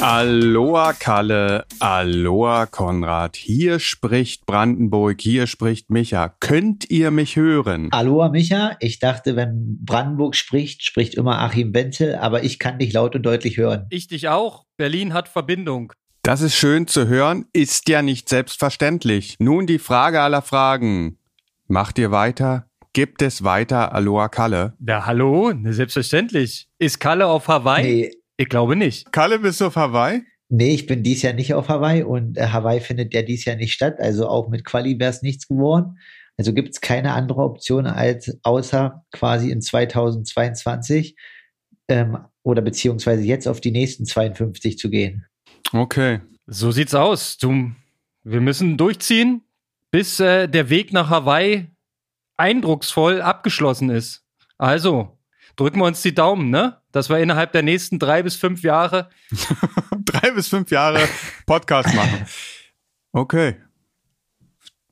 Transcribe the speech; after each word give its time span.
Aloha 0.00 0.92
Kalle, 0.92 1.64
Aloha 1.78 2.66
Konrad, 2.66 3.36
hier 3.36 3.78
spricht 3.78 4.44
Brandenburg, 4.44 5.20
hier 5.20 5.46
spricht 5.46 5.90
Micha. 5.90 6.34
Könnt 6.40 6.90
ihr 6.90 7.10
mich 7.10 7.36
hören? 7.36 7.88
Aloha 7.92 8.28
Micha, 8.28 8.76
ich 8.80 8.98
dachte, 8.98 9.36
wenn 9.36 9.78
Brandenburg 9.84 10.34
spricht, 10.36 10.84
spricht 10.84 11.14
immer 11.14 11.38
Achim 11.38 11.72
Wenzel, 11.72 12.16
aber 12.16 12.42
ich 12.42 12.58
kann 12.58 12.78
dich 12.78 12.92
laut 12.92 13.14
und 13.14 13.22
deutlich 13.22 13.56
hören. 13.56 13.86
Ich 13.90 14.08
dich 14.08 14.28
auch. 14.28 14.66
Berlin 14.76 15.14
hat 15.14 15.28
Verbindung. 15.28 15.92
Das 16.22 16.40
ist 16.40 16.56
schön 16.56 16.86
zu 16.86 17.06
hören, 17.06 17.46
ist 17.52 17.88
ja 17.88 18.02
nicht 18.02 18.28
selbstverständlich. 18.28 19.36
Nun 19.38 19.66
die 19.66 19.78
Frage 19.78 20.20
aller 20.20 20.42
Fragen. 20.42 21.18
Macht 21.74 21.98
ihr 21.98 22.12
weiter? 22.12 22.68
Gibt 22.92 23.20
es 23.20 23.42
weiter 23.42 23.92
Aloha 23.92 24.28
Kalle? 24.28 24.74
Ja, 24.86 25.06
hallo, 25.06 25.52
selbstverständlich. 25.64 26.68
Ist 26.78 27.00
Kalle 27.00 27.26
auf 27.26 27.48
Hawaii? 27.48 27.82
Nee, 27.82 28.10
Ich 28.36 28.48
glaube 28.48 28.76
nicht. 28.76 29.10
Kalle, 29.10 29.40
bist 29.40 29.60
du 29.60 29.64
auf 29.66 29.74
Hawaii? 29.74 30.22
nee, 30.48 30.72
ich 30.72 30.86
bin 30.86 31.02
dies 31.02 31.22
Jahr 31.22 31.32
nicht 31.32 31.52
auf 31.52 31.68
Hawaii 31.68 32.04
und 32.04 32.38
äh, 32.38 32.46
Hawaii 32.46 32.78
findet 32.78 33.12
ja 33.12 33.22
dies 33.22 33.44
Jahr 33.44 33.56
nicht 33.56 33.72
statt, 33.72 33.96
also 33.98 34.28
auch 34.28 34.48
mit 34.50 34.64
Quali 34.64 35.00
wäre 35.00 35.10
es 35.10 35.22
nichts 35.22 35.48
geworden. 35.48 35.98
Also 36.36 36.52
gibt 36.54 36.68
es 36.74 36.80
keine 36.80 37.12
andere 37.12 37.42
Option 37.42 37.86
als 37.88 38.38
außer 38.44 39.04
quasi 39.10 39.50
in 39.50 39.60
2022 39.60 41.16
ähm, 41.88 42.18
oder 42.44 42.62
beziehungsweise 42.62 43.24
jetzt 43.24 43.48
auf 43.48 43.60
die 43.60 43.72
nächsten 43.72 44.04
52 44.04 44.78
zu 44.78 44.90
gehen. 44.90 45.26
Okay. 45.72 46.20
So 46.46 46.70
sieht's 46.70 46.94
aus. 46.94 47.36
Du, 47.36 47.72
wir 48.22 48.40
müssen 48.40 48.76
durchziehen, 48.76 49.42
bis 49.94 50.18
äh, 50.18 50.48
der 50.48 50.70
Weg 50.70 50.92
nach 50.92 51.08
Hawaii 51.08 51.68
eindrucksvoll 52.36 53.22
abgeschlossen 53.22 53.90
ist. 53.90 54.24
Also, 54.58 55.20
drücken 55.54 55.78
wir 55.78 55.84
uns 55.84 56.02
die 56.02 56.12
Daumen, 56.12 56.50
ne? 56.50 56.80
Dass 56.90 57.10
wir 57.10 57.18
innerhalb 57.18 57.52
der 57.52 57.62
nächsten 57.62 58.00
drei 58.00 58.24
bis 58.24 58.34
fünf 58.34 58.64
Jahre 58.64 59.08
Drei 60.04 60.32
bis 60.32 60.48
fünf 60.48 60.72
Jahre 60.72 60.98
Podcast 61.46 61.94
machen. 61.94 62.26
Okay. 63.16 63.54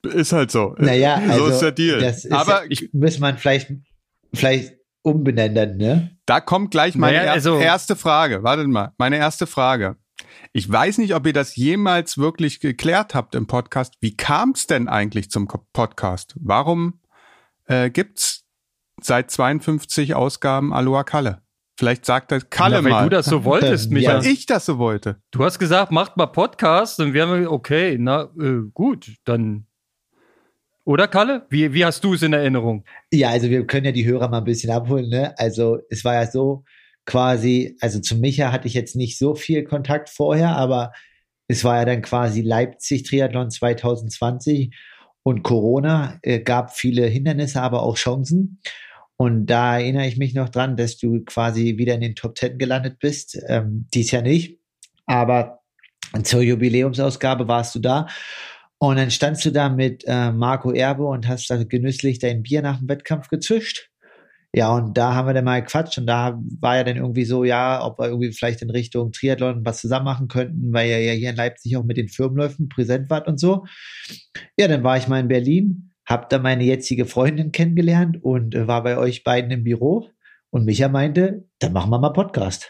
Ist 0.05 0.33
halt 0.33 0.53
so. 0.53 0.77
Naja, 0.79 1.17
also 1.17 1.47
so 1.47 1.51
ist 1.51 1.59
der 1.63 1.73
Deal. 1.73 1.99
Das 2.01 2.25
ist 2.25 2.31
Aber 2.31 2.63
ja, 2.71 2.87
muss 2.93 3.19
man 3.19 3.37
vielleicht, 3.37 3.73
vielleicht 4.33 4.75
umbenennen, 5.03 5.77
ne? 5.77 6.17
Da 6.27 6.41
kommt 6.41 6.71
gleich 6.71 6.95
meine 6.95 7.17
Naja, 7.17 7.27
er 7.27 7.33
also- 7.33 7.59
erste 7.59 7.97
Frage. 7.97 8.45
Wartet 8.45 8.69
mal, 8.69 8.93
meine 8.99 9.17
erste 9.17 9.49
Frage. 9.49 9.97
Ich 10.53 10.71
weiß 10.71 10.99
nicht, 10.99 11.15
ob 11.15 11.27
ihr 11.27 11.33
das 11.33 11.57
jemals 11.57 12.19
wirklich 12.19 12.61
geklärt 12.61 13.15
habt 13.15 13.35
im 13.35 13.47
Podcast. 13.47 13.95
Wie 14.01 14.17
kam 14.17 14.51
es 14.51 14.67
denn 14.67 14.89
eigentlich 14.89 15.31
zum 15.31 15.49
Podcast? 15.73 16.35
Warum 16.41 17.01
äh, 17.67 17.91
gibt's 17.91 18.45
seit 19.01 19.31
52 19.31 20.15
Ausgaben 20.15 20.73
Aloha 20.73 21.05
Kalle? 21.05 21.43
Vielleicht 21.79 22.05
sagt 22.05 22.31
das 22.31 22.51
Kalle 22.51 22.77
Na, 22.77 22.85
weil 22.85 22.91
mal, 22.91 23.05
du 23.05 23.11
das 23.11 23.27
so 23.27 23.45
wolltest, 23.45 23.91
Ja. 23.91 23.95
Micha. 23.95 24.15
weil 24.19 24.27
ich 24.27 24.47
das 24.47 24.67
so 24.67 24.79
wollte. 24.79 25.21
Du 25.31 25.43
hast 25.43 25.59
gesagt, 25.59 25.91
macht 25.91 26.17
mal 26.17 26.27
Podcast 26.27 27.01
und 27.01 27.15
wir 27.15 27.27
haben 27.27 27.47
okay, 27.47 27.97
na 27.99 28.31
äh, 28.39 28.61
gut, 28.73 29.13
dann 29.25 29.67
oder 30.85 31.07
Kalle? 31.09 31.47
Wie, 31.49 31.73
wie 31.75 31.85
hast 31.85 32.03
du 32.03 32.15
es 32.15 32.23
in 32.23 32.33
Erinnerung? 32.33 32.85
Ja, 33.13 33.31
also 33.31 33.49
wir 33.49 33.67
können 33.67 33.87
ja 33.87 33.93
die 33.93 34.05
Hörer 34.05 34.29
mal 34.29 34.39
ein 34.39 34.45
bisschen 34.45 34.71
abholen, 34.73 35.09
ne? 35.09 35.33
Also 35.39 35.79
es 35.91 36.05
war 36.05 36.15
ja 36.15 36.27
so 36.27 36.65
quasi, 37.07 37.77
also 37.81 38.01
zu 38.01 38.17
Micha 38.17 38.53
hatte 38.53 38.69
ich 38.69 38.75
jetzt 38.75 38.97
nicht 38.97 39.19
so 39.19 39.35
viel 39.35 39.65
Kontakt 39.65 40.09
vorher, 40.09 40.57
aber 40.57 40.93
es 41.49 41.65
war 41.65 41.77
ja 41.77 41.85
dann 41.85 42.03
quasi 42.03 42.41
Leipzig 42.41 43.03
Triathlon 43.05 43.51
2020 43.51 44.75
und 45.23 45.43
Corona 45.43 46.19
äh, 46.23 46.41
gab 46.41 46.75
viele 46.75 47.07
Hindernisse, 47.07 47.61
aber 47.61 47.83
auch 47.83 47.97
Chancen. 47.97 48.61
Und 49.17 49.47
da 49.47 49.79
erinnere 49.79 50.07
ich 50.07 50.17
mich 50.17 50.35
noch 50.35 50.49
dran, 50.49 50.77
dass 50.77 50.97
du 50.97 51.23
quasi 51.25 51.77
wieder 51.79 51.95
in 51.95 52.01
den 52.01 52.17
Top 52.17 52.35
Ten 52.35 52.59
gelandet 52.59 52.99
bist. 52.99 53.39
Ähm, 53.49 53.87
dies 53.95 54.11
Jahr 54.11 54.23
nicht. 54.23 54.59
Aber 55.07 55.61
zur 56.25 56.43
Jubiläumsausgabe 56.43 57.47
warst 57.47 57.75
du 57.75 57.79
da. 57.79 58.07
Und 58.79 58.97
dann 58.97 59.13
standst 59.13 59.45
du 59.45 59.53
da 59.53 59.69
mit 59.69 60.03
äh, 60.09 60.33
Marco 60.33 60.73
Erbe 60.73 61.07
und 61.07 61.29
hast 61.29 61.49
da 61.51 61.63
genüsslich 61.63 62.19
dein 62.19 62.43
Bier 62.43 62.63
nach 62.63 62.79
dem 62.79 62.89
Wettkampf 62.89 63.29
gezischt. 63.29 63.92
Ja, 64.55 64.75
und 64.75 64.99
da 64.99 65.15
haben 65.15 65.27
wir 65.27 65.33
dann 65.33 65.47
mal 65.47 65.63
gequatscht 65.63 65.97
und 65.97 66.07
da 66.07 66.39
war 66.61 66.77
ja 66.77 66.85
dann 66.85 66.97
irgendwie 66.97 67.25
so, 67.25 67.43
ja, 67.43 67.83
ob 67.83 67.99
wir 67.99 68.09
irgendwie 68.09 68.33
vielleicht 68.33 68.61
in 68.61 68.69
Richtung 68.69 69.11
Triathlon 69.11 69.65
was 69.65 69.81
zusammen 69.81 70.05
machen 70.05 70.29
könnten, 70.29 70.73
weil 70.75 70.91
ihr 70.91 71.03
ja 71.03 71.13
hier 71.13 71.31
in 71.31 71.37
Leipzig 71.37 71.75
auch 71.77 71.85
mit 71.85 71.97
den 71.97 72.09
Firmenläufen 72.09 72.69
präsent 72.69 73.09
wart 73.09 73.29
und 73.29 73.41
so. 73.41 73.65
Ja, 74.59 74.69
dann 74.69 74.85
war 74.85 74.99
ich 74.99 75.09
mal 75.09 75.21
in 75.21 75.29
Berlin, 75.29 75.93
hab 76.05 76.29
da 76.29 76.39
meine 76.39 76.65
jetzige 76.65 77.07
Freundin 77.07 77.51
kennengelernt 77.51 78.19
und 78.23 78.55
äh, 78.55 78.67
war 78.67 78.83
bei 78.83 78.99
euch 78.99 79.25
beiden 79.25 79.51
im 79.51 79.65
Büro 79.65 80.11
und 80.51 80.67
Micha 80.67 80.89
meinte, 80.89 81.45
dann 81.59 81.73
machen 81.73 81.91
wir 81.91 81.99
mal 81.99 82.11
Podcast. 82.11 82.69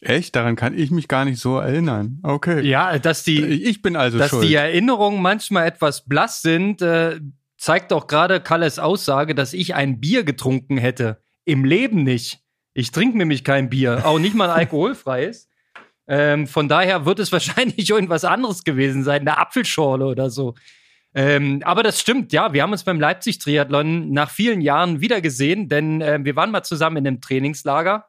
Echt? 0.00 0.36
Daran 0.36 0.54
kann 0.54 0.78
ich 0.78 0.92
mich 0.92 1.08
gar 1.08 1.24
nicht 1.24 1.40
so 1.40 1.58
erinnern. 1.58 2.20
Okay. 2.22 2.60
Ja, 2.60 2.98
dass 3.00 3.24
die, 3.24 3.42
Ich 3.42 3.82
bin 3.82 3.96
also 3.96 4.18
dass 4.18 4.30
schuld. 4.30 4.46
die 4.46 4.54
Erinnerungen 4.54 5.20
manchmal 5.20 5.66
etwas 5.66 6.04
blass 6.04 6.42
sind, 6.42 6.82
äh, 6.82 7.18
zeigt 7.56 7.92
auch 7.92 8.06
gerade 8.06 8.40
Kalles 8.40 8.78
Aussage, 8.78 9.34
dass 9.34 9.52
ich 9.52 9.74
ein 9.74 10.00
Bier 10.00 10.24
getrunken 10.24 10.78
hätte. 10.78 11.22
Im 11.44 11.64
Leben 11.64 12.02
nicht. 12.02 12.40
Ich 12.74 12.90
trinke 12.90 13.16
nämlich 13.16 13.44
kein 13.44 13.70
Bier, 13.70 14.04
auch 14.04 14.18
nicht 14.18 14.34
mal 14.34 14.50
ein 14.50 14.60
alkoholfreies. 14.60 15.48
Ähm, 16.08 16.46
von 16.46 16.68
daher 16.68 17.04
wird 17.04 17.18
es 17.18 17.32
wahrscheinlich 17.32 17.90
irgendwas 17.90 18.24
anderes 18.24 18.62
gewesen 18.62 19.02
sein, 19.02 19.22
eine 19.22 19.38
Apfelschorle 19.38 20.06
oder 20.06 20.30
so. 20.30 20.54
Ähm, 21.16 21.62
aber 21.64 21.82
das 21.82 21.98
stimmt, 22.00 22.32
ja. 22.32 22.52
Wir 22.52 22.62
haben 22.62 22.70
uns 22.70 22.84
beim 22.84 23.00
Leipzig-Triathlon 23.00 24.12
nach 24.12 24.30
vielen 24.30 24.60
Jahren 24.60 25.00
wiedergesehen, 25.00 25.68
denn 25.68 26.00
äh, 26.00 26.20
wir 26.22 26.36
waren 26.36 26.50
mal 26.52 26.62
zusammen 26.62 26.98
in 26.98 27.06
einem 27.08 27.20
Trainingslager. 27.20 28.06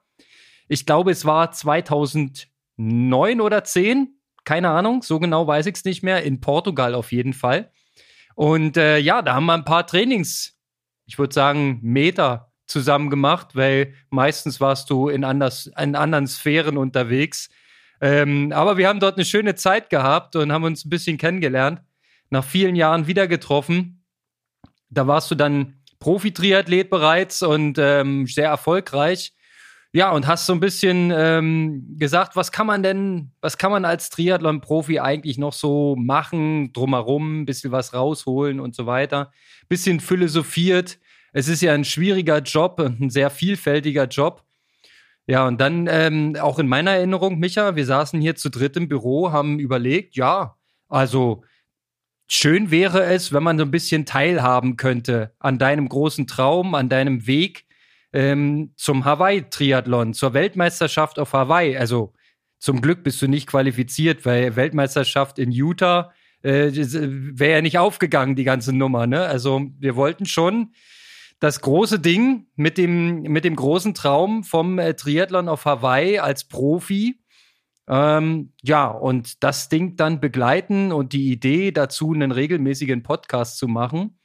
Ich 0.68 0.86
glaube, 0.86 1.12
es 1.12 1.25
war 1.25 1.52
2009 1.52 3.41
oder 3.41 3.63
10. 3.63 4.19
Keine 4.44 4.69
Ahnung, 4.69 5.02
so 5.02 5.19
genau 5.19 5.47
weiß 5.47 5.66
ich 5.68 5.75
es 5.75 5.86
nicht 5.86 6.03
mehr. 6.03 6.24
In 6.24 6.41
Portugal 6.41 6.94
auf 6.94 7.12
jeden 7.12 7.34
Fall. 7.34 7.72
Und 8.38 8.78
äh, 8.78 9.00
ja, 9.00 9.24
da 9.24 9.34
haben 9.34 9.48
wir 9.48 9.56
ein 9.56 9.66
paar 9.66 9.88
Trainings, 9.88 10.56
ich 11.08 11.18
würde 11.18 11.34
sagen, 11.34 11.80
Meter 11.81 12.52
zusammen 12.68 13.09
gemacht, 13.09 13.56
weil 13.56 13.96
meistens 14.12 14.62
warst 14.62 14.92
du 14.92 15.09
in, 15.09 15.24
anders, 15.24 15.72
in 15.75 15.96
anderen 15.96 16.28
Sphären 16.28 16.78
unterwegs. 16.78 17.50
Ähm, 18.00 18.52
aber 18.53 18.78
wir 18.78 18.90
haben 18.90 19.00
dort 19.00 19.16
eine 19.16 19.25
schöne 19.25 19.56
Zeit 19.56 19.90
gehabt 19.90 20.36
und 20.36 20.52
haben 20.52 20.66
uns 20.66 20.86
ein 20.86 20.92
bisschen 20.92 21.18
kennengelernt. 21.18 21.81
Nach 22.30 22.44
vielen 22.44 22.75
Jahren 22.75 23.08
wieder 23.08 23.28
getroffen. 23.28 24.06
Da 24.92 25.08
warst 25.08 25.31
du 25.31 25.36
dann 25.36 25.81
Profi-Triathlet 26.00 26.92
bereits 26.92 27.42
und 27.42 27.80
ähm, 27.80 28.28
sehr 28.28 28.50
erfolgreich. 28.50 29.34
Ja, 29.97 30.12
und 30.12 30.28
hast 30.28 30.46
so 30.46 30.53
ein 30.53 30.59
bisschen 30.59 31.12
ähm, 31.12 31.96
gesagt, 31.97 32.35
was 32.35 32.52
kann 32.52 32.68
man 32.68 32.84
denn, 32.84 33.31
was 33.41 33.58
kann 33.58 33.72
man 33.72 33.84
als 33.84 34.12
Triathlon-Profi 34.12 35.00
eigentlich 35.00 35.40
noch 35.40 35.53
so 35.53 35.96
machen, 35.96 36.72
drumherum, 36.72 37.41
ein 37.41 37.46
bisschen 37.47 37.72
was 37.72 37.96
rausholen 37.96 38.59
und 38.59 38.75
so 38.75 38.86
weiter. 38.86 39.31
Bisschen 39.69 40.00
philosophiert. 40.00 41.00
Es 41.34 41.47
ist 41.47 41.63
ja 41.63 41.74
ein 41.74 41.84
schwieriger 41.84 42.41
Job 42.41 42.80
und 42.80 43.02
ein 43.02 43.09
sehr 43.09 43.31
vielfältiger 43.31 44.06
Job. 44.06 44.44
Ja, 45.25 45.47
und 45.47 45.59
dann 45.59 45.88
ähm, 45.90 46.36
auch 46.40 46.59
in 46.59 46.68
meiner 46.68 46.91
Erinnerung, 46.91 47.40
Micha, 47.40 47.75
wir 47.75 47.86
saßen 47.88 48.22
hier 48.22 48.36
zu 48.36 48.52
dritt 48.52 48.78
im 48.78 48.88
Büro, 48.88 49.31
haben 49.31 49.57
überlegt, 49.57 50.16
ja, 50.16 50.57
also 50.90 51.44
schön 52.28 52.69
wäre 52.69 53.03
es, 53.06 53.34
wenn 53.34 53.41
man 53.41 53.57
so 53.57 53.66
ein 53.66 53.72
bisschen 53.72 54.06
teilhaben 54.06 54.78
könnte 54.78 55.34
an 55.40 55.57
deinem 55.57 55.90
großen 55.90 56.28
Traum, 56.28 56.75
an 56.75 56.88
deinem 56.88 57.25
Weg 57.25 57.67
ähm, 58.18 58.72
zum 58.78 59.06
Hawaii-Triathlon, 59.06 60.16
zur 60.16 60.34
Weltmeisterschaft 60.34 61.20
auf 61.20 61.34
Hawaii. 61.34 61.78
Also 61.78 62.14
zum 62.58 62.82
Glück 62.82 63.04
bist 63.04 63.22
du 63.22 63.28
nicht 63.28 63.46
qualifiziert, 63.46 64.26
weil 64.26 64.56
Weltmeisterschaft 64.56 65.38
in 65.38 65.52
Utah 65.52 66.12
äh, 66.42 66.72
wäre 66.74 67.58
ja 67.58 67.62
nicht 67.62 67.78
aufgegangen, 67.78 68.36
die 68.36 68.44
ganze 68.44 68.74
Nummer. 68.74 69.06
Ne? 69.06 69.22
Also 69.22 69.68
wir 69.78 69.96
wollten 69.96 70.25
schon 70.25 70.74
das 71.40 71.62
große 71.62 72.00
Ding 72.00 72.48
mit 72.56 72.80
dem, 72.80 73.22
mit 73.22 73.46
dem 73.46 73.56
großen 73.56 73.94
Traum 73.94 74.44
vom 74.44 74.80
äh, 74.80 74.96
Triathlon 74.96 75.48
auf 75.48 75.66
Hawaii 75.66 76.18
als 76.18 76.48
Profi. 76.48 77.22
Ähm, 77.88 78.52
ja, 78.63 78.88
und 78.88 79.44
das 79.44 79.70
Ding 79.70 79.96
dann 79.96 80.20
begleiten 80.20 80.92
und 80.92 81.13
die 81.13 81.31
Idee 81.31 81.72
dazu, 81.72 82.13
einen 82.13 82.31
regelmäßigen 82.31 83.04
Podcast 83.04 83.60
zu 83.60 83.68
machen, 83.68 84.18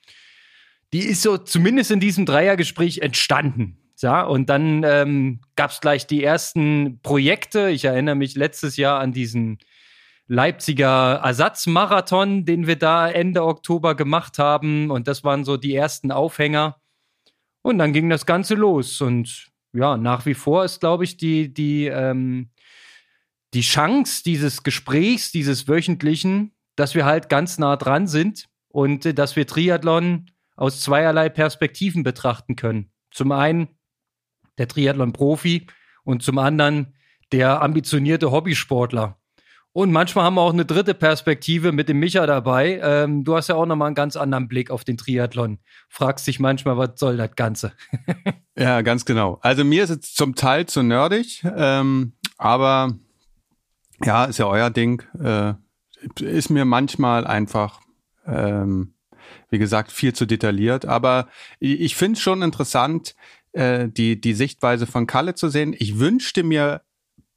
die 0.94 1.00
ist 1.00 1.20
so 1.20 1.36
zumindest 1.36 1.90
in 1.90 2.00
diesem 2.00 2.24
Dreiergespräch 2.24 3.00
entstanden. 3.00 3.81
Ja, 4.00 4.22
und 4.22 4.48
dann 4.48 4.82
ähm, 4.84 5.40
gab 5.56 5.70
es 5.70 5.80
gleich 5.80 6.06
die 6.06 6.24
ersten 6.24 7.00
Projekte. 7.02 7.70
Ich 7.70 7.84
erinnere 7.84 8.14
mich 8.14 8.34
letztes 8.34 8.76
Jahr 8.76 9.00
an 9.00 9.12
diesen 9.12 9.58
Leipziger 10.26 11.20
Ersatzmarathon, 11.22 12.44
den 12.44 12.66
wir 12.66 12.76
da 12.76 13.08
Ende 13.08 13.44
Oktober 13.44 13.94
gemacht 13.94 14.38
haben. 14.38 14.90
Und 14.90 15.08
das 15.08 15.24
waren 15.24 15.44
so 15.44 15.56
die 15.56 15.74
ersten 15.74 16.10
Aufhänger. 16.10 16.80
Und 17.62 17.78
dann 17.78 17.92
ging 17.92 18.08
das 18.08 18.26
Ganze 18.26 18.54
los. 18.54 19.00
Und 19.00 19.48
ja, 19.72 19.96
nach 19.96 20.26
wie 20.26 20.34
vor 20.34 20.64
ist, 20.64 20.80
glaube 20.80 21.04
ich, 21.04 21.16
die, 21.16 21.52
die, 21.52 21.86
ähm, 21.86 22.50
die 23.54 23.60
Chance 23.60 24.22
dieses 24.24 24.62
Gesprächs, 24.62 25.32
dieses 25.32 25.68
wöchentlichen, 25.68 26.52
dass 26.76 26.94
wir 26.94 27.04
halt 27.04 27.28
ganz 27.28 27.58
nah 27.58 27.76
dran 27.76 28.06
sind 28.06 28.48
und 28.68 29.06
äh, 29.06 29.14
dass 29.14 29.36
wir 29.36 29.46
Triathlon 29.46 30.30
aus 30.56 30.80
zweierlei 30.80 31.28
Perspektiven 31.28 32.02
betrachten 32.02 32.56
können. 32.56 32.90
Zum 33.10 33.32
einen 33.32 33.68
der 34.58 34.68
Triathlon-Profi 34.68 35.66
und 36.04 36.22
zum 36.22 36.38
anderen 36.38 36.94
der 37.32 37.62
ambitionierte 37.62 38.30
Hobbysportler. 38.30 39.18
Und 39.74 39.90
manchmal 39.90 40.26
haben 40.26 40.34
wir 40.34 40.42
auch 40.42 40.52
eine 40.52 40.66
dritte 40.66 40.92
Perspektive 40.92 41.72
mit 41.72 41.88
dem 41.88 41.98
Micha 41.98 42.26
dabei. 42.26 42.78
Ähm, 42.82 43.24
du 43.24 43.36
hast 43.36 43.48
ja 43.48 43.54
auch 43.54 43.64
nochmal 43.64 43.86
einen 43.86 43.94
ganz 43.94 44.16
anderen 44.16 44.46
Blick 44.46 44.70
auf 44.70 44.84
den 44.84 44.98
Triathlon. 44.98 45.60
Fragst 45.88 46.26
dich 46.26 46.38
manchmal, 46.38 46.76
was 46.76 46.90
soll 46.96 47.16
das 47.16 47.34
Ganze? 47.36 47.72
ja, 48.56 48.82
ganz 48.82 49.06
genau. 49.06 49.38
Also 49.40 49.64
mir 49.64 49.84
ist 49.84 49.90
es 49.90 50.12
zum 50.12 50.34
Teil 50.34 50.66
zu 50.66 50.82
nerdig, 50.82 51.42
ähm, 51.56 52.12
aber 52.36 52.98
ja, 54.04 54.26
ist 54.26 54.38
ja 54.38 54.46
euer 54.46 54.68
Ding. 54.68 55.02
Äh, 55.18 55.54
ist 56.20 56.50
mir 56.50 56.66
manchmal 56.66 57.26
einfach, 57.26 57.80
ähm, 58.26 58.94
wie 59.48 59.58
gesagt, 59.58 59.90
viel 59.90 60.12
zu 60.12 60.26
detailliert. 60.26 60.84
Aber 60.84 61.28
ich, 61.60 61.80
ich 61.80 61.96
finde 61.96 62.18
es 62.18 62.20
schon 62.20 62.42
interessant, 62.42 63.14
äh, 63.52 63.88
die, 63.88 64.20
die 64.20 64.34
Sichtweise 64.34 64.86
von 64.86 65.06
Kalle 65.06 65.34
zu 65.34 65.48
sehen. 65.48 65.74
Ich 65.78 65.98
wünschte 65.98 66.42
mir 66.42 66.82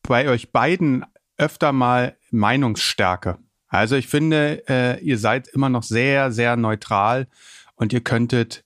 bei 0.04 0.30
euch 0.30 0.52
beiden 0.52 1.06
öfter 1.38 1.72
mal 1.72 2.18
Meinungsstärke. 2.32 3.38
Also 3.68 3.96
ich 3.96 4.08
finde, 4.08 4.64
äh, 4.70 5.04
ihr 5.04 5.18
seid 5.18 5.48
immer 5.48 5.70
noch 5.70 5.84
sehr, 5.84 6.32
sehr 6.32 6.56
neutral 6.56 7.28
und 7.76 7.92
ihr 7.92 8.02
könntet 8.02 8.64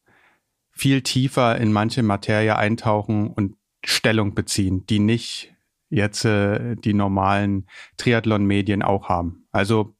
viel 0.71 1.01
tiefer 1.01 1.57
in 1.57 1.73
manche 1.73 2.03
Materie 2.03 2.55
eintauchen 2.55 3.29
und 3.29 3.55
Stellung 3.83 4.35
beziehen, 4.35 4.85
die 4.85 4.99
nicht 4.99 5.53
jetzt 5.89 6.25
äh, 6.25 6.75
die 6.75 6.93
normalen 6.93 7.67
Triathlon-Medien 7.97 8.83
auch 8.83 9.09
haben. 9.09 9.47
Also, 9.51 9.95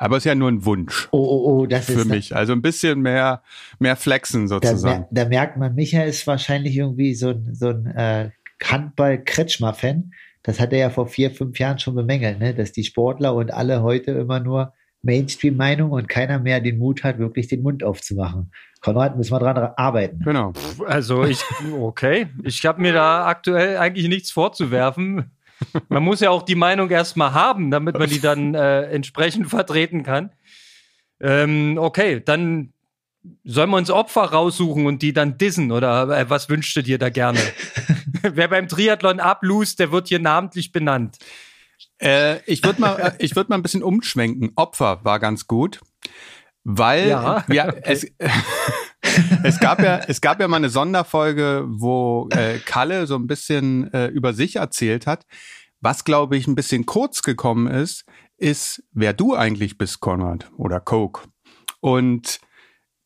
aber 0.00 0.16
es 0.16 0.22
ist 0.22 0.28
ja 0.28 0.34
nur 0.34 0.48
ein 0.48 0.64
Wunsch. 0.64 1.08
Oh, 1.12 1.18
oh, 1.18 1.60
oh, 1.60 1.66
das 1.66 1.86
für 1.86 2.00
ist 2.00 2.06
mich. 2.06 2.34
Also 2.34 2.52
ein 2.52 2.62
bisschen 2.62 3.00
mehr, 3.00 3.42
mehr 3.78 3.96
flexen 3.96 4.48
sozusagen. 4.48 5.06
Da, 5.10 5.24
da 5.24 5.28
merkt 5.28 5.56
man, 5.56 5.74
Michael 5.74 6.08
ist 6.08 6.26
wahrscheinlich 6.26 6.76
irgendwie 6.76 7.14
so 7.14 7.30
ein, 7.30 7.54
so 7.54 7.68
ein 7.68 7.86
äh, 7.86 8.30
Handball-Kretschmer-Fan 8.62 10.12
das 10.42 10.58
hat 10.58 10.72
er 10.72 10.78
ja 10.78 10.90
vor 10.90 11.06
vier, 11.06 11.30
fünf 11.30 11.58
Jahren 11.58 11.78
schon 11.78 11.94
bemängelt, 11.94 12.38
ne? 12.38 12.54
dass 12.54 12.72
die 12.72 12.84
Sportler 12.84 13.34
und 13.34 13.52
alle 13.52 13.82
heute 13.82 14.12
immer 14.12 14.40
nur 14.40 14.72
Mainstream-Meinung 15.02 15.92
und 15.92 16.08
keiner 16.08 16.38
mehr 16.38 16.60
den 16.60 16.78
Mut 16.78 17.04
hat, 17.04 17.18
wirklich 17.18 17.48
den 17.48 17.62
Mund 17.62 17.84
aufzumachen. 17.84 18.50
Konrad, 18.80 19.16
müssen 19.16 19.32
wir 19.32 19.38
dran 19.38 19.72
arbeiten. 19.76 20.20
Genau. 20.24 20.52
Also 20.86 21.24
ich, 21.24 21.42
okay, 21.78 22.28
ich 22.42 22.64
habe 22.64 22.80
mir 22.80 22.92
da 22.92 23.26
aktuell 23.26 23.76
eigentlich 23.76 24.08
nichts 24.08 24.30
vorzuwerfen. 24.30 25.30
Man 25.88 26.02
muss 26.02 26.20
ja 26.20 26.30
auch 26.30 26.42
die 26.42 26.54
Meinung 26.54 26.90
erstmal 26.90 27.34
haben, 27.34 27.70
damit 27.70 27.98
man 27.98 28.08
die 28.08 28.20
dann 28.20 28.54
äh, 28.54 28.82
entsprechend 28.84 29.48
vertreten 29.48 30.02
kann. 30.02 30.32
Ähm, 31.20 31.76
okay, 31.78 32.20
dann 32.24 32.72
Sollen 33.44 33.68
wir 33.68 33.76
uns 33.76 33.90
Opfer 33.90 34.22
raussuchen 34.22 34.86
und 34.86 35.02
die 35.02 35.12
dann 35.12 35.36
dissen 35.36 35.72
oder 35.72 36.08
äh, 36.08 36.30
was 36.30 36.48
wünschst 36.48 36.74
du 36.76 36.82
dir 36.82 36.96
da 36.96 37.10
gerne? 37.10 37.38
Wer 38.22 38.48
beim 38.48 38.66
Triathlon 38.66 39.20
ablust, 39.20 39.78
der 39.78 39.92
wird 39.92 40.08
hier 40.08 40.20
namentlich 40.20 40.72
benannt. 40.72 41.18
Äh, 41.98 42.38
ich 42.50 42.64
würde 42.64 42.80
mal, 42.80 42.98
äh, 42.98 43.12
ich 43.18 43.36
würde 43.36 43.50
mal 43.50 43.56
ein 43.56 43.62
bisschen 43.62 43.82
umschwenken. 43.82 44.52
Opfer 44.56 45.04
war 45.04 45.20
ganz 45.20 45.46
gut, 45.46 45.80
weil 46.64 47.08
ja, 47.08 47.44
ja 47.48 47.68
okay. 47.68 47.80
es, 47.84 48.06
es 49.42 49.60
gab 49.60 49.80
ja, 49.82 50.00
es 50.06 50.20
gab 50.20 50.40
ja 50.40 50.48
mal 50.48 50.56
eine 50.56 50.70
Sonderfolge, 50.70 51.64
wo 51.68 52.28
äh, 52.30 52.58
Kalle 52.58 53.06
so 53.06 53.16
ein 53.16 53.26
bisschen 53.26 53.92
äh, 53.92 54.06
über 54.08 54.32
sich 54.32 54.56
erzählt 54.56 55.06
hat. 55.06 55.26
Was 55.80 56.04
glaube 56.04 56.36
ich 56.36 56.46
ein 56.46 56.54
bisschen 56.54 56.86
kurz 56.86 57.22
gekommen 57.22 57.66
ist, 57.66 58.04
ist, 58.36 58.82
wer 58.92 59.12
du 59.12 59.34
eigentlich 59.34 59.78
bist, 59.78 60.00
Konrad 60.00 60.50
oder 60.56 60.80
Coke. 60.80 61.22
Und 61.80 62.40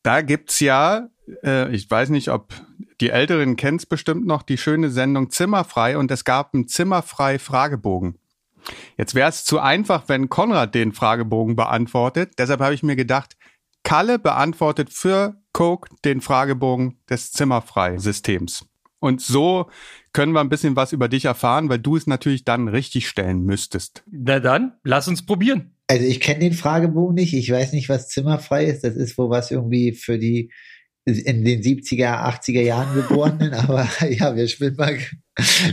da 0.03 0.21
gibt's 0.21 0.59
ja, 0.59 1.09
äh, 1.43 1.73
ich 1.73 1.89
weiß 1.89 2.09
nicht, 2.09 2.29
ob 2.29 2.53
die 3.01 3.09
Älteren 3.09 3.55
kennt's 3.55 3.85
bestimmt 3.85 4.25
noch, 4.25 4.43
die 4.43 4.57
schöne 4.57 4.89
Sendung 4.89 5.29
Zimmerfrei 5.29 5.97
und 5.97 6.11
es 6.11 6.23
gab 6.23 6.53
einen 6.53 6.67
Zimmerfrei 6.67 7.39
Fragebogen. 7.39 8.17
Jetzt 8.97 9.15
wäre 9.15 9.29
es 9.29 9.45
zu 9.45 9.59
einfach, 9.59 10.03
wenn 10.07 10.29
Konrad 10.29 10.73
den 10.73 10.91
Fragebogen 10.91 11.55
beantwortet. 11.55 12.33
Deshalb 12.37 12.61
habe 12.61 12.73
ich 12.73 12.83
mir 12.83 12.95
gedacht, 12.95 13.35
Kalle 13.85 14.19
beantwortet 14.19 14.89
für 14.89 15.37
Coke 15.53 15.89
den 16.03 16.19
Fragebogen 16.19 16.99
des 17.09 17.31
Zimmerfrei-Systems. 17.31 18.65
Und 18.99 19.21
so 19.21 19.69
können 20.11 20.33
wir 20.33 20.41
ein 20.41 20.49
bisschen 20.49 20.75
was 20.75 20.91
über 20.91 21.07
dich 21.07 21.25
erfahren, 21.25 21.69
weil 21.69 21.79
du 21.79 21.95
es 21.95 22.07
natürlich 22.07 22.43
dann 22.43 22.67
richtig 22.67 23.07
stellen 23.07 23.43
müsstest. 23.43 24.03
Na 24.11 24.39
dann, 24.39 24.73
lass 24.83 25.07
uns 25.07 25.25
probieren. 25.25 25.75
Also 25.87 26.03
ich 26.03 26.19
kenne 26.19 26.39
den 26.39 26.53
Fragebogen 26.53 27.13
nicht. 27.13 27.33
Ich 27.33 27.51
weiß 27.51 27.73
nicht, 27.73 27.87
was 27.87 28.09
zimmerfrei 28.09 28.65
ist. 28.65 28.83
Das 28.83 28.95
ist 28.95 29.17
wohl 29.19 29.29
was 29.29 29.51
irgendwie 29.51 29.93
für 29.93 30.17
die 30.17 30.51
in 31.05 31.45
den 31.45 31.61
70er, 31.61 32.25
80er 32.25 32.61
Jahren 32.61 32.95
geborenen. 32.95 33.53
Aber 33.53 33.87
ja, 34.09 34.35
wir 34.35 34.47
sind 34.47 34.79
mal, 34.79 34.97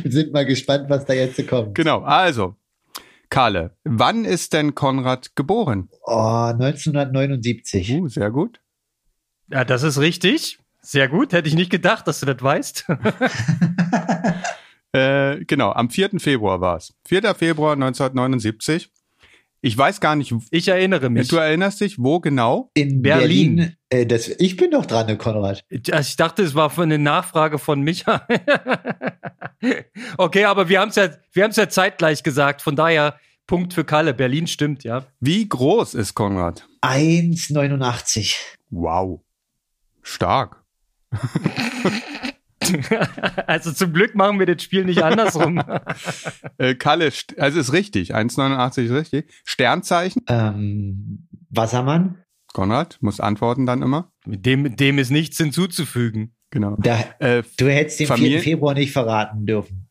sind 0.05 0.33
mal 0.35 0.45
gespannt, 0.45 0.91
was 0.91 1.07
da 1.07 1.15
jetzt 1.15 1.49
kommt. 1.49 1.75
Genau. 1.75 2.03
Also, 2.03 2.57
Karle, 3.33 3.75
wann 3.85 4.27
ist 4.27 4.53
denn 4.53 4.75
Konrad 4.75 5.35
geboren? 5.37 5.89
Oh, 6.05 6.53
1979. 6.53 7.95
Uh, 7.95 8.09
sehr 8.09 8.31
gut. 8.31 8.61
Ja, 9.49 9.65
das 9.65 9.85
ist 9.85 9.99
richtig. 9.99 10.59
Sehr 10.83 11.09
gut. 11.09 11.33
Hätte 11.33 11.49
ich 11.49 11.55
nicht 11.55 11.71
gedacht, 11.71 12.07
dass 12.07 12.21
du 12.21 12.27
das 12.27 12.43
weißt. 12.43 12.85
äh, 14.93 15.43
genau, 15.47 15.73
am 15.73 15.89
4. 15.89 16.21
Februar 16.21 16.61
war 16.61 16.77
es. 16.77 16.93
4. 17.07 17.35
Februar 17.35 17.73
1979. 17.73 18.91
Ich 19.65 19.79
weiß 19.79 20.01
gar 20.01 20.17
nicht. 20.17 20.35
Ich 20.51 20.67
erinnere 20.67 21.09
mich. 21.09 21.29
Du 21.29 21.37
erinnerst 21.37 21.81
dich, 21.81 21.97
wo 21.99 22.19
genau? 22.19 22.71
In 22.75 23.01
Berlin. 23.01 23.57
Berlin. 23.57 23.77
Äh, 23.91 24.07
das, 24.07 24.27
ich 24.27 24.57
bin 24.57 24.73
doch 24.73 24.87
dran, 24.87 25.17
Konrad. 25.19 25.65
Ich 25.69 26.17
dachte, 26.17 26.43
es 26.43 26.57
war 26.57 26.69
für 26.69 26.83
eine 26.83 26.99
Nachfrage 26.99 27.61
von 27.61 27.81
Micha. 27.81 28.27
okay, 30.19 30.47
aber 30.47 30.69
wir 30.69 30.81
haben 30.81 30.89
es 30.89 30.97
ja, 30.97 31.11
wir 31.33 31.45
haben 31.45 31.53
es 31.53 31.57
ja 31.57 31.69
zeitgleich 31.69 32.25
gesagt. 32.25 32.61
Von 32.61 32.75
daher 32.75 33.21
Punkt 33.47 33.73
für 33.73 33.85
Kalle. 33.85 34.15
Berlin 34.15 34.49
stimmt, 34.49 34.83
ja. 34.83 35.07
Wie 35.21 35.49
groß 35.49 35.95
ist 35.95 36.15
Konrad? 36.15 36.67
1,89. 36.83 38.35
Wow. 38.71 39.21
Stark. 40.03 40.65
also 43.47 43.73
zum 43.73 43.93
Glück 43.93 44.15
machen 44.15 44.39
wir 44.39 44.47
das 44.47 44.63
Spiel 44.63 44.85
nicht 44.85 45.03
andersrum. 45.03 45.63
äh, 46.59 46.75
Kalle, 46.75 47.13
also 47.39 47.61
ist 47.61 47.73
richtig, 47.73 48.15
1,89 48.15 48.83
ist 48.85 48.93
richtig. 48.93 49.33
Sternzeichen? 49.45 50.23
Ähm, 50.29 51.29
Wassermann? 51.51 52.19
Konrad, 52.53 52.99
muss 53.01 53.21
antworten 53.21 53.67
dann 53.67 53.83
immer. 53.83 54.13
Mit 54.27 54.45
dem, 54.47 54.77
dem 54.77 54.99
ist 54.99 55.11
nichts 55.11 55.39
hinzuzufügen. 55.39 56.35
Genau. 56.51 56.77
Da, 56.79 56.99
äh, 57.19 57.43
du 57.57 57.69
hättest 57.69 58.01
den 58.01 58.07
Familie 58.07 58.41
4. 58.41 58.53
Februar 58.53 58.75
nicht 58.75 58.93
verraten 58.93 59.47
dürfen. 59.47 59.89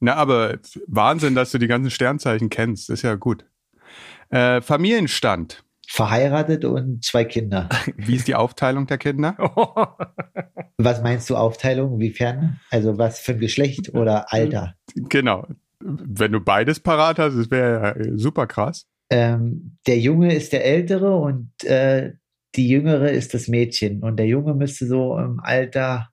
Na, 0.00 0.14
aber 0.14 0.58
Wahnsinn, 0.86 1.34
dass 1.34 1.50
du 1.50 1.58
die 1.58 1.66
ganzen 1.66 1.90
Sternzeichen 1.90 2.50
kennst. 2.50 2.90
Ist 2.90 3.02
ja 3.02 3.14
gut. 3.14 3.46
Äh, 4.30 4.60
Familienstand 4.60 5.64
verheiratet 5.88 6.66
und 6.66 7.02
zwei 7.02 7.24
Kinder. 7.24 7.68
Wie 7.96 8.14
ist 8.14 8.28
die 8.28 8.34
Aufteilung 8.34 8.86
der 8.86 8.98
Kinder? 8.98 9.36
was 10.76 11.02
meinst 11.02 11.30
du 11.30 11.36
Aufteilung? 11.36 11.98
Wiefern? 11.98 12.60
Also 12.70 12.98
was 12.98 13.20
für 13.20 13.32
ein 13.32 13.40
Geschlecht 13.40 13.94
oder 13.94 14.32
Alter? 14.32 14.74
Genau. 14.94 15.46
Wenn 15.80 16.32
du 16.32 16.40
beides 16.40 16.80
parat 16.80 17.18
hast, 17.18 17.36
das 17.36 17.50
wäre 17.50 17.82
ja 17.82 18.16
super 18.16 18.46
krass. 18.46 18.86
Ähm, 19.10 19.78
der 19.86 19.98
Junge 19.98 20.34
ist 20.34 20.52
der 20.52 20.66
Ältere 20.66 21.16
und 21.16 21.52
äh, 21.64 22.12
die 22.54 22.68
Jüngere 22.68 23.10
ist 23.10 23.32
das 23.32 23.48
Mädchen. 23.48 24.02
Und 24.02 24.18
der 24.18 24.26
Junge 24.26 24.54
müsste 24.54 24.86
so 24.86 25.18
im 25.18 25.40
Alter 25.40 26.10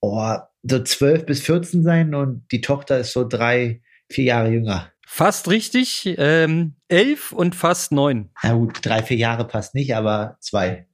oh, 0.00 0.36
so 0.62 0.82
12 0.82 1.26
bis 1.26 1.40
14 1.40 1.82
sein 1.82 2.14
und 2.14 2.46
die 2.52 2.60
Tochter 2.60 2.98
ist 2.98 3.12
so 3.12 3.26
drei, 3.26 3.82
vier 4.08 4.24
Jahre 4.24 4.50
jünger. 4.50 4.91
Fast 5.14 5.48
richtig. 5.48 6.14
Ähm, 6.16 6.74
elf 6.88 7.32
und 7.32 7.54
fast 7.54 7.92
neun. 7.92 8.30
Na 8.42 8.54
gut, 8.54 8.78
drei, 8.82 9.02
vier 9.02 9.18
Jahre 9.18 9.46
passt 9.46 9.74
nicht, 9.74 9.94
aber 9.94 10.38
zwei. 10.40 10.88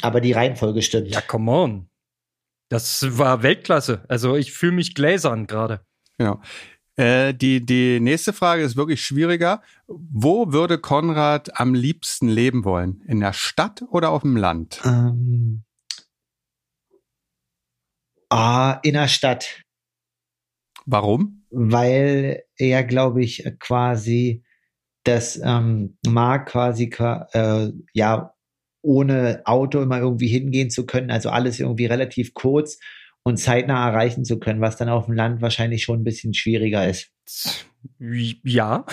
Aber 0.00 0.22
die 0.22 0.32
Reihenfolge 0.32 0.80
stimmt. 0.80 1.08
Ja, 1.08 1.20
come 1.20 1.52
on. 1.52 1.90
Das 2.70 3.18
war 3.18 3.42
Weltklasse. 3.42 4.06
Also 4.08 4.36
ich 4.36 4.54
fühle 4.54 4.72
mich 4.72 4.94
gläsern 4.94 5.46
gerade. 5.46 5.84
Ja. 6.16 6.40
Äh, 6.96 7.34
die, 7.34 7.66
die 7.66 8.00
nächste 8.00 8.32
Frage 8.32 8.62
ist 8.62 8.74
wirklich 8.74 9.04
schwieriger. 9.04 9.60
Wo 9.86 10.54
würde 10.54 10.78
Konrad 10.78 11.60
am 11.60 11.74
liebsten 11.74 12.28
leben 12.28 12.64
wollen? 12.64 13.02
In 13.06 13.20
der 13.20 13.34
Stadt 13.34 13.84
oder 13.90 14.12
auf 14.12 14.22
dem 14.22 14.38
Land? 14.38 14.80
Ähm, 14.82 15.64
ah, 18.30 18.80
in 18.82 18.94
der 18.94 19.08
Stadt. 19.08 19.60
Warum? 20.86 21.44
weil 21.54 22.43
er, 22.56 22.84
glaube 22.84 23.22
ich, 23.22 23.44
quasi 23.58 24.44
das 25.04 25.40
ähm, 25.42 25.98
mag 26.06 26.46
quasi 26.46 26.90
äh, 27.32 27.70
ja 27.92 28.34
ohne 28.82 29.42
Auto 29.44 29.80
immer 29.80 29.98
irgendwie 29.98 30.28
hingehen 30.28 30.70
zu 30.70 30.86
können, 30.86 31.10
also 31.10 31.30
alles 31.30 31.60
irgendwie 31.60 31.86
relativ 31.86 32.34
kurz 32.34 32.78
und 33.22 33.38
zeitnah 33.38 33.88
erreichen 33.88 34.24
zu 34.24 34.38
können, 34.38 34.60
was 34.60 34.76
dann 34.76 34.88
auf 34.88 35.06
dem 35.06 35.14
Land 35.14 35.40
wahrscheinlich 35.40 35.82
schon 35.82 36.00
ein 36.00 36.04
bisschen 36.04 36.34
schwieriger 36.34 36.88
ist. 36.88 37.10
Ja, 37.98 38.84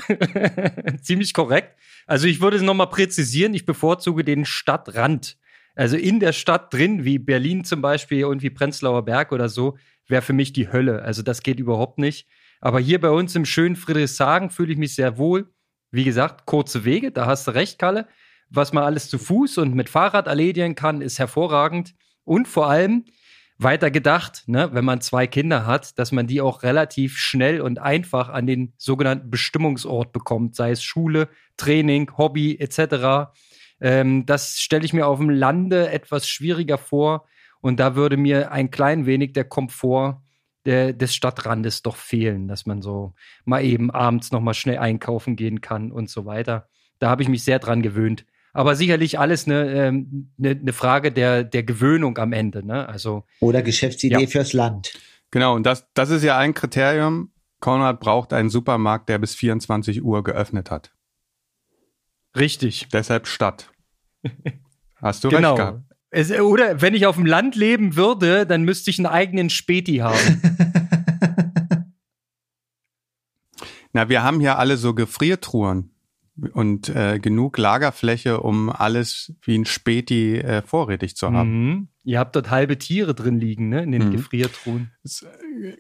ziemlich 1.02 1.34
korrekt. 1.34 1.78
Also 2.08 2.28
ich 2.28 2.42
würde 2.42 2.58
es 2.58 2.64
nochmal 2.64 2.90
präzisieren, 2.90 3.54
ich 3.54 3.66
bevorzuge 3.66 4.24
den 4.24 4.46
Stadtrand. 4.46 5.38
Also 5.76 5.98
in 5.98 6.20
der 6.20 6.34
Stadt 6.34 6.74
drin, 6.74 7.06
wie 7.06 7.20
Berlin 7.20 7.64
zum 7.64 7.82
Beispiel, 7.82 8.20
irgendwie 8.20 8.50
Prenzlauer 8.50 9.06
Berg 9.06 9.32
oder 9.32 9.50
so, 9.50 9.78
wäre 10.08 10.22
für 10.22 10.34
mich 10.34 10.52
die 10.54 10.72
Hölle. 10.72 11.02
Also 11.02 11.22
das 11.22 11.44
geht 11.44 11.60
überhaupt 11.60 12.00
nicht. 12.00 12.28
Aber 12.62 12.80
hier 12.80 13.02
bei 13.02 13.10
uns 13.10 13.36
im 13.36 13.46
schönen 13.46 13.76
Friedrichshagen 13.76 14.52
fühle 14.52 14.72
ich 14.72 14.78
mich 14.78 14.96
sehr 14.96 15.18
wohl. 15.18 15.52
Wie 15.90 16.04
gesagt, 16.04 16.46
kurze 16.46 16.86
Wege, 16.86 17.12
da 17.12 17.26
hast 17.26 17.48
du 17.48 17.52
recht, 17.52 17.80
Kalle. 17.80 18.08
Was 18.50 18.72
man 18.72 18.84
alles 18.84 19.10
zu 19.10 19.18
Fuß 19.18 19.58
und 19.58 19.74
mit 19.74 19.90
Fahrrad 19.90 20.28
erledigen 20.28 20.76
kann, 20.76 21.02
ist 21.02 21.20
hervorragend. 21.20 21.96
Und 22.24 22.48
vor 22.48 22.70
allem 22.70 23.06
weiter 23.58 23.92
gedacht, 23.92 24.44
ne, 24.48 24.70
wenn 24.74 24.86
man 24.86 25.02
zwei 25.02 25.28
Kinder 25.28 25.66
hat, 25.66 25.98
dass 26.00 26.12
man 26.12 26.28
die 26.28 26.42
auch 26.42 26.64
relativ 26.64 27.18
schnell 27.18 27.62
und 27.62 27.80
einfach 27.80 28.30
an 28.30 28.48
den 28.48 28.74
sogenannten 28.78 29.30
Bestimmungsort 29.30 30.12
bekommt, 30.12 30.56
sei 30.56 30.72
es 30.72 30.84
Schule, 30.84 31.30
Training, 31.58 32.12
Hobby 32.18 32.58
etc. 32.60 33.32
Ähm, 33.80 34.26
das 34.26 34.60
stelle 34.60 34.86
ich 34.86 34.94
mir 34.94 35.08
auf 35.08 35.20
dem 35.20 35.30
Lande 35.30 35.90
etwas 35.90 36.28
schwieriger 36.28 36.78
vor. 36.78 37.26
Und 37.60 37.80
da 37.80 37.96
würde 37.96 38.18
mir 38.18 38.52
ein 38.52 38.72
klein 38.72 39.06
wenig 39.06 39.34
der 39.34 39.46
Komfort 39.46 40.21
der, 40.66 40.94
des 40.94 41.16
Stadtrandes 41.16 41.82
doch 41.82 41.96
fehlen, 41.96 42.48
dass 42.48 42.66
man 42.66 42.82
so 42.82 43.14
mal 43.46 43.64
eben 43.64 43.92
abends 43.92 44.32
noch 44.32 44.42
mal 44.42 44.54
schnell 44.54 44.78
einkaufen 44.78 45.36
gehen 45.36 45.62
kann 45.62 45.92
und 45.92 46.10
so 46.10 46.26
weiter. 46.26 46.68
Da 47.00 47.10
habe 47.10 47.24
ich 47.24 47.30
mich 47.30 47.44
sehr 47.44 47.60
dran 47.60 47.82
gewöhnt. 47.82 48.26
Aber 48.54 48.76
sicherlich 48.76 49.18
alles 49.18 49.46
eine, 49.46 49.72
ähm, 49.72 50.32
eine, 50.38 50.52
eine 50.52 50.74
Frage 50.74 51.12
der, 51.12 51.44
der 51.44 51.64
Gewöhnung 51.64 52.18
am 52.18 52.34
Ende. 52.34 52.66
Ne? 52.66 52.88
Also, 52.88 53.24
Oder 53.40 53.62
Geschäftsidee 53.62 54.22
ja. 54.22 54.28
fürs 54.28 54.54
Land. 54.54 54.94
Genau, 55.32 55.56
und 55.56 55.66
das, 55.66 55.88
das 55.94 56.10
ist 56.10 56.24
ja 56.24 56.38
ein 56.38 56.54
Kriterium. 56.54 57.32
Konrad 57.62 58.02
braucht 58.02 58.34
einen 58.34 58.50
Supermarkt, 58.50 59.08
der 59.08 59.20
bis 59.20 59.36
24 59.36 60.04
Uhr 60.04 60.24
geöffnet 60.24 60.70
hat. 60.70 60.92
Richtig. 62.36 62.90
Deshalb 62.92 63.28
Stadt. 63.28 63.72
Hast 64.96 65.24
du 65.24 65.30
genau. 65.30 65.56
recht 65.56 65.58
gehabt. 65.58 65.91
Es, 66.14 66.30
oder 66.32 66.82
wenn 66.82 66.94
ich 66.94 67.06
auf 67.06 67.16
dem 67.16 67.26
Land 67.26 67.56
leben 67.56 67.96
würde, 67.96 68.46
dann 68.46 68.64
müsste 68.64 68.92
ich 68.92 69.00
einen 69.00 69.06
eigenen 69.06 69.50
Späti 69.50 69.98
haben. 69.98 70.42
Na, 73.94 74.10
wir 74.10 74.22
haben 74.22 74.42
hier 74.42 74.60
alle 74.60 74.78
so 74.78 74.94
Gefriertruhen 74.94 75.92
und 76.54 76.90
äh, 76.90 77.20
genug 77.20 77.58
Lagerfläche, 77.58 78.42
um 78.42 78.70
alles 78.70 79.34
wie 79.42 79.58
ein 79.58 79.66
Späti 79.66 80.38
äh, 80.38 80.62
vorrätig 80.62 81.16
zu 81.16 81.32
haben. 81.32 81.68
Mhm. 81.68 81.88
Ihr 82.04 82.20
habt 82.20 82.36
dort 82.36 82.50
halbe 82.50 82.78
Tiere 82.78 83.14
drin 83.16 83.40
liegen, 83.40 83.70
ne? 83.70 83.84
In 83.84 83.92
den 83.92 84.08
mhm. 84.08 84.12
Gefriertruhen. 84.12 84.92
Das, 85.04 85.24
äh, 85.24 85.78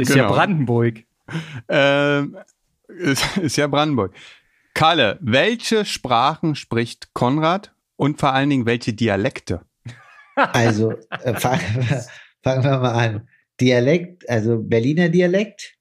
ist 0.00 0.12
genau. 0.12 0.24
ja 0.24 0.28
Brandenburg. 0.30 1.04
Ähm, 1.68 2.36
ist, 2.88 3.38
ist 3.38 3.56
ja 3.56 3.66
Brandenburg. 3.66 4.12
Kalle, 4.74 5.18
welche 5.22 5.86
Sprachen 5.86 6.56
spricht 6.56 7.14
Konrad 7.14 7.72
und 8.02 8.18
vor 8.18 8.32
allen 8.32 8.50
Dingen 8.50 8.66
welche 8.66 8.92
Dialekte? 8.92 9.60
Also 10.34 10.94
äh, 11.22 11.34
fangen, 11.38 11.86
fangen 12.42 12.64
wir 12.64 12.78
mal 12.78 12.94
an. 12.94 13.28
Dialekt, 13.60 14.28
also 14.28 14.58
Berliner 14.60 15.08
Dialekt, 15.08 15.74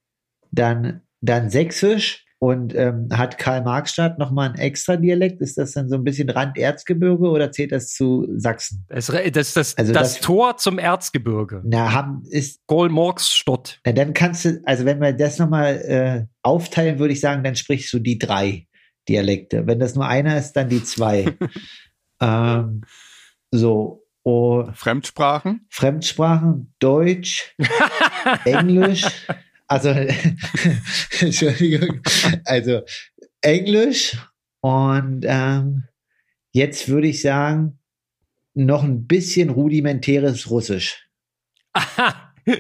dann, 0.52 1.02
dann 1.22 1.50
Sächsisch 1.50 2.28
und 2.38 2.76
ähm, 2.76 3.08
hat 3.12 3.40
Karl-Marx-Stadt 3.40 4.20
nochmal 4.20 4.50
ein 4.50 4.60
extra 4.60 4.98
Dialekt? 4.98 5.42
Ist 5.42 5.58
das 5.58 5.72
dann 5.72 5.90
so 5.90 5.96
ein 5.96 6.04
bisschen 6.04 6.30
Randerzgebirge 6.30 7.28
oder 7.28 7.52
zählt 7.52 7.72
das 7.72 7.90
zu 7.90 8.28
Sachsen? 8.38 8.86
Das, 8.90 9.08
das, 9.08 9.54
das, 9.54 9.76
also 9.76 9.92
das, 9.92 10.14
das 10.14 10.22
Tor 10.22 10.58
zum 10.58 10.78
Erzgebirge. 10.78 11.64
Na, 11.66 11.92
haben, 11.92 12.22
ist. 12.30 12.60
Gold-Morgs-Stadt. 12.68 13.80
Na, 13.84 13.94
dann 13.94 14.14
kannst 14.14 14.46
du, 14.46 14.62
also 14.66 14.86
wenn 14.86 15.02
wir 15.02 15.14
das 15.14 15.40
nochmal 15.40 15.76
äh, 15.82 16.26
aufteilen, 16.44 17.00
würde 17.00 17.14
ich 17.14 17.20
sagen, 17.20 17.44
dann 17.44 17.56
sprichst 17.56 17.92
du 17.94 17.98
die 17.98 18.20
drei 18.20 18.68
Dialekte. 19.10 19.66
Wenn 19.66 19.80
das 19.80 19.96
nur 19.96 20.08
einer 20.08 20.38
ist, 20.38 20.54
dann 20.54 20.70
die 20.70 20.84
zwei. 20.84 21.36
ähm, 22.22 22.82
so. 23.52 23.98
Oh, 24.24 24.68
Fremdsprachen? 24.74 25.66
Fremdsprachen, 25.70 26.76
Deutsch, 26.78 27.56
Englisch, 28.46 29.04
also 29.68 29.90
Entschuldigung, 31.20 32.02
also 32.46 32.84
Englisch 33.42 34.16
und 34.60 35.26
ähm, 35.28 35.86
jetzt 36.52 36.88
würde 36.88 37.08
ich 37.08 37.22
sagen, 37.22 37.80
noch 38.54 38.84
ein 38.84 39.08
bisschen 39.08 39.50
rudimentäres 39.50 40.50
Russisch. 40.50 41.08
Aha. 41.74 42.34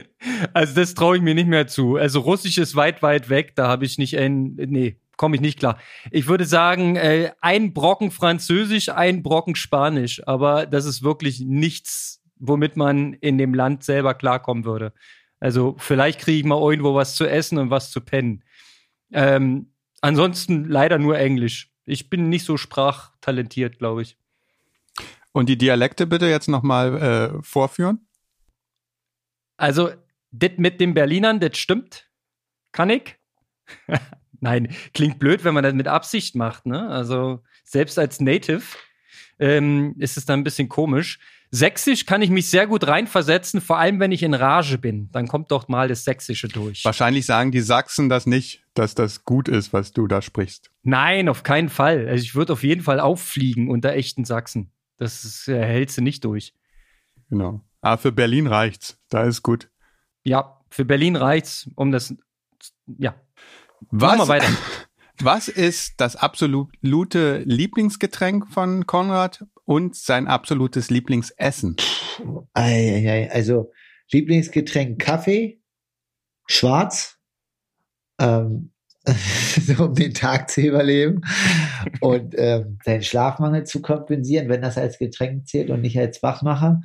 Also 0.53 0.75
das 0.75 0.93
traue 0.93 1.17
ich 1.17 1.23
mir 1.23 1.33
nicht 1.33 1.47
mehr 1.47 1.65
zu. 1.65 1.95
Also 1.95 2.19
Russisch 2.19 2.59
ist 2.59 2.75
weit, 2.75 3.01
weit 3.01 3.29
weg. 3.29 3.55
Da 3.55 3.67
habe 3.67 3.83
ich 3.83 3.97
nicht 3.97 4.15
ein, 4.15 4.53
nee, 4.55 5.00
komme 5.17 5.35
ich 5.35 5.41
nicht 5.41 5.59
klar. 5.59 5.77
Ich 6.09 6.27
würde 6.27 6.45
sagen, 6.45 6.95
äh, 6.95 7.31
ein 7.41 7.73
Brocken 7.73 8.11
Französisch, 8.11 8.89
ein 8.89 9.23
Brocken 9.23 9.55
Spanisch. 9.55 10.25
Aber 10.27 10.65
das 10.65 10.85
ist 10.85 11.03
wirklich 11.03 11.39
nichts, 11.39 12.21
womit 12.37 12.75
man 12.75 13.13
in 13.13 13.37
dem 13.37 13.53
Land 13.53 13.83
selber 13.83 14.13
klarkommen 14.13 14.65
würde. 14.65 14.93
Also 15.39 15.75
vielleicht 15.77 16.19
kriege 16.19 16.39
ich 16.39 16.45
mal 16.45 16.59
irgendwo 16.61 16.95
was 16.95 17.15
zu 17.15 17.25
essen 17.27 17.57
und 17.57 17.69
was 17.69 17.91
zu 17.91 18.01
pennen. 18.01 18.43
Ähm, 19.11 19.73
ansonsten 20.01 20.65
leider 20.65 20.97
nur 20.97 21.17
Englisch. 21.17 21.71
Ich 21.85 22.09
bin 22.09 22.29
nicht 22.29 22.45
so 22.45 22.57
sprachtalentiert, 22.57 23.79
glaube 23.79 24.03
ich. 24.03 24.17
Und 25.33 25.49
die 25.49 25.57
Dialekte 25.57 26.07
bitte 26.07 26.27
jetzt 26.27 26.47
nochmal 26.47 26.97
äh, 27.37 27.43
vorführen? 27.43 28.07
Also, 29.57 29.91
das 30.31 30.51
mit 30.57 30.81
den 30.81 30.93
Berlinern, 30.93 31.39
das 31.39 31.57
stimmt. 31.57 32.09
Kann 32.71 32.89
ich? 32.89 33.17
Nein, 34.41 34.73
klingt 34.93 35.19
blöd, 35.19 35.43
wenn 35.43 35.53
man 35.53 35.63
das 35.63 35.73
mit 35.73 35.87
Absicht 35.87 36.35
macht. 36.35 36.65
Ne? 36.65 36.89
Also 36.89 37.41
selbst 37.63 37.97
als 37.97 38.19
Native 38.19 38.63
ähm, 39.39 39.95
ist 39.99 40.17
es 40.17 40.25
dann 40.25 40.41
ein 40.41 40.43
bisschen 40.43 40.67
komisch. 40.67 41.19
Sächsisch 41.51 42.05
kann 42.05 42.21
ich 42.21 42.29
mich 42.29 42.49
sehr 42.49 42.65
gut 42.65 42.87
reinversetzen, 42.87 43.61
vor 43.61 43.77
allem 43.77 43.99
wenn 43.99 44.11
ich 44.11 44.23
in 44.23 44.33
Rage 44.33 44.77
bin. 44.77 45.09
Dann 45.11 45.27
kommt 45.27 45.51
doch 45.51 45.67
mal 45.67 45.87
das 45.89 46.05
Sächsische 46.05 46.47
durch. 46.47 46.85
Wahrscheinlich 46.85 47.25
sagen 47.25 47.51
die 47.51 47.59
Sachsen 47.59 48.09
das 48.09 48.25
nicht, 48.25 48.63
dass 48.73 48.95
das 48.95 49.25
gut 49.25 49.47
ist, 49.47 49.73
was 49.73 49.91
du 49.91 50.07
da 50.07 50.21
sprichst. 50.21 50.71
Nein, 50.81 51.27
auf 51.29 51.43
keinen 51.43 51.69
Fall. 51.69 52.07
Also 52.07 52.23
ich 52.23 52.35
würde 52.35 52.53
auf 52.53 52.63
jeden 52.63 52.81
Fall 52.81 52.99
auffliegen 52.99 53.69
unter 53.69 53.91
echten 53.93 54.23
Sachsen. 54.25 54.71
Das 54.97 55.23
ist, 55.25 55.47
äh, 55.49 55.61
hältst 55.61 55.97
du 55.97 56.01
nicht 56.01 56.23
durch. 56.23 56.53
Genau. 57.29 57.61
Aber 57.81 57.97
für 57.97 58.11
Berlin 58.11 58.47
reicht's. 58.47 58.97
Da 59.09 59.23
ist 59.23 59.43
gut. 59.43 59.69
Ja, 60.23 60.61
für 60.69 60.85
Berlin 60.85 61.15
reicht's, 61.15 61.69
um 61.75 61.91
das, 61.91 62.15
ja, 62.97 63.15
was, 63.89 64.17
Machen 64.17 64.19
wir 64.19 64.27
weiter. 64.27 64.47
Was 65.23 65.49
ist 65.49 65.95
das 65.97 66.15
absolute 66.15 67.43
Lieblingsgetränk 67.45 68.47
von 68.47 68.87
Konrad 68.87 69.45
und 69.65 69.95
sein 69.95 70.27
absolutes 70.27 70.89
Lieblingsessen? 70.89 71.75
Also 72.53 73.71
Lieblingsgetränk 74.11 74.99
Kaffee, 74.99 75.61
schwarz, 76.47 77.19
ähm, 78.19 78.71
um 79.79 79.95
den 79.95 80.13
Tag 80.13 80.49
zu 80.49 80.61
überleben 80.61 81.21
und 82.01 82.35
ähm, 82.37 82.77
seinen 82.83 83.01
Schlafmangel 83.01 83.63
zu 83.63 83.81
kompensieren, 83.81 84.49
wenn 84.49 84.61
das 84.61 84.77
als 84.77 84.99
Getränk 84.99 85.47
zählt 85.47 85.69
und 85.69 85.81
nicht 85.81 85.97
als 85.97 86.21
Wachmacher. 86.21 86.81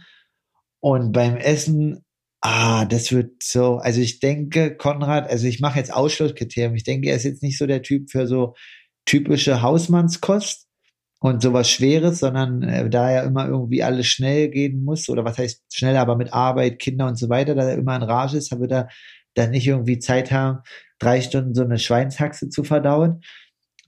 Und 0.81 1.13
beim 1.13 1.37
Essen 1.37 2.06
Ah, 2.43 2.85
das 2.85 3.13
wird 3.13 3.43
so, 3.43 3.77
also 3.79 4.01
ich 4.01 4.21
denke, 4.21 4.77
Konrad, 4.77 5.29
also 5.29 5.47
ich 5.47 5.61
mache 5.61 5.79
jetzt 5.79 5.93
Ausschlusskriterium. 5.93 6.75
Ich 6.75 6.85
denke, 6.85 7.09
er 7.09 7.17
ist 7.17 7.25
jetzt 7.25 7.43
nicht 7.43 7.59
so 7.59 7.67
der 7.67 7.83
Typ 7.83 8.11
für 8.11 8.27
so 8.27 8.55
typische 9.07 9.63
Hausmannskost 9.63 10.67
und 11.21 11.43
sowas 11.43 11.71
Schweres, 11.71 12.19
sondern 12.21 12.63
äh, 12.63 12.89
da 12.91 13.11
er 13.11 13.25
immer 13.25 13.49
irgendwie 13.49 13.83
alles 13.83 14.07
schnell 14.07 14.51
gehen 14.51 14.85
muss, 14.85 15.09
oder 15.09 15.25
was 15.25 15.39
heißt 15.39 15.65
schnell, 15.73 15.97
aber 15.97 16.17
mit 16.17 16.33
Arbeit, 16.33 16.79
Kinder 16.79 17.07
und 17.07 17.17
so 17.17 17.29
weiter, 17.29 17.55
da 17.55 17.63
er 17.65 17.79
immer 17.79 17.97
in 17.97 18.03
Rage 18.03 18.37
ist, 18.37 18.53
habe 18.53 18.69
da 18.69 18.89
dann 19.35 19.51
nicht 19.51 19.67
irgendwie 19.67 19.99
Zeit 19.99 20.31
haben, 20.31 20.61
drei 20.99 21.21
Stunden 21.21 21.55
so 21.55 21.63
eine 21.63 21.79
Schweinshaxe 21.79 22.49
zu 22.49 22.65
verdauen. 22.65 23.23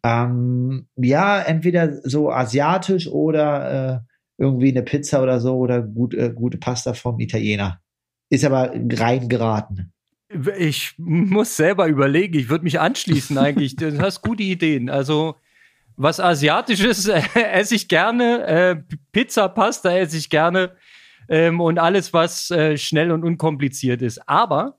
Ähm, 0.04 0.88
ja, 0.96 1.40
entweder 1.40 2.00
so 2.02 2.30
asiatisch 2.30 3.08
oder 3.08 3.96
äh, 3.96 4.00
irgendwie 4.38 4.70
eine 4.70 4.82
Pizza 4.82 5.22
oder 5.22 5.40
so 5.40 5.56
oder 5.56 5.82
gut, 5.82 6.14
äh, 6.14 6.32
gute 6.34 6.58
Pasta 6.58 6.94
vom 6.94 7.18
Italiener. 7.20 7.80
Ist 8.30 8.44
aber 8.44 8.73
rein 8.75 9.28
geraten. 9.28 9.92
Ich 10.58 10.94
muss 10.99 11.56
selber 11.56 11.87
überlegen. 11.87 12.38
Ich 12.38 12.50
würde 12.50 12.64
mich 12.64 12.80
anschließen 12.80 13.38
eigentlich. 13.38 13.76
Du 13.76 13.99
hast 14.00 14.23
gute 14.23 14.42
Ideen. 14.42 14.90
Also 14.90 15.37
was 15.97 16.20
Asiatisches 16.20 17.08
äh, 17.08 17.23
esse 17.35 17.75
ich 17.75 17.88
gerne. 17.88 18.47
Äh, 18.47 18.76
Pizza, 19.12 19.49
Pasta 19.49 19.90
esse 19.90 20.16
ich 20.16 20.30
gerne. 20.30 20.76
Ähm, 21.28 21.61
und 21.61 21.78
alles, 21.78 22.12
was 22.12 22.50
äh, 22.50 22.76
schnell 22.76 23.11
und 23.11 23.25
unkompliziert 23.25 24.00
ist. 24.00 24.28
Aber 24.28 24.78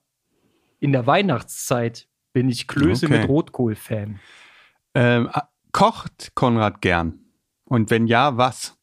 in 0.79 0.93
der 0.93 1.05
Weihnachtszeit 1.05 2.07
bin 2.33 2.49
ich 2.49 2.67
Klöße 2.67 3.07
okay. 3.07 3.19
mit 3.19 3.29
Rotkohl-Fan. 3.29 4.19
Ähm, 4.95 5.29
kocht 5.71 6.31
Konrad 6.35 6.81
gern? 6.81 7.19
Und 7.65 7.91
wenn 7.91 8.07
ja, 8.07 8.37
was? 8.37 8.78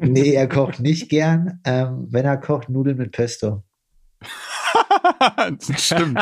Nee, 0.00 0.32
er 0.32 0.48
kocht 0.48 0.80
nicht 0.80 1.08
gern. 1.08 1.60
Ähm, 1.64 2.06
wenn 2.10 2.24
er 2.24 2.36
kocht, 2.36 2.68
Nudeln 2.68 2.98
mit 2.98 3.12
Pesto. 3.12 3.62
Stimmt. 5.76 6.18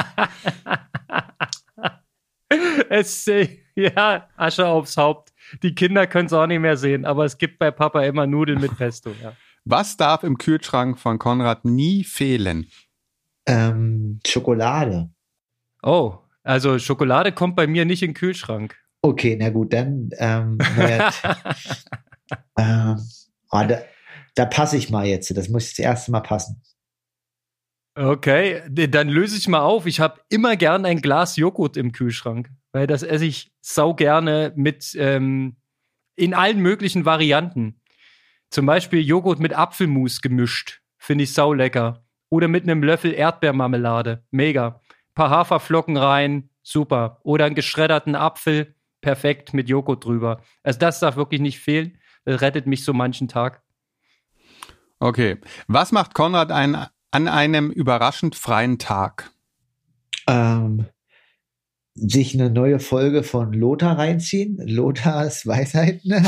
es, 2.90 3.30
ja, 3.74 4.28
Asche 4.36 4.66
aufs 4.66 4.96
Haupt. 4.96 5.32
Die 5.62 5.74
Kinder 5.74 6.06
können 6.06 6.26
es 6.26 6.32
auch 6.32 6.46
nicht 6.46 6.60
mehr 6.60 6.76
sehen, 6.76 7.04
aber 7.04 7.24
es 7.24 7.38
gibt 7.38 7.58
bei 7.58 7.70
Papa 7.70 8.02
immer 8.02 8.26
Nudeln 8.26 8.60
mit 8.60 8.76
Pesto. 8.76 9.10
Ja. 9.22 9.32
Was 9.64 9.96
darf 9.96 10.22
im 10.22 10.38
Kühlschrank 10.38 10.98
von 10.98 11.18
Konrad 11.18 11.64
nie 11.64 12.04
fehlen? 12.04 12.68
Ähm, 13.46 14.20
Schokolade. 14.26 15.10
Oh, 15.82 16.18
also 16.42 16.78
Schokolade 16.78 17.32
kommt 17.32 17.56
bei 17.56 17.66
mir 17.66 17.84
nicht 17.84 18.02
in 18.02 18.10
den 18.10 18.14
Kühlschrank. 18.14 18.76
Okay, 19.02 19.36
na 19.38 19.50
gut, 19.50 19.72
dann 19.72 20.10
ähm, 20.18 20.58
ähm, 22.58 23.00
oh, 23.64 23.68
da, 23.68 23.82
da 24.34 24.46
passe 24.46 24.76
ich 24.76 24.90
mal 24.90 25.06
jetzt. 25.06 25.36
Das 25.36 25.48
muss 25.48 25.70
das 25.70 25.78
erste 25.78 26.10
Mal 26.10 26.20
passen. 26.20 26.62
Okay, 27.98 28.60
dann 28.68 29.08
löse 29.08 29.38
ich 29.38 29.48
mal 29.48 29.60
auf. 29.60 29.86
Ich 29.86 30.00
habe 30.00 30.20
immer 30.28 30.56
gern 30.56 30.84
ein 30.84 31.00
Glas 31.00 31.36
Joghurt 31.36 31.78
im 31.78 31.92
Kühlschrank, 31.92 32.50
weil 32.72 32.86
das 32.86 33.02
esse 33.02 33.24
ich 33.24 33.52
sau 33.62 33.94
gerne 33.94 34.52
mit 34.54 34.94
ähm, 34.98 35.56
in 36.14 36.34
allen 36.34 36.60
möglichen 36.60 37.06
Varianten. 37.06 37.80
Zum 38.50 38.66
Beispiel 38.66 39.00
Joghurt 39.00 39.40
mit 39.40 39.56
Apfelmus 39.56 40.20
gemischt, 40.20 40.82
finde 40.98 41.24
ich 41.24 41.32
sau 41.32 41.54
lecker. 41.54 42.04
Oder 42.28 42.48
mit 42.48 42.64
einem 42.64 42.82
Löffel 42.82 43.14
Erdbeermarmelade, 43.14 44.24
mega. 44.30 44.80
Ein 44.88 45.14
paar 45.14 45.30
Haferflocken 45.30 45.96
rein, 45.96 46.50
super. 46.62 47.20
Oder 47.22 47.46
einen 47.46 47.54
geschredderten 47.54 48.14
Apfel, 48.14 48.74
perfekt 49.00 49.54
mit 49.54 49.70
Joghurt 49.70 50.04
drüber. 50.04 50.42
Also 50.62 50.78
das 50.78 51.00
darf 51.00 51.16
wirklich 51.16 51.40
nicht 51.40 51.60
fehlen. 51.60 51.98
Rettet 52.26 52.66
mich 52.66 52.84
so 52.84 52.92
manchen 52.92 53.28
Tag. 53.28 53.62
Okay. 54.98 55.38
Was 55.68 55.92
macht 55.92 56.14
Konrad 56.14 56.50
ein, 56.50 56.86
an 57.10 57.28
einem 57.28 57.70
überraschend 57.70 58.34
freien 58.34 58.78
Tag? 58.78 59.30
Ähm, 60.26 60.86
sich 61.94 62.34
eine 62.34 62.50
neue 62.50 62.78
Folge 62.78 63.22
von 63.22 63.52
Lothar 63.52 63.98
reinziehen. 63.98 64.58
Lothars 64.66 65.46
Weisheiten. 65.46 66.12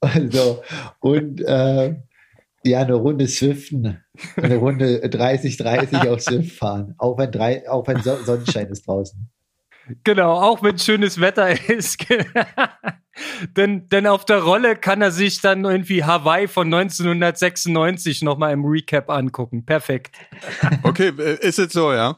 also, 0.00 0.62
und 1.00 1.40
äh, 1.40 1.96
ja, 2.64 2.80
eine 2.80 2.94
Runde 2.94 3.26
Swiften. 3.26 4.04
Eine 4.36 4.56
Runde 4.56 5.02
30-30 5.04 6.08
auf 6.08 6.20
Swift 6.20 6.56
fahren. 6.56 6.94
Auch 6.98 7.16
wenn, 7.18 7.32
drei, 7.32 7.68
auch 7.68 7.86
wenn 7.88 8.02
Sonnenschein 8.02 8.68
ist 8.68 8.86
draußen. 8.86 9.30
Genau, 10.04 10.32
auch 10.32 10.62
wenn 10.62 10.78
schönes 10.78 11.20
Wetter 11.20 11.50
ist. 11.68 12.04
denn, 13.56 13.88
denn 13.88 14.06
auf 14.06 14.24
der 14.24 14.42
Rolle 14.42 14.76
kann 14.76 15.02
er 15.02 15.10
sich 15.10 15.40
dann 15.40 15.64
irgendwie 15.64 16.04
Hawaii 16.04 16.48
von 16.48 16.66
1996 16.66 18.22
nochmal 18.22 18.52
im 18.52 18.64
Recap 18.64 19.10
angucken. 19.10 19.64
Perfekt. 19.64 20.16
Okay, 20.82 21.12
äh, 21.18 21.46
ist 21.46 21.58
es 21.58 21.72
so, 21.72 21.92
ja? 21.92 22.16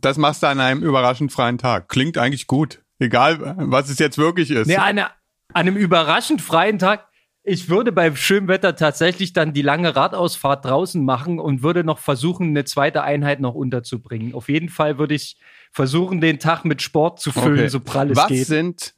Das 0.00 0.18
machst 0.18 0.42
du 0.42 0.48
an 0.48 0.60
einem 0.60 0.82
überraschend 0.82 1.32
freien 1.32 1.58
Tag. 1.58 1.88
Klingt 1.88 2.18
eigentlich 2.18 2.46
gut. 2.46 2.82
Egal, 2.98 3.54
was 3.58 3.88
es 3.90 3.98
jetzt 3.98 4.18
wirklich 4.18 4.50
ist. 4.50 4.66
Nee, 4.66 4.76
eine, 4.76 5.06
an 5.06 5.12
einem 5.52 5.76
überraschend 5.76 6.40
freien 6.42 6.78
Tag. 6.78 7.06
Ich 7.48 7.68
würde 7.68 7.92
bei 7.92 8.12
schönem 8.16 8.48
Wetter 8.48 8.74
tatsächlich 8.74 9.32
dann 9.32 9.52
die 9.52 9.62
lange 9.62 9.94
Radausfahrt 9.94 10.64
draußen 10.64 11.04
machen 11.04 11.38
und 11.38 11.62
würde 11.62 11.84
noch 11.84 11.98
versuchen, 12.00 12.48
eine 12.48 12.64
zweite 12.64 13.04
Einheit 13.04 13.38
noch 13.38 13.54
unterzubringen. 13.54 14.34
Auf 14.34 14.48
jeden 14.48 14.68
Fall 14.68 14.98
würde 14.98 15.14
ich 15.14 15.38
versuchen, 15.70 16.20
den 16.20 16.40
Tag 16.40 16.64
mit 16.64 16.82
Sport 16.82 17.20
zu 17.20 17.30
füllen, 17.30 17.60
okay. 17.60 17.68
so 17.68 17.78
prall 17.78 18.10
es 18.10 18.16
Was 18.16 18.26
geht. 18.26 18.40
Was 18.40 18.46
sind 18.48 18.94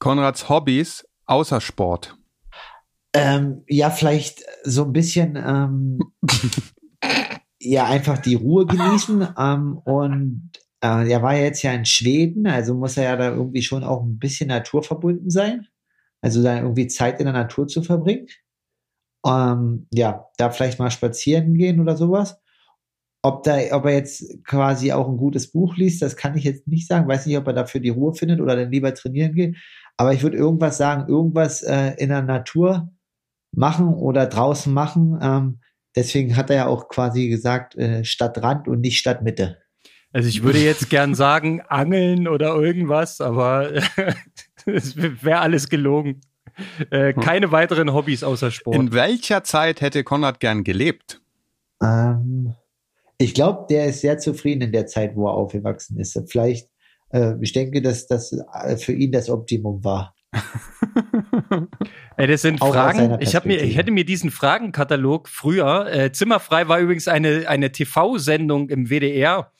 Konrads 0.00 0.48
Hobbys 0.48 1.06
außer 1.26 1.60
Sport? 1.60 2.18
Ähm, 3.12 3.62
ja, 3.68 3.90
vielleicht 3.90 4.42
so 4.64 4.86
ein 4.86 4.92
bisschen 4.92 5.36
ähm, 5.36 6.00
ja 7.60 7.84
einfach 7.84 8.18
die 8.18 8.34
Ruhe 8.34 8.66
genießen 8.66 9.28
ähm, 9.38 9.78
und 9.84 10.50
äh, 10.80 11.08
er 11.08 11.22
war 11.22 11.36
ja 11.36 11.44
jetzt 11.44 11.62
ja 11.62 11.72
in 11.72 11.84
Schweden, 11.84 12.48
also 12.48 12.74
muss 12.74 12.96
er 12.96 13.04
ja 13.04 13.16
da 13.16 13.28
irgendwie 13.28 13.62
schon 13.62 13.84
auch 13.84 14.02
ein 14.02 14.18
bisschen 14.18 14.48
naturverbunden 14.48 15.30
sein. 15.30 15.68
Also 16.24 16.42
da 16.42 16.56
irgendwie 16.56 16.86
Zeit 16.86 17.20
in 17.20 17.26
der 17.26 17.34
Natur 17.34 17.68
zu 17.68 17.82
verbringen. 17.82 18.28
Ähm, 19.26 19.86
ja, 19.92 20.26
da 20.38 20.48
vielleicht 20.48 20.78
mal 20.78 20.90
spazieren 20.90 21.52
gehen 21.54 21.80
oder 21.80 21.98
sowas. 21.98 22.40
Ob, 23.22 23.42
da, 23.42 23.58
ob 23.72 23.84
er 23.84 23.92
jetzt 23.92 24.42
quasi 24.44 24.90
auch 24.92 25.06
ein 25.06 25.18
gutes 25.18 25.52
Buch 25.52 25.76
liest, 25.76 26.00
das 26.00 26.16
kann 26.16 26.34
ich 26.34 26.44
jetzt 26.44 26.66
nicht 26.66 26.88
sagen. 26.88 27.06
Weiß 27.06 27.26
nicht, 27.26 27.36
ob 27.36 27.46
er 27.46 27.52
dafür 27.52 27.82
die 27.82 27.90
Ruhe 27.90 28.14
findet 28.14 28.40
oder 28.40 28.56
dann 28.56 28.70
lieber 28.70 28.94
trainieren 28.94 29.34
geht. 29.34 29.56
Aber 29.98 30.14
ich 30.14 30.22
würde 30.22 30.38
irgendwas 30.38 30.78
sagen, 30.78 31.08
irgendwas 31.08 31.62
äh, 31.62 31.92
in 31.98 32.08
der 32.08 32.22
Natur 32.22 32.88
machen 33.52 33.88
oder 33.88 34.24
draußen 34.24 34.72
machen. 34.72 35.18
Ähm, 35.20 35.60
deswegen 35.94 36.36
hat 36.36 36.48
er 36.48 36.56
ja 36.56 36.66
auch 36.68 36.88
quasi 36.88 37.28
gesagt, 37.28 37.76
äh, 37.76 38.02
Stadtrand 38.02 38.66
und 38.66 38.80
nicht 38.80 38.98
Stadtmitte. 38.98 39.58
Also 40.10 40.30
ich 40.30 40.42
würde 40.42 40.60
jetzt 40.60 40.88
gern 40.88 41.14
sagen, 41.14 41.60
angeln 41.68 42.28
oder 42.28 42.54
irgendwas, 42.54 43.20
aber 43.20 43.72
es 44.72 44.96
wäre 44.96 45.40
alles 45.40 45.68
gelogen. 45.68 46.20
Äh, 46.90 47.14
hm. 47.14 47.20
keine 47.20 47.52
weiteren 47.52 47.92
Hobbys 47.92 48.22
außer 48.22 48.50
Sport. 48.50 48.76
In 48.76 48.92
welcher 48.92 49.42
Zeit 49.42 49.80
hätte 49.80 50.04
Konrad 50.04 50.38
gern 50.40 50.62
gelebt? 50.62 51.20
Ähm, 51.82 52.54
ich 53.18 53.34
glaube, 53.34 53.66
der 53.68 53.86
ist 53.86 54.00
sehr 54.00 54.18
zufrieden 54.18 54.62
in 54.62 54.72
der 54.72 54.86
Zeit, 54.86 55.16
wo 55.16 55.26
er 55.26 55.34
aufgewachsen 55.34 55.98
ist. 55.98 56.20
Vielleicht, 56.28 56.68
äh, 57.10 57.34
ich 57.40 57.52
denke, 57.52 57.82
dass 57.82 58.06
das 58.06 58.32
äh, 58.32 58.76
für 58.76 58.92
ihn 58.92 59.12
das 59.12 59.30
Optimum 59.30 59.82
war. 59.84 60.14
Ey, 62.16 62.26
das 62.26 62.42
sind 62.42 62.60
Auch 62.60 62.72
Fragen. 62.72 63.16
Ich, 63.20 63.34
hab 63.34 63.44
mir, 63.46 63.62
ich 63.62 63.76
hätte 63.76 63.90
mir 63.90 64.04
diesen 64.04 64.30
Fragenkatalog 64.30 65.28
früher. 65.28 65.86
Äh, 65.92 66.12
Zimmerfrei 66.12 66.68
war 66.68 66.78
übrigens 66.78 67.08
eine, 67.08 67.48
eine 67.48 67.72
TV-Sendung 67.72 68.68
im 68.68 68.88
WDR. 68.88 69.52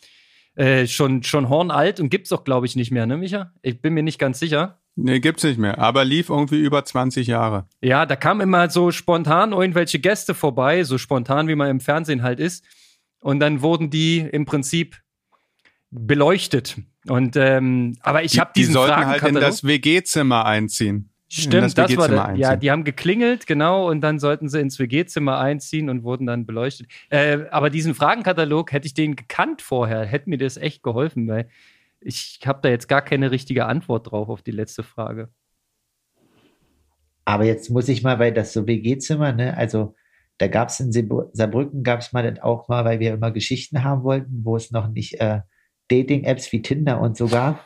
Äh, 0.57 0.87
schon, 0.87 1.25
schon 1.25 1.49
hornalt 1.49 1.99
und 1.99 2.11
gibt's 2.11 2.31
auch, 2.31 2.45
glaube 2.45 2.67
ich, 2.67 2.77
nicht 2.77 2.93
mehr, 2.93 3.07
ne, 3.07 3.17
Micha? 3.17 3.53
Ich 3.63 3.81
bin 3.81 3.93
mir 3.93 4.05
nicht 4.05 4.21
ganz 4.21 4.39
sicher. 4.39 4.79
Nee, 4.97 5.19
gibt's 5.19 5.43
nicht 5.43 5.59
mehr, 5.59 5.79
aber 5.79 6.05
lief 6.05 6.29
irgendwie 6.29 6.61
über 6.61 6.85
20 6.85 7.27
Jahre. 7.27 7.67
Ja, 7.81 8.07
da 8.07 8.15
kamen 8.15 8.41
immer 8.41 8.71
so 8.71 8.93
spontan 8.93 9.53
irgendwelche 9.53 9.99
Gäste 9.99 10.35
vorbei, 10.35 10.85
so 10.85 10.99
spontan 10.99 11.49
wie 11.49 11.57
man 11.57 11.69
im 11.69 11.81
Fernsehen 11.81 12.23
halt 12.23 12.39
ist. 12.39 12.65
Und 13.19 13.41
dann 13.41 13.63
wurden 13.63 13.91
die 13.91 14.19
im 14.21 14.45
Prinzip 14.45 15.01
beleuchtet. 15.91 16.77
Und 17.09 17.37
ähm, 17.37 17.97
aber 18.03 18.23
ich 18.23 18.39
habe 18.39 18.53
diesen 18.55 18.71
Die 18.71 18.75
sollten 18.75 19.07
halt 19.07 19.23
in 19.23 19.35
das 19.35 19.65
WG-Zimmer 19.65 20.45
einziehen. 20.45 21.11
Stimmt, 21.29 21.55
das, 21.55 21.75
das 21.75 21.97
war 21.97 22.09
der, 22.09 22.35
ja, 22.37 22.55
die 22.55 22.71
haben 22.71 22.85
geklingelt, 22.85 23.49
genau, 23.49 23.91
und 23.91 24.03
dann 24.03 24.21
sollten 24.21 24.49
sie 24.49 24.61
ins 24.61 24.79
WG-Zimmer 24.79 25.39
einziehen 25.39 25.89
und 25.89 26.05
wurden 26.05 26.27
dann 26.27 26.47
beleuchtet. 26.47 26.87
Äh, 27.09 27.47
aber 27.51 27.71
diesen 27.71 27.95
Fragenkatalog 27.95 28.71
hätte 28.71 28.87
ich 28.87 28.95
den 28.95 29.17
gekannt 29.17 29.61
vorher, 29.61 30.05
hätte 30.05 30.31
mir 30.31 30.39
das 30.39 30.57
echt 30.57 30.85
geholfen, 30.85 31.27
weil 31.27 31.49
ich 32.05 32.41
habe 32.45 32.61
da 32.63 32.69
jetzt 32.69 32.89
gar 32.89 33.03
keine 33.03 33.31
richtige 33.31 33.67
Antwort 33.67 34.11
drauf 34.11 34.29
auf 34.29 34.43
die 34.43 34.51
letzte 34.51 34.83
Frage. 34.83 35.31
Aber 37.25 37.45
jetzt 37.45 37.71
muss 37.71 37.89
ich 37.89 38.03
mal, 38.03 38.19
weil 38.19 38.33
das 38.33 38.53
so 38.53 38.67
WG-Zimmer, 38.67 39.33
ne, 39.33 39.57
also 39.57 39.95
da 40.39 40.49
gab 40.49 40.69
es 40.69 40.81
in 40.81 40.93
Saarbrücken, 41.33 41.83
gab 41.83 42.01
es 42.01 42.13
mal 42.13 42.23
dann 42.23 42.39
auch 42.39 42.69
mal, 42.69 42.85
weil 42.85 43.01
wir 43.01 43.15
immer 43.15 43.31
Geschichten 43.31 43.85
haben 43.85 44.03
wollten, 44.03 44.45
wo 44.45 44.57
es 44.57 44.71
noch 44.71 44.89
nicht 44.89 45.21
äh, 45.21 45.41
Dating-Apps 45.89 46.53
wie 46.53 46.63
Tinder 46.63 47.01
und 47.01 47.17
so 47.17 47.29
gab, 47.29 47.65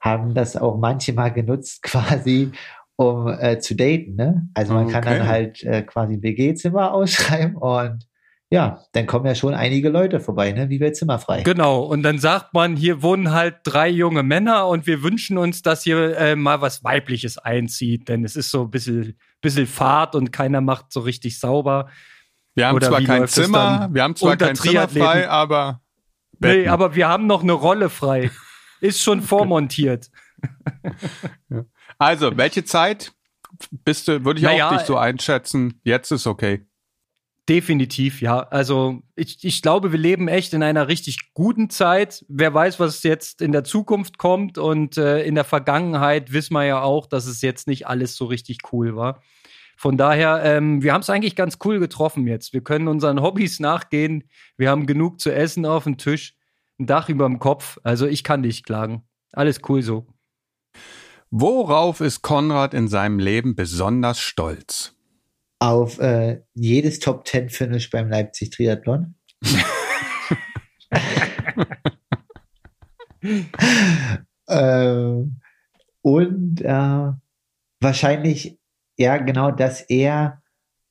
haben 0.00 0.34
das 0.34 0.56
auch 0.56 0.78
manche 0.78 1.12
mal 1.12 1.32
genutzt, 1.32 1.82
quasi, 1.82 2.52
um 2.96 3.28
äh, 3.28 3.58
zu 3.58 3.74
daten. 3.74 4.14
Ne? 4.14 4.48
Also 4.54 4.74
man 4.74 4.84
okay. 4.84 4.92
kann 4.92 5.04
dann 5.04 5.28
halt 5.28 5.62
äh, 5.64 5.82
quasi 5.82 6.14
ein 6.14 6.22
WG-Zimmer 6.22 6.92
ausschreiben 6.94 7.56
und 7.56 8.06
ja, 8.54 8.78
dann 8.92 9.06
kommen 9.06 9.26
ja 9.26 9.34
schon 9.34 9.52
einige 9.52 9.88
Leute 9.88 10.20
vorbei, 10.20 10.52
ne? 10.52 10.70
Wie 10.70 10.78
wird 10.78 10.94
zimmerfrei? 10.94 11.42
Genau, 11.42 11.82
und 11.82 12.04
dann 12.04 12.20
sagt 12.20 12.54
man, 12.54 12.76
hier 12.76 13.02
wohnen 13.02 13.32
halt 13.32 13.56
drei 13.64 13.88
junge 13.88 14.22
Männer 14.22 14.68
und 14.68 14.86
wir 14.86 15.02
wünschen 15.02 15.38
uns, 15.38 15.62
dass 15.62 15.82
hier 15.82 16.16
äh, 16.16 16.36
mal 16.36 16.60
was 16.60 16.84
Weibliches 16.84 17.36
einzieht, 17.36 18.08
denn 18.08 18.24
es 18.24 18.36
ist 18.36 18.52
so 18.52 18.62
ein 18.62 18.70
bisschen, 18.70 19.18
bisschen 19.40 19.66
Fahrt 19.66 20.14
und 20.14 20.30
keiner 20.30 20.60
macht 20.60 20.92
so 20.92 21.00
richtig 21.00 21.40
sauber. 21.40 21.88
Wir 22.54 22.68
haben 22.68 22.76
Oder 22.76 22.90
zwar 22.90 23.02
kein 23.02 23.26
Zimmer, 23.26 23.88
wir 23.90 24.04
haben 24.04 24.14
zwar 24.14 24.36
kein 24.36 24.54
Zimmer 24.54 24.86
frei, 24.86 25.28
aber 25.28 25.80
Betten. 26.38 26.62
Nee, 26.62 26.68
aber 26.68 26.94
wir 26.94 27.08
haben 27.08 27.26
noch 27.26 27.42
eine 27.42 27.54
Rolle 27.54 27.90
frei. 27.90 28.30
Ist 28.80 29.02
schon 29.02 29.20
vormontiert. 29.20 30.10
Also, 31.96 32.36
welche 32.36 32.64
Zeit 32.64 33.12
bist 33.70 34.08
du, 34.08 34.24
würde 34.24 34.40
ich 34.40 34.44
naja, 34.44 34.68
auch 34.68 34.76
dich 34.76 34.82
so 34.82 34.96
einschätzen, 34.96 35.80
jetzt 35.84 36.10
ist 36.10 36.26
okay. 36.26 36.66
Definitiv, 37.48 38.22
ja. 38.22 38.40
Also 38.40 39.02
ich, 39.16 39.44
ich 39.44 39.60
glaube, 39.60 39.92
wir 39.92 39.98
leben 39.98 40.28
echt 40.28 40.54
in 40.54 40.62
einer 40.62 40.88
richtig 40.88 41.34
guten 41.34 41.68
Zeit. 41.68 42.24
Wer 42.28 42.54
weiß, 42.54 42.80
was 42.80 43.02
jetzt 43.02 43.42
in 43.42 43.52
der 43.52 43.64
Zukunft 43.64 44.16
kommt. 44.16 44.56
Und 44.56 44.96
äh, 44.96 45.22
in 45.24 45.34
der 45.34 45.44
Vergangenheit 45.44 46.32
wissen 46.32 46.54
wir 46.54 46.64
ja 46.64 46.82
auch, 46.82 47.06
dass 47.06 47.26
es 47.26 47.42
jetzt 47.42 47.66
nicht 47.66 47.86
alles 47.86 48.16
so 48.16 48.24
richtig 48.24 48.58
cool 48.72 48.96
war. 48.96 49.20
Von 49.76 49.98
daher, 49.98 50.42
ähm, 50.42 50.82
wir 50.82 50.94
haben 50.94 51.02
es 51.02 51.10
eigentlich 51.10 51.36
ganz 51.36 51.58
cool 51.64 51.80
getroffen 51.80 52.26
jetzt. 52.26 52.54
Wir 52.54 52.62
können 52.62 52.88
unseren 52.88 53.20
Hobbys 53.20 53.60
nachgehen. 53.60 54.24
Wir 54.56 54.70
haben 54.70 54.86
genug 54.86 55.20
zu 55.20 55.34
essen 55.34 55.66
auf 55.66 55.84
dem 55.84 55.98
Tisch, 55.98 56.36
ein 56.78 56.86
Dach 56.86 57.10
über 57.10 57.26
dem 57.26 57.40
Kopf. 57.40 57.78
Also 57.82 58.06
ich 58.06 58.24
kann 58.24 58.40
nicht 58.40 58.64
klagen. 58.64 59.02
Alles 59.32 59.60
cool 59.68 59.82
so. 59.82 60.06
Worauf 61.30 62.00
ist 62.00 62.22
Konrad 62.22 62.72
in 62.72 62.88
seinem 62.88 63.18
Leben 63.18 63.56
besonders 63.56 64.20
stolz? 64.20 64.93
Auf 65.58 65.98
äh, 65.98 66.42
jedes 66.54 66.98
Top 66.98 67.24
Ten 67.24 67.48
Finish 67.48 67.90
beim 67.90 68.08
Leipzig 68.10 68.50
Triathlon. 68.50 69.14
ähm, 74.48 75.40
und 76.02 76.60
äh, 76.60 77.12
wahrscheinlich, 77.80 78.58
ja, 78.98 79.16
genau, 79.18 79.50
dass 79.50 79.80
er, 79.82 80.42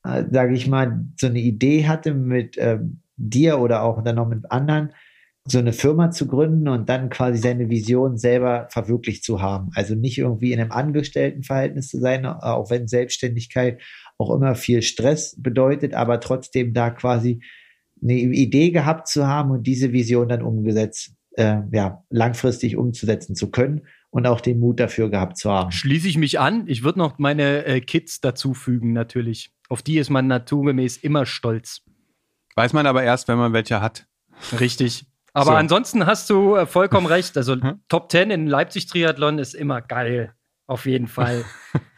äh, 0.04 0.24
sage 0.32 0.54
ich 0.56 0.68
mal, 0.68 1.06
so 1.20 1.28
eine 1.28 1.40
Idee 1.40 1.88
hatte 1.88 2.14
mit 2.14 2.58
äh, 2.58 2.80
dir 3.16 3.60
oder 3.60 3.84
auch 3.84 4.04
dann 4.04 4.16
noch 4.16 4.28
mit 4.28 4.52
anderen, 4.52 4.94
so 5.46 5.60
eine 5.60 5.74
Firma 5.74 6.10
zu 6.10 6.26
gründen 6.28 6.70
und 6.70 6.88
dann 6.88 7.10
quasi 7.10 7.38
seine 7.38 7.70
Vision 7.70 8.18
selber 8.18 8.68
verwirklicht 8.70 9.26
zu 9.26 9.42
haben. 9.42 9.72
Also 9.76 9.94
nicht 9.94 10.18
irgendwie 10.18 10.54
in 10.54 10.60
einem 10.62 10.72
Angestelltenverhältnis 10.72 11.90
zu 11.90 12.00
sein, 12.00 12.26
auch 12.26 12.70
wenn 12.70 12.88
Selbstständigkeit 12.88 13.82
auch 14.24 14.36
immer 14.36 14.56
viel 14.56 14.82
Stress 14.82 15.36
bedeutet, 15.38 15.94
aber 15.94 16.20
trotzdem 16.20 16.74
da 16.74 16.90
quasi 16.90 17.42
eine 18.02 18.14
Idee 18.14 18.72
gehabt 18.72 19.08
zu 19.08 19.28
haben 19.28 19.52
und 19.52 19.64
diese 19.64 19.94
Vision 19.94 20.28
dann 20.28 20.42
umgesetzt, 20.42 21.14
äh, 21.38 21.58
ja, 21.72 22.04
langfristig 22.10 22.76
umzusetzen 22.78 23.36
zu 23.36 23.50
können 23.50 23.88
und 24.10 24.28
auch 24.28 24.42
den 24.42 24.60
Mut 24.60 24.80
dafür 24.80 25.10
gehabt 25.10 25.38
zu 25.38 25.50
haben. 25.52 25.72
Schließe 25.72 26.08
ich 26.08 26.18
mich 26.18 26.40
an. 26.40 26.66
Ich 26.68 26.84
würde 26.84 27.00
noch 27.00 27.18
meine 27.18 27.66
äh, 27.66 27.82
Kids 27.82 28.22
dazufügen, 28.22 28.94
natürlich. 28.94 29.52
Auf 29.70 29.82
die 29.82 29.98
ist 29.98 30.10
man 30.10 30.28
naturgemäß 30.28 30.98
immer 30.98 31.26
stolz. 31.26 31.82
Weiß 32.56 32.74
man 32.74 32.86
aber 32.86 33.04
erst, 33.04 33.28
wenn 33.28 33.38
man 33.38 33.54
welche 33.54 33.82
hat. 33.82 34.06
Richtig. 34.60 35.06
Aber 35.34 35.52
so. 35.52 35.54
ansonsten 35.54 36.06
hast 36.06 36.30
du 36.30 36.56
äh, 36.56 36.66
vollkommen 36.66 37.08
recht. 37.08 37.38
Also 37.38 37.54
hm? 37.54 37.80
Top 37.88 38.12
10 38.12 38.30
in 38.30 38.48
Leipzig 38.48 38.86
Triathlon 38.88 39.40
ist 39.40 39.56
immer 39.56 39.82
geil. 39.82 40.34
Auf 40.68 40.86
jeden 40.86 41.08
Fall. 41.08 41.44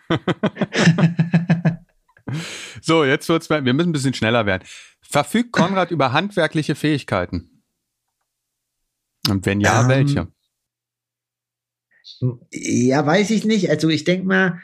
so, 2.82 3.04
jetzt 3.04 3.30
wird's, 3.30 3.50
wir 3.50 3.62
müssen 3.62 3.90
ein 3.90 3.94
bisschen 3.94 4.14
schneller 4.14 4.46
werden. 4.46 4.64
Verfügt 5.02 5.52
Konrad 5.52 5.92
über 5.92 6.14
handwerkliche 6.14 6.76
Fähigkeiten? 6.76 7.64
Und 9.30 9.46
wenn 9.46 9.60
ja, 9.60 9.82
ähm, 9.82 9.90
welche? 9.90 10.28
Ja, 12.52 13.06
weiß 13.06 13.32
ich 13.32 13.46
nicht. 13.46 13.70
Also 13.70 13.90
ich 13.90 14.04
denke 14.04 14.28
mal, 14.28 14.60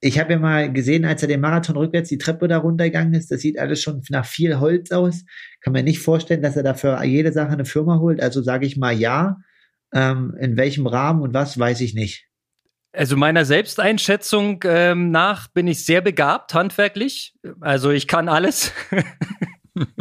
ich 0.00 0.18
habe 0.18 0.34
ja 0.34 0.38
mal 0.38 0.72
gesehen, 0.72 1.04
als 1.04 1.22
er 1.22 1.28
den 1.28 1.40
Marathon 1.40 1.76
rückwärts 1.76 2.08
die 2.08 2.18
Treppe 2.18 2.46
da 2.48 2.58
runtergegangen 2.58 3.14
ist, 3.14 3.30
das 3.30 3.40
sieht 3.40 3.58
alles 3.58 3.82
schon 3.82 4.02
nach 4.10 4.26
viel 4.26 4.60
Holz 4.60 4.90
aus. 4.90 5.24
Kann 5.60 5.72
mir 5.72 5.82
nicht 5.82 6.00
vorstellen, 6.00 6.42
dass 6.42 6.56
er 6.56 6.62
dafür 6.62 7.02
jede 7.04 7.32
Sache 7.32 7.52
eine 7.52 7.64
Firma 7.64 7.98
holt. 7.98 8.20
Also 8.20 8.42
sage 8.42 8.66
ich 8.66 8.76
mal 8.76 8.92
ja. 8.92 9.38
Ähm, 9.92 10.34
in 10.40 10.56
welchem 10.56 10.86
Rahmen 10.86 11.22
und 11.22 11.34
was, 11.34 11.58
weiß 11.58 11.80
ich 11.80 11.94
nicht. 11.94 12.26
Also 12.94 13.16
meiner 13.16 13.44
Selbsteinschätzung 13.44 14.62
ähm, 14.64 15.10
nach 15.10 15.48
bin 15.48 15.66
ich 15.66 15.84
sehr 15.84 16.00
begabt 16.00 16.54
handwerklich. 16.54 17.34
Also 17.60 17.90
ich 17.90 18.06
kann 18.06 18.28
alles. 18.28 18.72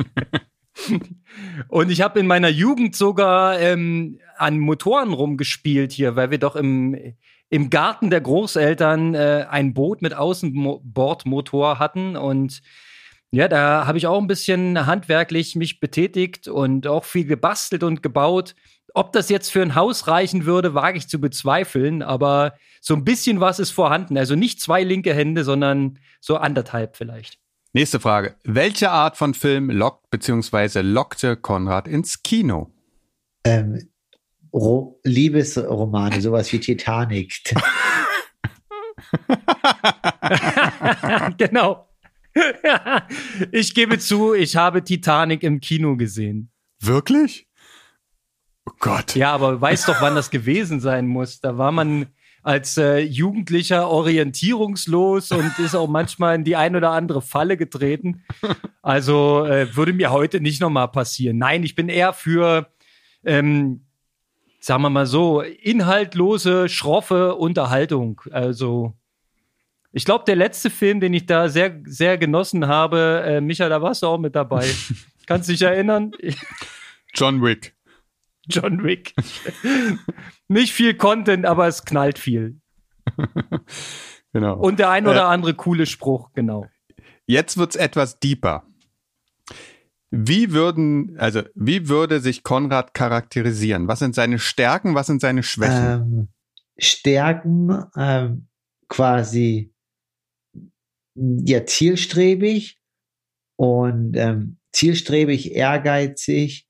Und 1.68 1.90
ich 1.90 2.02
habe 2.02 2.20
in 2.20 2.28
meiner 2.28 2.50
Jugend 2.50 2.96
sogar 2.96 3.60
ähm, 3.60 4.20
an 4.38 4.60
Motoren 4.60 5.14
rumgespielt 5.14 5.92
hier, 5.92 6.16
weil 6.16 6.30
wir 6.30 6.38
doch 6.38 6.56
im, 6.56 7.16
im 7.50 7.72
Garten 7.72 8.12
der 8.12 8.22
Großeltern 8.22 9.16
äh, 9.16 9.48
ein 9.50 9.74
Boot 9.74 10.04
mit 10.04 10.14
Außenbordmotor 10.14 11.80
hatten. 11.80 12.16
Und 12.16 12.62
ja, 13.32 13.48
da 13.48 13.88
habe 13.88 13.98
ich 13.98 14.06
auch 14.06 14.22
ein 14.22 14.28
bisschen 14.28 14.86
handwerklich 14.86 15.56
mich 15.56 15.80
betätigt 15.80 16.48
und 16.48 16.86
auch 16.86 17.06
viel 17.06 17.26
gebastelt 17.26 17.84
und 17.84 18.04
gebaut. 18.04 18.54
Ob 18.94 19.12
das 19.12 19.30
jetzt 19.30 19.52
für 19.52 19.62
ein 19.62 19.76
Haus 19.76 20.08
reichen 20.08 20.46
würde, 20.46 20.76
wage 20.76 21.00
ich 21.00 21.08
zu 21.08 21.20
bezweifeln, 21.20 22.04
aber 22.04 22.54
so 22.80 22.94
ein 22.94 23.04
bisschen 23.04 23.40
was 23.40 23.60
ist 23.60 23.72
vorhanden. 23.72 24.18
Also 24.18 24.36
nicht 24.36 24.62
zwei 24.62 24.84
linke 24.84 25.14
Hände, 25.14 25.44
sondern 25.44 26.00
so 26.22 26.38
anderthalb 26.38 26.96
vielleicht. 26.96 27.40
Nächste 27.74 28.00
Frage. 28.00 28.36
Welche 28.44 28.92
Art 28.92 29.18
von 29.18 29.34
Film 29.34 29.72
lockt 29.72 30.12
bzw. 30.12 30.82
lockte 30.82 31.36
Konrad 31.36 31.88
ins 31.88 32.22
Kino? 32.22 32.72
Ähm, 33.44 33.90
Ro 34.54 35.00
Liebesromane, 35.04 36.22
sowas 36.22 36.54
wie 36.54 36.60
Titanic. 36.60 37.42
genau. 41.40 41.90
ich 43.52 43.74
gebe 43.74 43.98
zu, 43.98 44.36
ich 44.36 44.56
habe 44.56 44.84
Titanic 44.84 45.42
im 45.42 45.60
Kino 45.60 45.98
gesehen. 45.98 46.52
Wirklich? 46.80 47.48
Oh 48.66 48.74
Gott. 48.80 49.16
Ja, 49.16 49.34
aber 49.34 49.60
weiß 49.60 49.86
doch, 49.86 50.02
wann 50.02 50.16
das 50.16 50.32
gewesen 50.32 50.80
sein 50.80 51.08
muss. 51.08 51.42
Da 51.42 51.58
war 51.58 51.72
man 51.72 52.08
als 52.44 52.78
äh, 52.78 53.00
Jugendlicher 53.00 53.88
orientierungslos 53.90 55.32
und 55.32 55.58
ist 55.60 55.76
auch 55.76 55.88
manchmal 55.88 56.36
in 56.36 56.44
die 56.44 56.58
ein 56.58 56.76
oder 56.76 56.92
andere 56.92 57.22
Falle 57.22 57.58
getreten. 57.58 58.24
Also 58.82 59.46
äh, 59.46 59.76
würde 59.78 59.94
mir 59.94 60.12
heute 60.12 60.42
nicht 60.42 60.60
nochmal 60.60 60.90
passieren. 60.90 61.38
Nein, 61.38 61.64
ich 61.64 61.74
bin 61.74 61.88
eher 61.88 62.12
für, 62.12 62.68
ähm, 63.24 63.86
sagen 64.60 64.82
wir 64.82 64.90
mal 64.90 65.06
so, 65.06 65.40
inhaltlose, 65.40 66.68
schroffe 66.68 67.36
Unterhaltung. 67.36 68.22
Also 68.32 68.94
ich 69.94 70.04
glaube, 70.04 70.26
der 70.26 70.36
letzte 70.36 70.70
Film, 70.70 71.00
den 71.00 71.14
ich 71.14 71.28
da 71.28 71.48
sehr, 71.48 71.80
sehr 71.86 72.18
genossen 72.18 72.68
habe, 72.68 73.24
äh, 73.26 73.42
Micha, 73.42 73.70
da 73.70 73.82
warst 73.82 74.04
du 74.04 74.08
auch 74.08 74.18
mit 74.18 74.36
dabei. 74.36 74.68
Kannst 75.28 75.48
du 75.48 75.54
dich 75.54 75.62
erinnern? 75.62 76.12
John 77.14 77.42
Wick. 77.42 77.73
John 78.48 78.84
Wick. 78.84 79.14
Nicht 80.48 80.74
viel 80.74 80.96
Content, 80.96 81.46
aber 81.46 81.68
es 81.68 81.86
knallt 81.86 82.20
viel. 82.20 82.60
genau. 84.34 84.58
Und 84.58 84.80
der 84.80 84.90
ein 84.90 85.08
oder 85.08 85.22
äh, 85.22 85.34
andere 85.34 85.54
coole 85.54 85.86
Spruch, 85.86 86.32
genau. 86.34 86.68
Jetzt 87.26 87.58
wird's 87.58 87.76
etwas 87.76 88.20
deeper. 88.20 88.64
Wie 90.12 90.52
würden, 90.52 91.18
also 91.18 91.42
wie 91.56 91.88
würde 91.90 92.20
sich 92.20 92.44
Konrad 92.44 92.94
charakterisieren? 92.94 93.88
Was 93.88 94.00
sind 94.00 94.14
seine 94.14 94.38
Stärken, 94.38 94.94
was 94.94 95.08
sind 95.08 95.22
seine 95.22 95.42
Schwächen? 95.42 95.86
Ähm, 95.86 96.28
Stärken 96.78 97.86
ähm, 97.96 98.48
quasi 98.90 99.74
ja 101.16 101.66
zielstrebig 101.66 102.80
und 103.56 104.16
ähm, 104.16 104.58
zielstrebig, 104.72 105.54
ehrgeizig, 105.54 106.68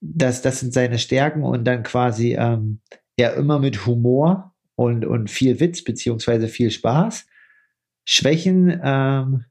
das, 0.00 0.42
das 0.42 0.60
sind 0.60 0.72
seine 0.72 0.98
Stärken 0.98 1.42
und 1.42 1.64
dann 1.64 1.82
quasi 1.82 2.34
ähm, 2.34 2.80
ja 3.18 3.30
immer 3.30 3.58
mit 3.58 3.86
Humor 3.86 4.54
und, 4.74 5.04
und 5.04 5.30
viel 5.30 5.58
Witz 5.60 5.82
beziehungsweise 5.82 6.48
viel 6.48 6.70
Spaß. 6.70 7.26
Schwächen, 8.04 8.80
ähm, 8.82 9.44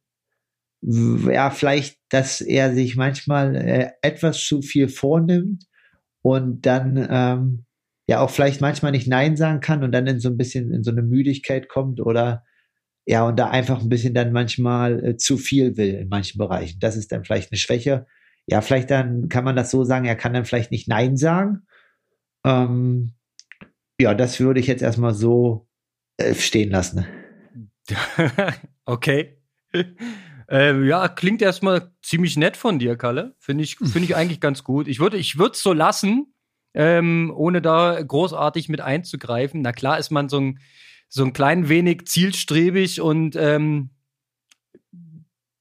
ja, 0.82 1.50
vielleicht, 1.50 1.98
dass 2.10 2.42
er 2.42 2.74
sich 2.74 2.96
manchmal 2.96 3.56
äh, 3.56 3.90
etwas 4.02 4.40
zu 4.40 4.62
viel 4.62 4.88
vornimmt 4.88 5.66
und 6.22 6.66
dann 6.66 7.08
ähm, 7.10 7.66
ja 8.08 8.22
auch 8.22 8.30
vielleicht 8.30 8.62
manchmal 8.62 8.92
nicht 8.92 9.08
Nein 9.08 9.36
sagen 9.36 9.62
kann 9.62 9.84
und 9.84 9.92
dann 9.92 10.08
in 10.08 10.20
so 10.20 10.30
ein 10.30 10.38
bisschen 10.38 10.72
in 10.72 10.84
so 10.84 10.92
eine 10.92 11.02
Müdigkeit 11.02 11.70
kommt 11.70 12.00
oder 12.00 12.44
ja, 13.08 13.28
und 13.28 13.38
da 13.38 13.50
einfach 13.50 13.82
ein 13.82 13.90
bisschen 13.90 14.14
dann 14.14 14.32
manchmal 14.32 15.04
äh, 15.06 15.18
zu 15.18 15.38
viel 15.38 15.78
will 15.78 15.94
in 15.94 16.10
manchen 16.10 16.40
Bereichen. 16.40 16.80
Das 16.80 16.96
ist 16.98 17.12
dann 17.12 17.24
vielleicht 17.24 17.52
eine 17.52 17.60
Schwäche 17.60 18.08
ja, 18.48 18.62
vielleicht 18.62 18.92
dann 18.92 19.30
kann 19.30 19.44
man 19.44 19.56
das 19.56 19.72
so 19.72 19.84
sagen, 19.84 20.06
er 20.06 20.16
kann 20.16 20.34
dann 20.34 20.46
vielleicht 20.46 20.72
nicht 20.72 20.88
Nein 20.88 21.18
sagen. 21.18 21.66
Ähm, 22.46 23.14
ja, 24.00 24.14
das 24.14 24.40
würde 24.40 24.60
ich 24.60 24.68
jetzt 24.68 24.84
erstmal 24.84 25.14
so 25.14 25.68
äh, 26.18 26.36
stehen 26.36 26.70
lassen. 26.70 27.06
okay. 28.86 29.42
Äh, 30.50 30.86
ja, 30.86 31.08
klingt 31.08 31.42
erstmal 31.42 31.92
ziemlich 32.02 32.38
nett 32.38 32.56
von 32.58 32.78
dir, 32.78 32.98
Kalle. 32.98 33.36
Finde 33.40 33.64
ich, 33.64 33.78
finde 33.84 34.04
ich 34.04 34.16
eigentlich 34.16 34.40
ganz 34.40 34.64
gut. 34.64 34.88
Ich 34.88 35.00
würde, 35.00 35.18
ich 35.18 35.38
es 35.40 35.62
so 35.62 35.74
lassen, 35.74 36.34
ähm, 36.74 37.34
ohne 37.36 37.62
da 37.62 38.02
großartig 38.02 38.70
mit 38.70 38.82
einzugreifen. 38.82 39.62
Na 39.62 39.72
klar 39.72 39.98
ist 39.98 40.12
man 40.12 40.30
so 40.30 40.40
ein, 40.40 40.60
so 41.10 41.24
ein 41.24 41.34
klein 41.34 41.70
wenig 41.70 42.06
zielstrebig 42.06 43.02
und 43.02 43.36
ähm, 43.36 43.92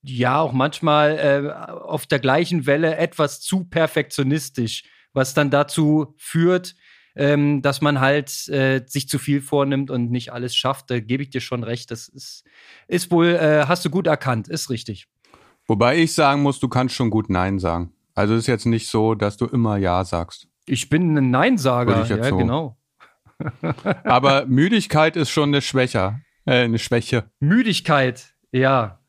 ja 0.05 0.41
auch 0.41 0.53
manchmal 0.53 1.19
äh, 1.19 1.51
auf 1.51 2.07
der 2.07 2.19
gleichen 2.19 2.67
Welle 2.67 2.97
etwas 2.97 3.41
zu 3.41 3.65
perfektionistisch, 3.65 4.85
was 5.13 5.35
dann 5.35 5.51
dazu 5.51 6.15
führt, 6.19 6.75
ähm, 7.17 7.63
dass 7.63 7.81
man 7.81 8.01
halt 8.01 8.49
äh, 8.49 8.83
sich 8.87 9.09
zu 9.09 9.19
viel 9.19 9.41
vornimmt 9.41 9.91
und 9.91 10.11
nicht 10.11 10.33
alles 10.33 10.55
schafft. 10.57 10.91
Da 10.91 11.01
gebe 11.01 11.23
ich 11.23 11.31
dir 11.31 11.41
schon 11.41 11.63
recht. 11.63 11.91
Das 11.91 12.09
ist, 12.09 12.45
ist 12.89 13.11
wohl, 13.11 13.29
äh, 13.29 13.65
hast 13.67 13.85
du 13.85 13.91
gut 13.91 14.07
erkannt, 14.07 14.49
ist 14.49 14.71
richtig. 14.71 15.07
Wobei 15.67 15.99
ich 15.99 16.13
sagen 16.13 16.43
muss, 16.43 16.61
du 16.61 16.69
kannst 16.69 16.95
schon 16.95 17.11
gut 17.11 17.31
Nein 17.31 17.59
sagen. 17.59 17.93
Also 18.15 18.35
es 18.35 18.41
ist 18.41 18.47
jetzt 18.47 18.67
nicht 18.67 18.89
so, 18.89 19.15
dass 19.15 19.37
du 19.37 19.47
immer 19.47 19.77
Ja 19.77 20.05
sagst. 20.05 20.49
Ich 20.67 20.89
bin 20.89 21.17
ein 21.17 21.31
Neinsager, 21.31 22.05
ja, 22.07 22.25
so. 22.25 22.37
genau. 22.37 22.79
Aber 24.05 24.47
Müdigkeit 24.47 25.17
ist 25.17 25.31
schon 25.31 25.51
eine 25.51 25.63
Schwäche. 25.63 26.21
Äh, 26.47 26.65
eine 26.65 26.79
Schwäche. 26.79 27.31
Müdigkeit, 27.41 28.35
ja. 28.53 29.01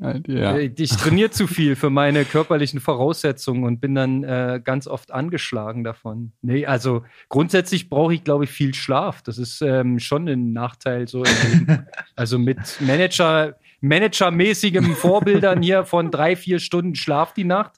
Ja. 0.00 0.56
Äh, 0.56 0.72
ich 0.76 0.90
trainiere 0.90 1.30
zu 1.30 1.46
viel 1.46 1.76
für 1.76 1.90
meine 1.90 2.24
körperlichen 2.24 2.80
Voraussetzungen 2.80 3.64
und 3.64 3.80
bin 3.80 3.94
dann 3.94 4.24
äh, 4.24 4.60
ganz 4.62 4.86
oft 4.86 5.12
angeschlagen 5.12 5.84
davon. 5.84 6.32
Nee, 6.40 6.64
also 6.64 7.04
grundsätzlich 7.28 7.90
brauche 7.90 8.14
ich, 8.14 8.24
glaube 8.24 8.44
ich, 8.44 8.50
viel 8.50 8.72
Schlaf. 8.72 9.22
Das 9.22 9.36
ist 9.36 9.60
ähm, 9.60 9.98
schon 9.98 10.26
ein 10.28 10.52
Nachteil 10.52 11.06
so 11.06 11.22
Also 12.16 12.38
mit 12.38 12.58
Manager, 12.80 13.56
Managermäßigem 13.82 14.94
Vorbildern 14.94 15.62
hier 15.62 15.84
von 15.84 16.10
drei, 16.10 16.34
vier 16.34 16.60
Stunden 16.60 16.94
Schlaf 16.94 17.34
die 17.34 17.44
Nacht 17.44 17.72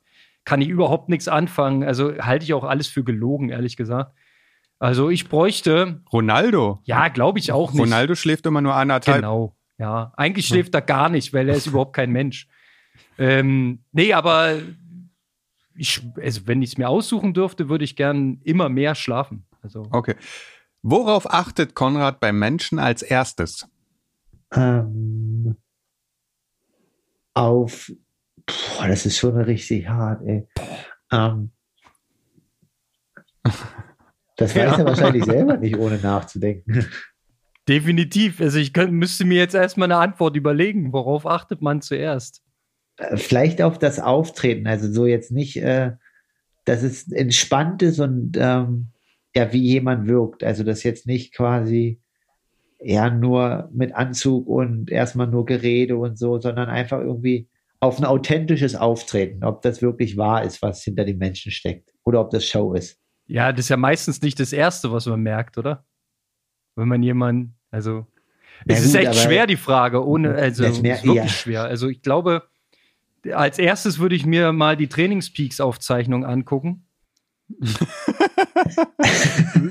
kann 0.45 0.61
ich 0.61 0.69
überhaupt 0.69 1.09
nichts 1.09 1.29
anfangen. 1.29 1.85
Also 1.85 2.17
halte 2.19 2.45
ich 2.45 2.55
auch 2.55 2.65
alles 2.65 2.89
für 2.89 3.05
gelogen, 3.05 3.51
ehrlich 3.51 3.77
gesagt. 3.77 4.13
Also 4.79 5.11
ich 5.11 5.29
bräuchte, 5.29 6.01
Ronaldo. 6.13 6.81
ja, 6.85 7.07
glaube 7.09 7.39
ich 7.39 7.53
auch 7.53 7.73
nicht. 7.73 7.81
Ronaldo 7.81 8.17
schläft 8.17 8.47
immer 8.47 8.61
nur 8.61 8.75
anderthalb. 8.75 9.19
Genau, 9.19 9.55
ja. 9.83 10.13
Eigentlich 10.17 10.47
schläft 10.47 10.75
er 10.75 10.81
gar 10.81 11.09
nicht, 11.09 11.35
weil 11.35 11.49
er 11.49 11.57
ist 11.57 11.67
überhaupt 11.67 11.95
kein 11.95 12.13
Mensch. 12.13 12.49
Ähm, 13.19 13.81
nee, 13.91 14.13
aber 14.13 14.61
ich, 15.75 16.03
also 16.21 16.47
wenn 16.47 16.63
ich 16.63 16.71
es 16.71 16.79
mir 16.79 16.89
aussuchen 16.89 17.35
dürfte, 17.35 17.69
würde 17.69 17.85
ich 17.85 17.97
gern 17.97 18.41
immer 18.45 18.69
mehr 18.69 18.95
schlafen. 18.95 19.45
Also 19.61 19.89
Okay. 19.91 20.15
Worauf 20.83 21.33
achtet 21.33 21.75
Konrad 21.75 22.21
beim 22.21 22.39
Menschen 22.39 22.79
als 22.79 23.03
erstes? 23.03 23.69
Ähm, 24.53 25.57
auf, 27.35 27.91
boah, 28.47 28.89
das 28.89 29.07
ist 29.07 29.19
schon 29.19 29.37
richtig 29.37 29.89
hart, 29.89 30.23
ey. 30.27 30.47
Ähm, 31.11 31.51
das 34.37 34.57
weiß 34.57 34.79
er 34.79 34.85
wahrscheinlich 34.85 35.25
selber 35.27 35.57
nicht, 35.57 35.77
ohne 35.77 35.99
nachzudenken. 35.99 36.87
Definitiv. 37.69 38.41
Also 38.41 38.59
ich 38.59 38.73
könnte, 38.73 38.93
müsste 38.93 39.25
mir 39.25 39.39
jetzt 39.39 39.55
erstmal 39.55 39.87
eine 39.87 40.01
Antwort 40.01 40.37
überlegen. 40.37 40.93
Worauf 40.93 41.27
achtet 41.27 41.63
man 41.63 41.81
zuerst? 41.81 42.43
Äh, 42.97 43.17
Vielleicht 43.17 43.63
auf 43.63 43.79
das 43.79 44.01
Auftreten, 44.01 44.67
also 44.67 44.93
so 44.93 45.07
jetzt 45.07 45.33
nicht, 45.33 45.57
äh, 45.57 45.93
dass 46.65 46.83
es 46.83 47.11
entspannt 47.11 47.83
ist 47.83 47.99
und 47.99 48.37
ähm, 48.39 48.89
ja, 49.35 49.53
wie 49.53 49.63
jemand 49.63 50.07
wirkt. 50.07 50.45
Also 50.45 50.63
das 50.65 50.83
jetzt 50.83 51.07
nicht 51.07 51.35
quasi 51.35 52.01
ja 52.81 53.11
nur 53.11 53.71
mit 53.73 53.95
Anzug 53.95 54.47
und 54.47 54.91
erstmal 54.91 55.27
nur 55.27 55.45
Gerede 55.47 55.97
und 55.97 56.19
so, 56.19 56.41
sondern 56.41 56.69
einfach 56.69 57.01
irgendwie 57.01 57.49
auf 57.81 57.99
ein 57.99 58.05
authentisches 58.05 58.77
Auftreten, 58.77 59.45
ob 59.45 59.63
das 59.63 59.83
wirklich 59.83 60.17
wahr 60.17 60.45
ist, 60.45 60.63
was 60.63 60.83
hinter 60.85 61.05
den 61.05 61.19
Menschen 61.19 61.51
steckt 61.51 61.93
oder 62.05 62.21
ob 62.21 62.31
das 62.31 62.47
Show 62.47 62.75
ist. 62.75 63.01
Ja, 63.27 63.51
das 63.53 63.67
ist 63.67 63.71
ja 63.71 63.77
meistens 63.77 64.21
nicht 64.23 64.39
das 64.39 64.53
Erste, 64.53 64.93
was 64.93 65.07
man 65.07 65.21
merkt, 65.21 65.59
oder? 65.59 65.85
Wenn 66.77 66.89
man 66.89 67.03
jemanden, 67.03 67.55
also 67.71 68.07
Ja, 68.67 68.75
es 68.77 68.85
ist 68.85 68.93
gut, 68.93 69.01
echt 69.03 69.17
schwer, 69.17 69.47
die 69.47 69.57
Frage, 69.57 70.05
ohne, 70.07 70.35
also 70.35 70.63
mer- 70.63 70.71
ist 70.97 71.05
wirklich 71.05 71.15
ja. 71.17 71.29
schwer. 71.29 71.65
Also 71.65 71.89
ich 71.89 72.03
glaube, 72.03 72.45
als 73.33 73.59
erstes 73.59 73.99
würde 73.99 74.15
ich 74.17 74.25
mir 74.27 74.53
mal 74.53 74.77
die 74.77 74.89
Trainingspeaks-Aufzeichnung 74.89 76.25
angucken. 76.25 76.87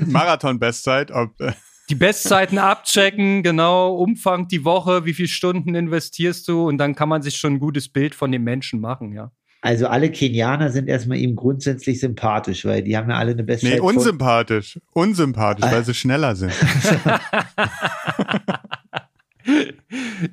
Marathon-Bestzeit. 0.05 1.11
Ob, 1.11 1.39
äh, 1.41 1.53
Die 1.89 1.95
Bestzeiten 1.95 2.57
abchecken, 2.57 3.43
genau, 3.43 3.95
Umfang 3.95 4.47
die 4.47 4.63
Woche, 4.63 5.05
wie 5.05 5.13
viele 5.13 5.27
Stunden 5.27 5.75
investierst 5.75 6.47
du 6.47 6.67
und 6.67 6.77
dann 6.77 6.95
kann 6.95 7.09
man 7.09 7.21
sich 7.21 7.37
schon 7.37 7.53
ein 7.53 7.59
gutes 7.59 7.89
Bild 7.89 8.15
von 8.15 8.31
dem 8.31 8.43
Menschen 8.43 8.79
machen, 8.79 9.11
ja. 9.13 9.31
Also 9.63 9.85
alle 9.87 10.09
Kenianer 10.11 10.71
sind 10.71 10.87
erstmal 10.89 11.17
ihm 11.19 11.35
grundsätzlich 11.35 11.99
sympathisch, 11.99 12.65
weil 12.65 12.81
die 12.83 12.97
haben 12.97 13.09
ja 13.11 13.17
alle 13.17 13.31
eine 13.33 13.43
Bestzeit. 13.43 13.73
nee, 13.73 13.79
unsympathisch. 13.79 14.79
Unsympathisch, 14.93 15.65
Ah. 15.65 15.71
weil 15.71 15.85
sie 15.85 15.93
schneller 15.93 16.35
sind. 16.35 16.51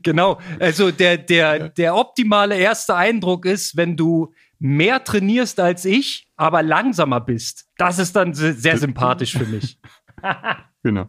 Genau. 0.03 0.39
Also 0.61 0.91
der, 0.91 1.17
der, 1.17 1.71
der 1.71 1.95
optimale 1.97 2.57
erste 2.59 2.95
Eindruck 2.95 3.47
ist, 3.47 3.77
wenn 3.77 3.97
du 3.97 4.35
mehr 4.59 5.03
trainierst 5.03 5.61
als 5.61 5.85
ich, 5.87 6.29
aber 6.37 6.63
langsamer 6.63 7.21
bist. 7.21 7.67
Das 7.79 7.99
ist 7.99 8.15
dann 8.17 8.35
se- 8.35 8.53
sehr 8.53 8.77
sympathisch 8.79 9.33
für 9.37 9.47
mich. 9.47 9.79
Genau. 10.85 11.07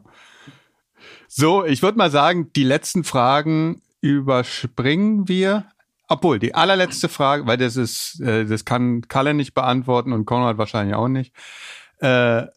So, 1.28 1.64
ich 1.66 1.82
würde 1.84 1.98
mal 1.98 2.10
sagen, 2.10 2.52
die 2.56 2.64
letzten 2.64 3.04
Fragen 3.04 3.82
überspringen 4.02 5.28
wir. 5.28 5.66
Obwohl, 6.12 6.40
die 6.40 6.56
allerletzte 6.56 7.08
Frage, 7.08 7.46
weil 7.46 7.58
das 7.58 7.76
ist, 7.76 8.20
äh, 8.20 8.44
das 8.46 8.66
kann 8.66 9.08
Kalle 9.08 9.36
nicht 9.36 9.54
beantworten 9.54 10.12
und 10.12 10.26
Konrad 10.26 10.58
wahrscheinlich 10.58 10.96
auch 10.96 11.08
nicht. 11.08 11.36
Äh, 12.00 12.48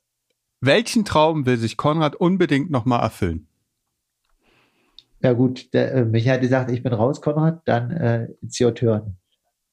welchen 0.60 1.04
Traum 1.04 1.44
will 1.44 1.58
sich 1.58 1.76
Konrad 1.76 2.16
unbedingt 2.16 2.70
nochmal 2.70 3.02
erfüllen? 3.02 3.46
Ja 5.20 5.34
gut, 5.34 5.72
der, 5.74 5.94
äh, 5.94 6.04
Michael 6.04 6.34
hat 6.34 6.40
gesagt, 6.40 6.70
ich 6.70 6.82
bin 6.82 6.94
raus, 6.94 7.20
Konrad, 7.20 7.60
dann 7.66 7.90
äh, 7.90 8.28
it's 8.40 8.58
your 8.60 8.74
turn. 8.74 9.16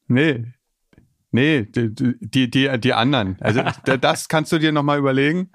Nee. 0.07 0.45
Nee, 1.31 1.63
die, 1.63 1.93
die, 1.93 2.49
die, 2.49 2.79
die 2.79 2.93
anderen. 2.93 3.37
Also 3.39 3.61
das 4.01 4.27
kannst 4.29 4.51
du 4.51 4.57
dir 4.57 4.71
nochmal 4.71 4.97
überlegen. 4.97 5.51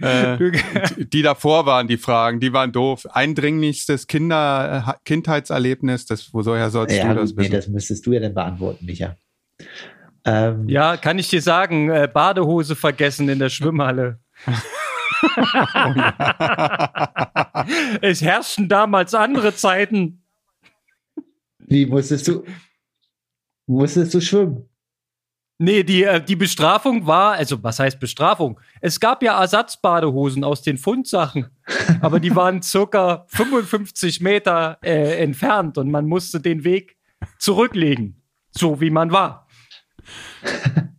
Äh, 0.00 0.36
die- 0.38 1.08
die 1.10 1.22
davor 1.22 1.66
waren 1.66 1.88
die 1.88 1.96
Fragen, 1.96 2.38
die 2.40 2.52
waren 2.52 2.70
doof. 2.70 3.06
Eindringlichstes 3.10 4.06
Kinder, 4.06 4.96
Kindheitserlebnis, 5.04 6.06
das, 6.06 6.32
woher 6.32 6.70
sollst 6.70 6.96
Ja, 6.96 7.08
du 7.12 7.20
das 7.20 7.32
nee, 7.32 7.38
wissen? 7.42 7.52
das 7.52 7.68
müsstest 7.68 8.06
du 8.06 8.12
ja 8.12 8.20
dann 8.20 8.34
beantworten, 8.34 8.84
Micha. 8.86 9.16
Ähm, 10.24 10.68
Ja, 10.68 10.96
kann 10.96 11.18
ich 11.18 11.28
dir 11.28 11.42
sagen, 11.42 11.90
äh, 11.90 12.08
Badehose 12.12 12.76
vergessen 12.76 13.28
in 13.28 13.38
der 13.40 13.48
Schwimmhalle. 13.50 14.20
Es 18.02 18.20
herrschten 18.22 18.68
damals 18.68 19.14
andere 19.14 19.54
Zeiten. 19.54 20.22
Wie 21.58 21.86
musstest 21.86 22.28
du, 22.28 22.44
musstest 23.66 24.12
du 24.14 24.20
schwimmen? 24.20 24.68
Nee, 25.58 25.84
die, 25.84 26.02
äh, 26.02 26.22
die 26.22 26.34
Bestrafung 26.34 27.06
war, 27.06 27.34
also 27.34 27.62
was 27.62 27.78
heißt 27.78 28.00
Bestrafung? 28.00 28.58
Es 28.80 28.98
gab 28.98 29.22
ja 29.22 29.40
Ersatzbadehosen 29.40 30.42
aus 30.42 30.62
den 30.62 30.78
Fundsachen, 30.78 31.46
aber 32.00 32.18
die 32.18 32.34
waren 32.34 32.60
circa 32.62 33.24
55 33.28 34.20
Meter 34.20 34.78
äh, 34.82 35.22
entfernt 35.22 35.78
und 35.78 35.90
man 35.90 36.06
musste 36.06 36.40
den 36.40 36.64
Weg 36.64 36.96
zurücklegen, 37.38 38.22
so 38.50 38.80
wie 38.80 38.90
man 38.90 39.12
war. 39.12 39.46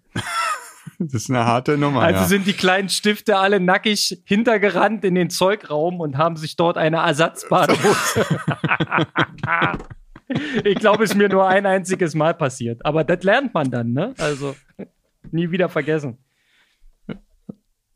Das 0.98 1.24
ist 1.24 1.30
eine 1.30 1.44
harte 1.44 1.78
Nummer. 1.78 2.04
Also 2.04 2.22
ja. 2.22 2.26
sind 2.26 2.48
die 2.48 2.54
kleinen 2.54 2.88
Stifte 2.88 3.38
alle 3.38 3.60
nackig 3.60 4.22
hintergerannt 4.24 5.04
in 5.04 5.16
den 5.16 5.30
Zeugraum 5.30 6.00
und 6.00 6.18
haben 6.18 6.38
sich 6.38 6.56
dort 6.56 6.78
eine 6.78 6.98
Ersatzbadehose. 6.98 8.26
ich 10.64 10.76
glaube, 10.80 11.04
es 11.04 11.12
ist 11.12 11.16
mir 11.18 11.30
nur 11.30 11.48
ein 11.48 11.66
einziges 11.66 12.16
Mal 12.16 12.34
passiert. 12.34 12.86
Aber 12.86 13.04
das 13.04 13.24
lernt 13.24 13.54
man 13.54 13.70
dann, 13.72 13.94
ne? 13.94 14.14
Also 14.18 14.56
nie 15.32 15.52
wieder 15.52 15.70
vergessen. 15.70 16.18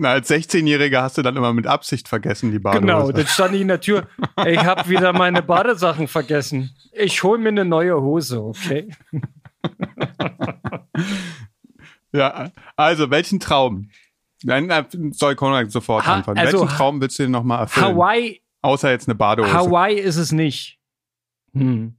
Na, 0.02 0.12
als 0.12 0.30
16-Jähriger 0.30 1.02
hast 1.02 1.18
du 1.18 1.22
dann 1.24 1.36
immer 1.36 1.52
mit 1.54 1.68
Absicht 1.68 2.08
vergessen, 2.08 2.52
die 2.52 2.60
Badehose. 2.60 2.82
Genau, 2.86 3.12
dann 3.12 3.28
stand 3.28 3.54
ich 3.56 3.62
in 3.62 3.68
der 3.68 3.82
Tür. 3.82 4.08
Ich 4.48 4.64
habe 4.64 4.88
wieder 4.90 5.12
meine 5.12 5.42
Badesachen 5.42 6.08
vergessen. 6.08 6.74
Ich 6.94 7.22
hole 7.24 7.38
mir 7.38 7.50
eine 7.50 7.66
neue 7.66 8.00
Hose, 8.02 8.42
okay? 8.42 8.88
Ja, 12.14 12.50
also 12.76 13.10
welchen 13.12 13.40
Traum? 13.40 13.90
Äh, 14.48 14.84
soll 15.12 15.36
Konrad 15.36 15.70
sofort 15.72 16.08
Ha- 16.08 16.16
antworten. 16.16 16.40
also 16.40 16.62
welchen 16.62 16.74
Traum 16.76 17.02
willst 17.02 17.20
du 17.20 17.24
dir 17.24 17.30
nochmal 17.30 17.60
erfüllen? 17.62 17.88
Hawaii, 17.88 18.42
Außer 18.62 18.90
jetzt 18.92 19.08
eine 19.08 19.16
Badehose. 19.16 19.54
Hawaii 19.54 19.96
ist 20.00 20.16
es 20.18 20.32
nicht. 20.32 20.80
Hm. 21.54 21.96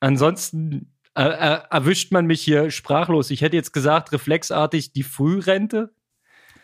Ansonsten 0.00 0.92
äh, 1.14 1.24
äh, 1.24 1.60
erwischt 1.70 2.12
man 2.12 2.26
mich 2.26 2.42
hier 2.42 2.70
sprachlos. 2.70 3.30
Ich 3.30 3.40
hätte 3.40 3.56
jetzt 3.56 3.72
gesagt, 3.72 4.12
reflexartig 4.12 4.92
die 4.92 5.02
Frührente, 5.02 5.94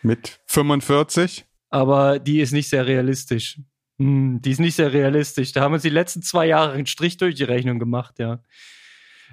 Mit 0.01 0.39
45? 0.45 1.45
aber 1.69 2.19
die 2.19 2.39
ist 2.39 2.51
nicht 2.51 2.69
sehr 2.69 2.85
realistisch. 2.85 3.59
Hm, 3.99 4.41
die 4.41 4.51
ist 4.51 4.59
nicht 4.59 4.75
sehr 4.75 4.93
realistisch. 4.93 5.51
Da 5.51 5.61
haben 5.61 5.73
uns 5.73 5.83
die 5.83 5.89
letzten 5.89 6.21
zwei 6.21 6.45
Jahre 6.47 6.73
einen 6.73 6.85
Strich 6.85 7.17
durch 7.17 7.35
die 7.35 7.43
Rechnung 7.43 7.79
gemacht, 7.79 8.19
ja. 8.19 8.43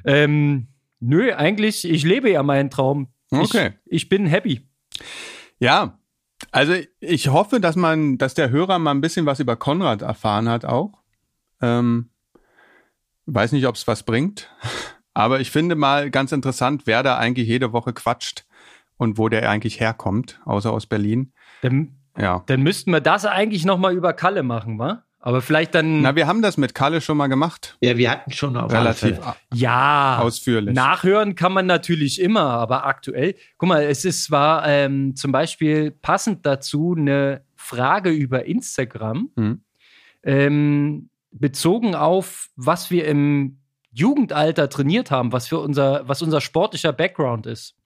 Ähm, 0.04 0.68
nö, 1.00 1.32
eigentlich, 1.34 1.84
ich 1.84 2.04
lebe 2.04 2.30
ja 2.30 2.42
meinen 2.42 2.70
Traum. 2.70 3.12
Okay. 3.30 3.74
Ich, 3.84 4.04
ich 4.04 4.08
bin 4.08 4.26
happy. 4.26 4.66
Ja, 5.58 5.98
also 6.50 6.74
ich 7.00 7.28
hoffe, 7.28 7.60
dass 7.60 7.76
man, 7.76 8.18
dass 8.18 8.34
der 8.34 8.50
Hörer 8.50 8.78
mal 8.78 8.92
ein 8.92 9.00
bisschen 9.00 9.26
was 9.26 9.40
über 9.40 9.56
Konrad 9.56 10.02
erfahren 10.02 10.48
hat 10.48 10.64
auch. 10.64 11.02
Ähm, 11.60 12.09
weiß 13.34 13.52
nicht, 13.52 13.66
ob 13.66 13.74
es 13.76 13.86
was 13.86 14.02
bringt, 14.02 14.48
aber 15.14 15.40
ich 15.40 15.50
finde 15.50 15.74
mal 15.74 16.10
ganz 16.10 16.32
interessant, 16.32 16.82
wer 16.86 17.02
da 17.02 17.16
eigentlich 17.18 17.48
jede 17.48 17.72
Woche 17.72 17.92
quatscht 17.92 18.44
und 18.96 19.18
wo 19.18 19.28
der 19.28 19.48
eigentlich 19.50 19.80
herkommt, 19.80 20.40
außer 20.44 20.70
aus 20.72 20.86
Berlin. 20.86 21.32
Dann, 21.62 21.96
Ja. 22.18 22.42
dann 22.46 22.62
müssten 22.62 22.90
wir 22.92 23.00
das 23.00 23.24
eigentlich 23.24 23.64
noch 23.64 23.78
mal 23.78 23.94
über 23.94 24.12
Kalle 24.12 24.42
machen, 24.42 24.78
wa? 24.78 25.04
Aber 25.22 25.42
vielleicht 25.42 25.74
dann 25.74 26.00
Na, 26.00 26.16
wir 26.16 26.26
haben 26.26 26.40
das 26.40 26.56
mit 26.56 26.74
Kalle 26.74 27.02
schon 27.02 27.18
mal 27.18 27.26
gemacht. 27.26 27.76
Ja, 27.82 27.98
wir 27.98 28.10
hatten 28.10 28.32
schon 28.32 28.56
auf 28.56 28.72
Relativ 28.72 29.20
ja 29.52 30.18
ausführlich. 30.18 30.74
Nachhören 30.74 31.34
kann 31.34 31.52
man 31.52 31.66
natürlich 31.66 32.18
immer, 32.22 32.44
aber 32.54 32.86
aktuell, 32.86 33.34
guck 33.58 33.68
mal, 33.68 33.82
es 33.82 34.06
ist 34.06 34.24
zwar 34.24 34.66
ähm, 34.66 35.14
zum 35.16 35.30
Beispiel 35.30 35.90
passend 35.90 36.46
dazu 36.46 36.94
eine 36.96 37.42
Frage 37.54 38.08
über 38.08 38.46
Instagram, 38.46 39.28
Mhm. 39.36 39.60
ähm, 40.22 41.09
bezogen 41.30 41.94
auf, 41.94 42.48
was 42.56 42.90
wir 42.90 43.06
im 43.06 43.60
Jugendalter 43.92 44.68
trainiert 44.68 45.10
haben, 45.10 45.32
was 45.32 45.48
für 45.48 45.58
unser, 45.58 46.08
was 46.08 46.22
unser 46.22 46.40
sportlicher 46.40 46.92
Background 46.92 47.46
ist. 47.46 47.76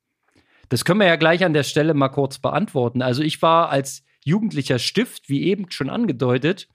Das 0.69 0.85
können 0.85 1.01
wir 1.01 1.07
ja 1.07 1.17
gleich 1.17 1.45
an 1.45 1.53
der 1.53 1.63
Stelle 1.63 1.95
mal 1.95 2.09
kurz 2.09 2.39
beantworten. 2.39 3.03
Also 3.03 3.23
ich 3.23 3.43
war 3.43 3.71
als 3.71 4.03
jugendlicher 4.25 4.79
Stift, 4.79 5.29
wie 5.29 5.45
eben 5.45 5.71
schon 5.71 5.91
angedeutet, 5.91 6.69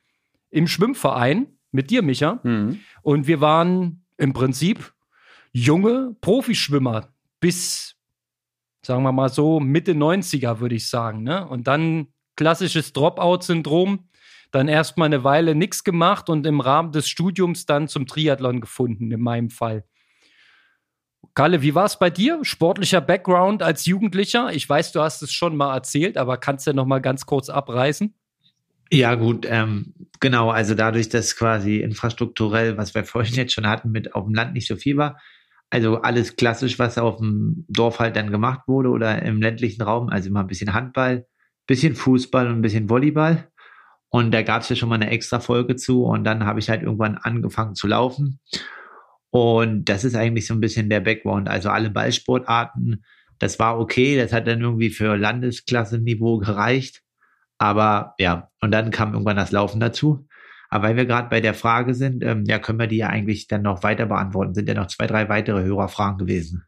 im 0.49 0.67
Schwimmverein 0.67 1.47
mit 1.71 1.89
dir, 1.89 2.01
Micha. 2.01 2.39
Mhm. 2.43 2.79
Und 3.01 3.27
wir 3.27 3.41
waren 3.41 4.05
im 4.17 4.33
Prinzip 4.33 4.93
junge 5.51 6.15
Profischwimmer 6.21 7.09
bis, 7.39 7.95
sagen 8.81 9.03
wir 9.03 9.11
mal 9.11 9.29
so, 9.29 9.59
Mitte 9.59 9.93
90er, 9.93 10.59
würde 10.59 10.75
ich 10.75 10.89
sagen. 10.89 11.23
Ne? 11.23 11.47
Und 11.47 11.67
dann 11.67 12.07
klassisches 12.35 12.93
Dropout-Syndrom. 12.93 14.08
Dann 14.51 14.67
erstmal 14.67 15.07
eine 15.07 15.23
Weile 15.23 15.55
nichts 15.55 15.83
gemacht 15.83 16.29
und 16.29 16.45
im 16.47 16.59
Rahmen 16.59 16.91
des 16.91 17.07
Studiums 17.07 17.65
dann 17.65 17.87
zum 17.87 18.07
Triathlon 18.07 18.61
gefunden, 18.61 19.11
in 19.11 19.21
meinem 19.21 19.49
Fall. 19.49 19.83
Kalle, 21.35 21.61
wie 21.61 21.75
war 21.75 21.85
es 21.85 21.99
bei 21.99 22.09
dir? 22.09 22.39
Sportlicher 22.43 23.01
Background 23.01 23.61
als 23.61 23.85
Jugendlicher? 23.85 24.51
Ich 24.51 24.67
weiß, 24.67 24.91
du 24.91 25.01
hast 25.01 25.21
es 25.21 25.31
schon 25.31 25.55
mal 25.55 25.73
erzählt, 25.73 26.17
aber 26.17 26.37
kannst 26.37 26.65
du 26.65 26.71
ja 26.71 26.75
noch 26.75 26.85
mal 26.85 26.99
ganz 26.99 27.25
kurz 27.25 27.49
abreißen? 27.49 28.13
Ja, 28.91 29.15
gut, 29.15 29.45
ähm, 29.47 29.93
genau. 30.19 30.49
Also 30.49 30.73
dadurch, 30.73 31.09
dass 31.09 31.35
quasi 31.35 31.77
infrastrukturell, 31.77 32.77
was 32.77 32.95
wir 32.95 33.03
vorhin 33.05 33.35
jetzt 33.35 33.53
schon 33.53 33.67
hatten, 33.67 33.91
mit 33.91 34.15
auf 34.15 34.25
dem 34.25 34.33
Land 34.33 34.53
nicht 34.53 34.67
so 34.67 34.75
viel 34.75 34.97
war, 34.97 35.19
also 35.69 36.01
alles 36.01 36.35
klassisch, 36.35 36.79
was 36.79 36.97
auf 36.97 37.17
dem 37.17 37.65
Dorf 37.69 37.99
halt 37.99 38.15
dann 38.15 38.31
gemacht 38.31 38.61
wurde 38.67 38.89
oder 38.89 39.21
im 39.21 39.41
ländlichen 39.41 39.83
Raum, 39.83 40.09
also 40.09 40.29
immer 40.29 40.39
ein 40.39 40.47
bisschen 40.47 40.73
Handball, 40.73 41.27
bisschen 41.67 41.95
Fußball 41.95 42.47
und 42.47 42.53
ein 42.53 42.61
bisschen 42.61 42.89
Volleyball. 42.89 43.47
Und 44.09 44.31
da 44.31 44.41
gab 44.41 44.63
es 44.63 44.69
ja 44.69 44.75
schon 44.75 44.89
mal 44.89 44.95
eine 44.95 45.11
extra 45.11 45.39
Folge 45.39 45.75
zu 45.75 46.03
und 46.03 46.23
dann 46.23 46.45
habe 46.45 46.59
ich 46.59 46.69
halt 46.69 46.81
irgendwann 46.81 47.17
angefangen 47.17 47.75
zu 47.75 47.87
laufen. 47.87 48.39
Und 49.29 49.85
das 49.85 50.03
ist 50.03 50.15
eigentlich 50.15 50.47
so 50.47 50.55
ein 50.55 50.59
bisschen 50.59 50.89
der 50.89 51.01
Background. 51.01 51.47
Also 51.47 51.69
alle 51.69 51.91
Ballsportarten, 51.91 53.03
das 53.37 53.59
war 53.59 53.79
okay, 53.79 54.17
das 54.17 54.33
hat 54.33 54.47
dann 54.47 54.61
irgendwie 54.61 54.89
für 54.89 55.15
Landesklasse-Niveau 55.15 56.39
gereicht. 56.39 57.03
Aber 57.59 58.15
ja, 58.17 58.49
und 58.61 58.71
dann 58.71 58.89
kam 58.89 59.13
irgendwann 59.13 59.37
das 59.37 59.51
Laufen 59.51 59.79
dazu. 59.79 60.27
Aber 60.69 60.87
weil 60.87 60.95
wir 60.95 61.05
gerade 61.05 61.29
bei 61.29 61.41
der 61.41 61.53
Frage 61.53 61.93
sind, 61.93 62.23
ähm, 62.23 62.45
ja, 62.45 62.59
können 62.59 62.79
wir 62.79 62.87
die 62.87 62.97
ja 62.97 63.07
eigentlich 63.07 63.47
dann 63.47 63.63
noch 63.63 63.83
weiter 63.83 64.05
beantworten. 64.05 64.53
Sind 64.53 64.67
ja 64.67 64.75
noch 64.75 64.87
zwei, 64.87 65.07
drei 65.07 65.27
weitere 65.29 65.63
Hörerfragen 65.63 66.17
gewesen. 66.17 66.65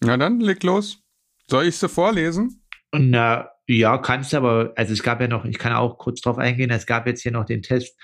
Na 0.00 0.16
dann, 0.16 0.40
leg 0.40 0.62
los. 0.62 1.02
Soll 1.48 1.66
ich 1.66 1.76
sie 1.76 1.88
vorlesen? 1.88 2.62
Na, 2.92 3.50
ja, 3.78 3.98
kannst 3.98 4.32
du, 4.32 4.38
aber, 4.38 4.72
also 4.76 4.92
es 4.92 5.02
gab 5.02 5.20
ja 5.20 5.28
noch, 5.28 5.44
ich 5.44 5.58
kann 5.58 5.72
auch 5.72 5.98
kurz 5.98 6.20
drauf 6.20 6.38
eingehen, 6.38 6.70
es 6.70 6.86
gab 6.86 7.06
jetzt 7.06 7.22
hier 7.22 7.32
noch 7.32 7.44
den 7.44 7.62
Test 7.62 7.98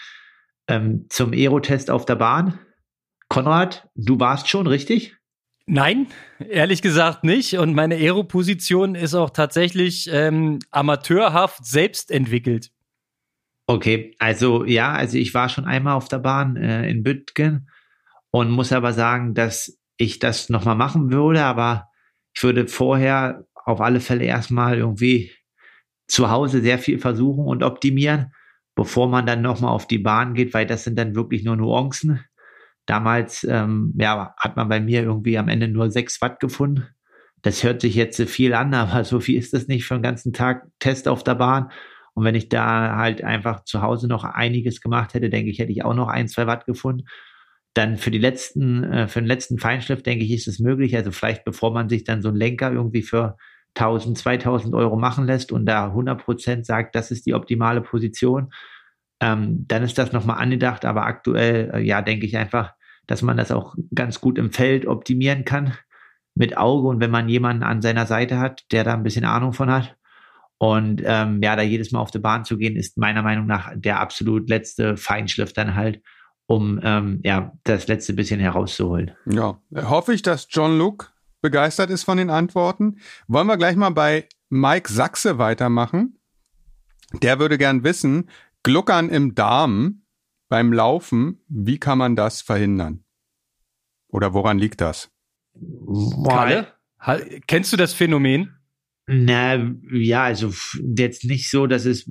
ähm, 0.69 1.07
zum 1.09 1.33
Aerotest 1.33 1.91
auf 1.91 2.05
der 2.05 2.17
Bahn. 2.17 2.59
Konrad, 3.29 3.89
du 3.95 4.21
warst 4.21 4.49
schon, 4.49 4.67
richtig? 4.67 5.17
Nein, 5.67 6.07
ehrlich 6.49 6.81
gesagt 6.81 7.25
nicht. 7.25 7.59
Und 7.59 7.75
meine 7.75 7.97
Aero-Position 7.97 8.95
ist 8.95 9.15
auch 9.15 9.31
tatsächlich 9.31 10.09
ähm, 10.13 10.61
amateurhaft 10.71 11.67
selbst 11.67 12.13
entwickelt. 12.13 12.71
Okay, 13.67 14.15
also 14.21 14.65
ja, 14.65 14.93
also 14.93 15.19
ich 15.19 15.35
war 15.35 15.49
schon 15.49 15.65
einmal 15.65 15.95
auf 15.95 16.07
der 16.07 16.19
Bahn 16.19 16.57
äh, 16.57 16.89
in 16.89 17.03
Büttgen 17.03 17.69
und 18.31 18.51
muss 18.51 18.73
aber 18.73 18.93
sagen, 18.93 19.35
dass 19.35 19.77
ich 19.97 20.21
das 20.21 20.49
nochmal 20.51 20.77
machen 20.77 21.11
würde, 21.11 21.43
aber 21.43 21.89
ich 22.33 22.45
würde 22.45 22.69
vorher 22.69 23.45
auf 23.55 23.81
alle 23.81 23.99
Fälle 24.01 24.25
erstmal 24.25 24.79
irgendwie 24.79 25.33
zu 26.07 26.31
Hause 26.31 26.61
sehr 26.61 26.79
viel 26.79 26.99
versuchen 26.99 27.47
und 27.47 27.63
optimieren, 27.63 28.33
bevor 28.75 29.09
man 29.09 29.27
dann 29.27 29.43
nochmal 29.43 29.73
auf 29.73 29.87
die 29.87 29.99
Bahn 29.99 30.35
geht, 30.35 30.55
weil 30.55 30.67
das 30.67 30.85
sind 30.85 30.99
dann 30.99 31.15
wirklich 31.15 31.45
nur 31.45 31.57
Nuancen. 31.57 32.21
Damals 32.87 33.45
ähm, 33.45 33.93
ja, 33.99 34.35
hat 34.39 34.57
man 34.57 34.69
bei 34.69 34.81
mir 34.81 35.03
irgendwie 35.03 35.39
am 35.39 35.49
Ende 35.49 35.67
nur 35.67 35.91
6 35.91 36.21
Watt 36.23 36.39
gefunden. 36.39 36.87
Das 37.43 37.65
hört 37.65 37.81
sich 37.81 37.95
jetzt 37.95 38.21
viel 38.23 38.55
an, 38.55 38.75
aber 38.75 39.05
so 39.05 39.21
viel 39.21 39.39
ist 39.39 39.53
das 39.53 39.67
nicht 39.67 39.85
für 39.87 39.95
den 39.95 40.03
ganzen 40.03 40.33
Tag 40.33 40.69
Test 40.79 41.09
auf 41.09 41.25
der 41.25 41.35
Bahn. 41.35 41.71
Und 42.15 42.25
wenn 42.25 42.35
ich 42.35 42.49
da 42.49 42.97
halt 42.97 43.23
einfach 43.23 43.65
zu 43.65 43.83
Hause 43.83 44.09
noch 44.09 44.25
einiges 44.25 44.81
gemacht 44.81 45.13
hätte, 45.13 45.29
denke 45.29 45.51
ich, 45.51 45.59
hätte 45.59 45.73
ich 45.73 45.85
auch 45.85 45.95
noch 45.95 46.09
ein, 46.09 46.29
zwei 46.29 46.47
Watt 46.47 46.65
gefunden. 46.65 47.05
Dann 47.75 47.99
für 47.99 48.11
die 48.11 48.19
letzten, 48.19 48.85
äh, 48.85 49.09
für 49.09 49.21
den 49.21 49.27
letzten 49.27 49.59
Feinschliff, 49.59 50.03
denke 50.03 50.25
ich, 50.25 50.33
ist 50.33 50.49
es 50.49 50.59
möglich. 50.59 50.97
Also 50.97 51.11
vielleicht 51.11 51.45
bevor 51.45 51.75
man 51.75 51.91
sich 51.91 52.05
dann 52.05 52.23
so 52.23 52.29
einen 52.29 52.39
Lenker 52.39 52.73
irgendwie 52.73 53.03
für 53.03 53.37
1000, 53.77 54.19
2000 54.19 54.75
Euro 54.75 54.97
machen 54.97 55.27
lässt 55.27 55.53
und 55.53 55.67
da 55.67 55.87
100 55.87 56.23
Prozent 56.23 56.67
sagt, 56.67 56.95
das 56.95 57.11
ist 57.11 57.27
die 57.27 57.35
optimale 57.35 57.83
Position, 57.83 58.53
ähm, 59.21 59.67
dann 59.69 59.83
ist 59.83 59.99
das 59.99 60.13
nochmal 60.13 60.39
angedacht. 60.39 60.85
Aber 60.85 61.05
aktuell, 61.05 61.71
äh, 61.75 61.81
ja, 61.81 62.03
denke 62.03 62.27
ich 62.27 62.37
einfach, 62.37 62.73
dass 63.07 63.23
man 63.23 63.37
das 63.37 63.53
auch 63.53 63.75
ganz 63.95 64.21
gut 64.21 64.39
im 64.39 64.51
Feld 64.51 64.87
optimieren 64.87 65.45
kann 65.45 65.75
mit 66.35 66.57
Auge 66.57 66.89
und 66.89 67.01
wenn 67.01 67.11
man 67.11 67.29
jemanden 67.29 67.63
an 67.63 67.83
seiner 67.83 68.07
Seite 68.07 68.39
hat, 68.39 68.65
der 68.73 68.85
da 68.85 68.95
ein 68.95 69.03
bisschen 69.03 69.25
Ahnung 69.25 69.53
von 69.53 69.71
hat. 69.71 69.97
Und 70.59 71.03
ähm, 71.05 71.41
ja, 71.43 71.55
da 71.55 71.63
jedes 71.63 71.93
Mal 71.93 72.01
auf 72.01 72.11
die 72.11 72.19
Bahn 72.19 72.45
zu 72.45 72.57
gehen, 72.57 72.77
ist 72.77 72.97
meiner 72.97 73.23
Meinung 73.23 73.47
nach 73.47 73.73
der 73.75 74.01
absolut 74.01 74.49
letzte 74.49 74.97
Feinschliff 74.97 75.53
dann 75.53 75.75
halt, 75.75 76.03
um 76.47 76.81
ähm, 76.83 77.21
ja 77.25 77.53
das 77.65 77.89
letzte 77.89 78.15
bisschen 78.15 78.41
herauszuholen. 78.41 79.13
Ja, 79.27 79.61
hoffe 79.75 80.15
ich, 80.15 80.23
dass 80.23 80.47
John 80.51 80.79
Luke 80.79 81.09
begeistert 81.47 81.91
ist 81.91 82.03
von 82.03 82.19
den 82.19 82.29
Antworten. 82.29 82.99
Wollen 83.29 83.47
wir 83.47 83.57
gleich 83.57 83.77
mal 83.77 83.91
bei 83.91 84.29
Mike 84.49 84.93
Sachse 84.93 85.39
weitermachen? 85.39 86.19
Der 87.23 87.39
würde 87.39 87.57
gern 87.57 87.85
wissen, 87.85 88.29
Gluckern 88.65 89.09
im 89.11 89.37
Darm 89.37 90.03
beim 90.49 90.73
Laufen, 90.73 91.41
wie 91.49 91.79
kann 91.79 91.99
man 91.99 92.17
das 92.17 92.43
verhindern? 92.43 93.05
Oder 94.09 94.35
woran 94.35 94.59
liegt 94.59 94.81
das? 94.81 95.13
Kalle, 96.29 96.67
kennst 97.47 97.73
du 97.73 97.77
das 97.77 97.95
Phänomen? 97.95 98.57
Na, 99.07 99.73
ja, 99.93 100.25
also 100.25 100.53
jetzt 100.97 101.25
nicht 101.25 101.49
so, 101.49 101.69
dass 101.69 101.85
es 101.85 102.11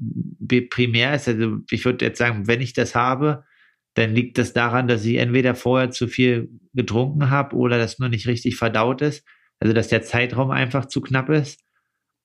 primär 0.69 1.15
ist. 1.15 1.27
Also 1.27 1.57
ich 1.69 1.83
würde 1.83 2.05
jetzt 2.05 2.19
sagen, 2.19 2.47
wenn 2.47 2.61
ich 2.61 2.71
das 2.71 2.95
habe, 2.95 3.43
dann 3.95 4.13
liegt 4.13 4.37
das 4.37 4.53
daran, 4.53 4.87
dass 4.87 5.05
ich 5.05 5.15
entweder 5.15 5.55
vorher 5.55 5.89
zu 5.89 6.07
viel 6.07 6.49
getrunken 6.73 7.29
habe 7.29 7.55
oder 7.55 7.77
das 7.77 7.97
nur 7.97 8.09
nicht 8.09 8.27
richtig 8.27 8.57
verdaut 8.57 9.01
ist. 9.01 9.25
Also 9.59 9.73
dass 9.73 9.87
der 9.87 10.03
Zeitraum 10.03 10.51
einfach 10.51 10.85
zu 10.85 11.01
knapp 11.01 11.29
ist. 11.29 11.61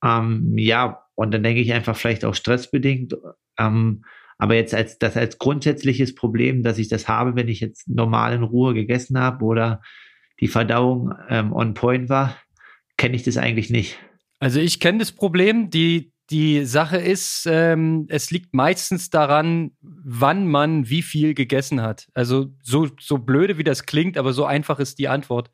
Ähm, 0.04 0.54
ja, 0.58 1.04
und 1.14 1.32
dann 1.32 1.42
denke 1.42 1.60
ich 1.60 1.72
einfach 1.72 1.96
vielleicht 1.96 2.24
auch 2.24 2.34
stressbedingt. 2.34 3.14
Ähm, 3.58 4.04
aber 4.36 4.54
jetzt 4.54 4.74
als 4.74 4.98
das 4.98 5.16
als 5.16 5.38
grundsätzliches 5.38 6.14
Problem, 6.14 6.62
dass 6.62 6.78
ich 6.78 6.88
das 6.88 7.06
habe, 7.08 7.36
wenn 7.36 7.48
ich 7.48 7.60
jetzt 7.60 7.88
normal 7.88 8.34
in 8.34 8.42
Ruhe 8.42 8.74
gegessen 8.74 9.18
habe 9.18 9.44
oder 9.44 9.80
die 10.40 10.48
Verdauung 10.48 11.14
ähm, 11.28 11.52
on 11.52 11.74
point 11.74 12.08
war, 12.08 12.36
kenne 12.96 13.14
ich 13.14 13.22
das 13.22 13.36
eigentlich 13.36 13.70
nicht. 13.70 13.98
Also 14.40 14.58
ich 14.58 14.80
kenne 14.80 14.98
das 14.98 15.12
Problem. 15.12 15.70
Die, 15.70 16.09
die 16.30 16.64
Sache 16.64 16.98
ist, 16.98 17.46
ähm, 17.50 18.06
es 18.08 18.30
liegt 18.30 18.54
meistens 18.54 19.10
daran, 19.10 19.72
wann 19.80 20.46
man 20.46 20.88
wie 20.88 21.02
viel 21.02 21.34
gegessen 21.34 21.82
hat. 21.82 22.08
Also 22.14 22.54
so, 22.62 22.88
so 23.00 23.18
blöde 23.18 23.58
wie 23.58 23.64
das 23.64 23.84
klingt, 23.84 24.16
aber 24.16 24.32
so 24.32 24.44
einfach 24.44 24.78
ist 24.78 24.98
die 24.98 25.08
Antwort. 25.08 25.50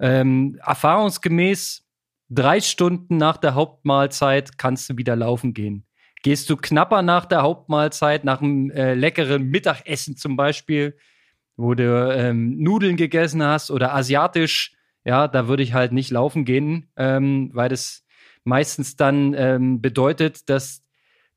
Ähm, 0.00 0.58
erfahrungsgemäß 0.64 1.86
drei 2.28 2.60
Stunden 2.60 3.18
nach 3.18 3.36
der 3.36 3.54
Hauptmahlzeit 3.54 4.58
kannst 4.58 4.90
du 4.90 4.96
wieder 4.96 5.14
laufen 5.14 5.54
gehen. 5.54 5.86
Gehst 6.22 6.50
du 6.50 6.56
knapper 6.56 7.02
nach 7.02 7.24
der 7.24 7.42
Hauptmahlzeit, 7.42 8.24
nach 8.24 8.42
einem 8.42 8.70
äh, 8.70 8.94
leckeren 8.94 9.44
Mittagessen 9.44 10.16
zum 10.16 10.36
Beispiel, 10.36 10.96
wo 11.56 11.74
du 11.74 12.14
ähm, 12.14 12.58
Nudeln 12.58 12.96
gegessen 12.96 13.42
hast 13.42 13.70
oder 13.70 13.94
asiatisch, 13.94 14.74
ja, 15.04 15.28
da 15.28 15.48
würde 15.48 15.62
ich 15.62 15.72
halt 15.72 15.92
nicht 15.92 16.10
laufen 16.10 16.44
gehen, 16.44 16.90
ähm, 16.96 17.50
weil 17.52 17.68
das 17.68 18.04
meistens 18.44 18.96
dann 18.96 19.34
ähm, 19.34 19.80
bedeutet, 19.80 20.48
dass 20.48 20.82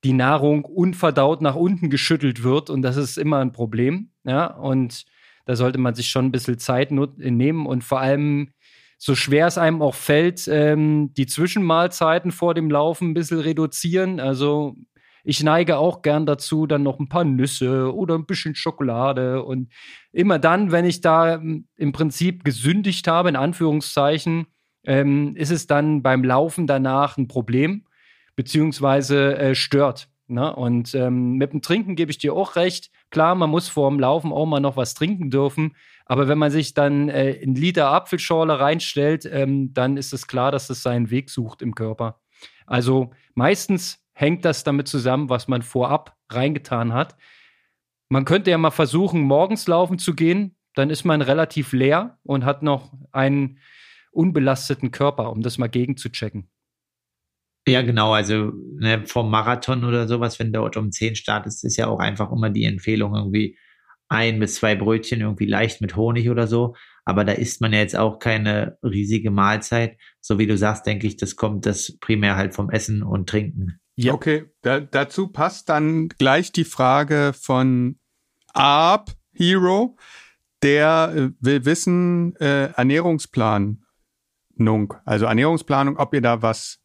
die 0.03 0.13
Nahrung 0.13 0.65
unverdaut 0.65 1.41
nach 1.41 1.55
unten 1.55 1.89
geschüttelt 1.89 2.43
wird 2.43 2.69
und 2.69 2.81
das 2.81 2.97
ist 2.97 3.17
immer 3.17 3.39
ein 3.39 3.51
Problem, 3.51 4.11
ja, 4.23 4.47
und 4.47 5.05
da 5.45 5.55
sollte 5.55 5.77
man 5.77 5.95
sich 5.95 6.09
schon 6.09 6.25
ein 6.25 6.31
bisschen 6.31 6.59
Zeit 6.59 6.91
nehmen 6.91 7.65
und 7.65 7.83
vor 7.83 7.99
allem 7.99 8.51
so 8.97 9.15
schwer 9.15 9.47
es 9.47 9.57
einem 9.57 9.81
auch 9.81 9.95
fällt, 9.95 10.47
ähm, 10.47 11.13
die 11.15 11.25
Zwischenmahlzeiten 11.25 12.31
vor 12.31 12.53
dem 12.53 12.71
Laufen 12.71 13.09
ein 13.09 13.13
bisschen 13.13 13.39
reduzieren. 13.39 14.21
Also 14.21 14.77
ich 15.25 15.43
neige 15.43 15.77
auch 15.77 16.01
gern 16.01 16.25
dazu, 16.25 16.67
dann 16.67 16.83
noch 16.83 16.99
ein 16.99 17.09
paar 17.09 17.25
Nüsse 17.25 17.93
oder 17.93 18.15
ein 18.15 18.25
bisschen 18.25 18.55
Schokolade. 18.55 19.43
Und 19.43 19.73
immer 20.13 20.39
dann, 20.39 20.71
wenn 20.71 20.85
ich 20.85 21.01
da 21.01 21.35
ähm, 21.35 21.67
im 21.75 21.91
Prinzip 21.91 22.45
gesündigt 22.45 23.05
habe, 23.07 23.27
in 23.27 23.35
Anführungszeichen, 23.35 24.47
ähm, 24.85 25.35
ist 25.35 25.51
es 25.51 25.67
dann 25.67 26.01
beim 26.01 26.23
Laufen 26.23 26.67
danach 26.67 27.17
ein 27.17 27.27
Problem, 27.27 27.85
beziehungsweise 28.35 29.37
äh, 29.37 29.55
stört. 29.55 30.09
Ne? 30.27 30.55
Und 30.55 30.95
ähm, 30.95 31.33
mit 31.33 31.53
dem 31.53 31.61
Trinken 31.61 31.95
gebe 31.95 32.11
ich 32.11 32.17
dir 32.17 32.33
auch 32.33 32.55
recht. 32.55 32.91
Klar, 33.09 33.35
man 33.35 33.49
muss 33.49 33.67
vor 33.67 33.89
dem 33.89 33.99
Laufen 33.99 34.31
auch 34.31 34.45
mal 34.45 34.59
noch 34.59 34.77
was 34.77 34.93
trinken 34.93 35.29
dürfen. 35.29 35.75
Aber 36.05 36.27
wenn 36.27 36.37
man 36.37 36.51
sich 36.51 36.73
dann 36.73 37.09
äh, 37.09 37.39
einen 37.41 37.55
Liter 37.55 37.91
Apfelschorle 37.91 38.59
reinstellt, 38.59 39.29
ähm, 39.31 39.73
dann 39.73 39.97
ist 39.97 40.13
es 40.13 40.27
klar, 40.27 40.51
dass 40.51 40.69
es 40.69 40.81
seinen 40.81 41.09
Weg 41.09 41.29
sucht 41.29 41.61
im 41.61 41.75
Körper. 41.75 42.19
Also 42.65 43.11
meistens 43.35 44.03
hängt 44.13 44.45
das 44.45 44.63
damit 44.63 44.87
zusammen, 44.87 45.29
was 45.29 45.47
man 45.47 45.61
vorab 45.61 46.15
reingetan 46.29 46.93
hat. 46.93 47.15
Man 48.09 48.25
könnte 48.25 48.51
ja 48.51 48.57
mal 48.57 48.71
versuchen, 48.71 49.21
morgens 49.21 49.67
laufen 49.67 49.97
zu 49.97 50.13
gehen. 50.13 50.55
Dann 50.75 50.89
ist 50.89 51.03
man 51.03 51.21
relativ 51.21 51.73
leer 51.73 52.17
und 52.23 52.45
hat 52.45 52.63
noch 52.63 52.91
einen 53.11 53.59
unbelasteten 54.13 54.91
Körper, 54.91 55.31
um 55.31 55.41
das 55.41 55.57
mal 55.57 55.67
gegenzuchecken. 55.67 56.49
Ja, 57.67 57.81
genau. 57.81 58.13
Also 58.13 58.51
ne, 58.75 59.05
vom 59.05 59.29
Marathon 59.29 59.85
oder 59.85 60.07
sowas, 60.07 60.37
wenn 60.39 60.51
dort 60.51 60.75
um 60.75 60.91
10 60.91 61.15
startest, 61.15 61.63
ist 61.63 61.77
ja 61.77 61.87
auch 61.87 61.99
einfach 61.99 62.31
immer 62.31 62.49
die 62.49 62.65
Empfehlung 62.65 63.15
irgendwie 63.15 63.57
ein 64.09 64.39
bis 64.39 64.55
zwei 64.55 64.75
Brötchen 64.75 65.21
irgendwie 65.21 65.45
leicht 65.45 65.81
mit 65.81 65.95
Honig 65.95 66.29
oder 66.29 66.47
so. 66.47 66.75
Aber 67.05 67.25
da 67.25 67.33
isst 67.33 67.61
man 67.61 67.73
ja 67.73 67.79
jetzt 67.79 67.95
auch 67.95 68.19
keine 68.19 68.77
riesige 68.83 69.31
Mahlzeit. 69.31 69.97
So 70.21 70.39
wie 70.39 70.47
du 70.47 70.57
sagst, 70.57 70.85
denke 70.85 71.07
ich, 71.07 71.17
das 71.17 71.35
kommt 71.35 71.65
das 71.65 71.97
primär 71.99 72.35
halt 72.35 72.53
vom 72.53 72.69
Essen 72.69 73.01
und 73.01 73.29
Trinken. 73.29 73.79
Ja. 73.95 74.13
Okay, 74.13 74.45
da, 74.61 74.79
dazu 74.79 75.27
passt 75.27 75.69
dann 75.69 76.09
gleich 76.09 76.51
die 76.51 76.63
Frage 76.63 77.33
von 77.39 77.99
Arp 78.53 79.11
Hero, 79.33 79.97
der 80.63 81.13
äh, 81.15 81.29
will 81.39 81.65
wissen, 81.65 82.35
äh, 82.37 82.71
Ernährungsplanung, 82.73 83.82
also 85.05 85.25
Ernährungsplanung, 85.25 85.97
ob 85.97 86.13
ihr 86.13 86.21
da 86.21 86.41
was 86.41 86.79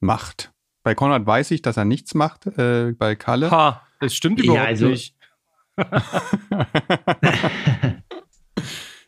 macht. 0.00 0.52
Bei 0.82 0.94
Konrad 0.94 1.26
weiß 1.26 1.50
ich, 1.52 1.62
dass 1.62 1.76
er 1.76 1.84
nichts 1.84 2.14
macht, 2.14 2.46
äh, 2.58 2.92
bei 2.92 3.16
Kalle. 3.16 3.50
Ha, 3.50 3.82
das 4.00 4.14
stimmt 4.14 4.40
überhaupt 4.40 4.62
ja, 4.62 4.66
also, 4.66 4.88
nicht. 4.88 5.16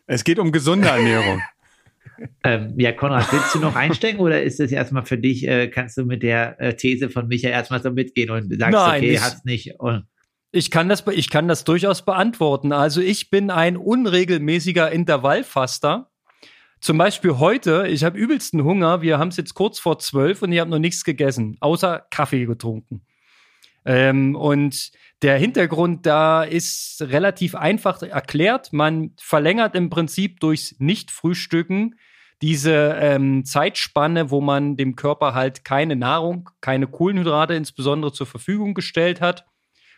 es 0.07 0.23
geht 0.23 0.39
um 0.39 0.51
gesunde 0.51 0.87
Ernährung. 0.87 1.41
Ähm, 2.43 2.73
ja, 2.77 2.93
Konrad, 2.93 3.31
willst 3.31 3.53
du 3.53 3.59
noch 3.59 3.75
einsteigen 3.75 4.19
oder 4.19 4.41
ist 4.41 4.59
das 4.59 4.71
erstmal 4.71 5.05
für 5.05 5.17
dich, 5.17 5.47
äh, 5.47 5.67
kannst 5.67 5.97
du 5.97 6.05
mit 6.05 6.23
der 6.23 6.59
äh, 6.59 6.75
These 6.75 7.09
von 7.09 7.27
Micha 7.27 7.49
erstmal 7.49 7.81
so 7.81 7.91
mitgehen 7.91 8.31
und 8.31 8.49
sagst, 8.57 8.73
Nein, 8.73 8.97
okay, 8.97 9.13
ich, 9.13 9.21
hast 9.21 9.45
nicht. 9.45 9.79
Und 9.79 10.07
ich 10.51 10.71
kann, 10.71 10.89
das, 10.89 11.03
ich 11.11 11.29
kann 11.29 11.47
das 11.47 11.63
durchaus 11.63 12.03
beantworten. 12.03 12.71
Also 12.71 13.01
ich 13.01 13.29
bin 13.29 13.51
ein 13.51 13.77
unregelmäßiger 13.77 14.91
Intervallfaster. 14.91 16.09
Zum 16.87 16.97
Beispiel 16.97 17.37
heute, 17.37 17.85
ich 17.89 18.05
habe 18.05 18.17
übelsten 18.17 18.63
Hunger, 18.63 19.01
wir 19.01 19.19
haben 19.19 19.27
es 19.27 19.35
jetzt 19.35 19.55
kurz 19.55 19.77
vor 19.77 19.99
zwölf 19.99 20.41
und 20.41 20.53
ich 20.53 20.61
habe 20.61 20.69
noch 20.69 20.79
nichts 20.79 21.03
gegessen, 21.03 21.57
außer 21.59 22.05
Kaffee 22.11 22.45
getrunken. 22.45 23.05
Ähm, 23.83 24.37
und 24.37 24.93
der 25.21 25.37
Hintergrund 25.37 26.05
da 26.05 26.43
ist 26.43 27.01
relativ 27.01 27.55
einfach 27.55 28.01
erklärt. 28.01 28.71
Man 28.71 29.11
verlängert 29.19 29.75
im 29.75 29.89
Prinzip 29.89 30.39
durchs 30.39 30.75
Nicht-Frühstücken 30.79 31.95
diese 32.41 32.95
ähm, 32.97 33.43
Zeitspanne, 33.43 34.31
wo 34.31 34.39
man 34.39 34.77
dem 34.77 34.95
Körper 34.95 35.33
halt 35.33 35.65
keine 35.65 35.97
Nahrung, 35.97 36.51
keine 36.61 36.87
Kohlenhydrate 36.87 37.53
insbesondere 37.53 38.13
zur 38.13 38.27
Verfügung 38.27 38.73
gestellt 38.73 39.19
hat. 39.19 39.45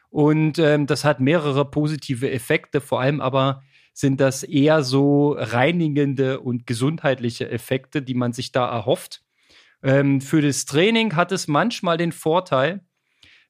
Und 0.10 0.58
ähm, 0.58 0.88
das 0.88 1.06
hat 1.06 1.20
mehrere 1.20 1.70
positive 1.70 2.32
Effekte, 2.32 2.82
vor 2.82 3.00
allem 3.00 3.22
aber 3.22 3.62
sind 4.00 4.22
das 4.22 4.44
eher 4.44 4.82
so 4.82 5.34
reinigende 5.38 6.40
und 6.40 6.66
gesundheitliche 6.66 7.50
Effekte, 7.50 8.02
die 8.02 8.14
man 8.14 8.32
sich 8.32 8.54
da 8.54 8.66
erhofft. 8.66 9.24
Ähm, 9.84 10.22
für 10.22 10.42
das 10.42 10.64
Training 10.64 11.18
hat 11.18 11.34
es 11.34 11.50
manchmal 11.50 11.98
den 11.98 12.14
Vorteil, 12.14 12.82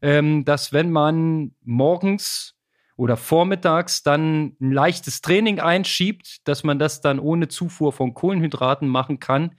ähm, 0.01 0.45
dass 0.45 0.73
wenn 0.73 0.89
man 0.91 1.53
morgens 1.61 2.55
oder 2.95 3.15
vormittags 3.15 4.01
dann 4.01 4.55
ein 4.59 4.71
leichtes 4.71 5.21
Training 5.21 5.59
einschiebt, 5.59 6.47
dass 6.47 6.63
man 6.63 6.79
das 6.79 7.01
dann 7.01 7.19
ohne 7.19 7.47
Zufuhr 7.47 7.93
von 7.93 8.15
Kohlenhydraten 8.15 8.87
machen 8.87 9.19
kann 9.19 9.55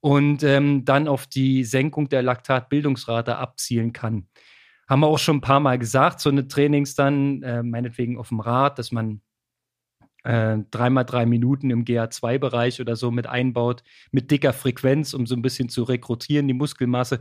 und 0.00 0.42
ähm, 0.42 0.84
dann 0.84 1.06
auf 1.06 1.28
die 1.28 1.62
Senkung 1.62 2.08
der 2.08 2.22
Laktatbildungsrate 2.22 3.36
abzielen 3.36 3.92
kann. 3.92 4.26
Haben 4.88 5.00
wir 5.00 5.06
auch 5.06 5.20
schon 5.20 5.36
ein 5.36 5.40
paar 5.40 5.60
Mal 5.60 5.78
gesagt, 5.78 6.18
so 6.18 6.30
eine 6.30 6.48
Trainings 6.48 6.96
dann, 6.96 7.44
äh, 7.44 7.62
meinetwegen 7.62 8.18
auf 8.18 8.30
dem 8.30 8.40
Rad, 8.40 8.80
dass 8.80 8.90
man 8.90 9.22
äh, 10.24 10.58
dreimal 10.70 11.04
drei 11.04 11.26
Minuten 11.26 11.70
im 11.70 11.84
GA2-Bereich 11.84 12.80
oder 12.80 12.96
so 12.96 13.10
mit 13.10 13.26
einbaut, 13.26 13.82
mit 14.10 14.30
dicker 14.30 14.52
Frequenz, 14.52 15.14
um 15.14 15.26
so 15.26 15.34
ein 15.34 15.42
bisschen 15.42 15.68
zu 15.68 15.82
rekrutieren, 15.82 16.48
die 16.48 16.54
Muskelmasse. 16.54 17.20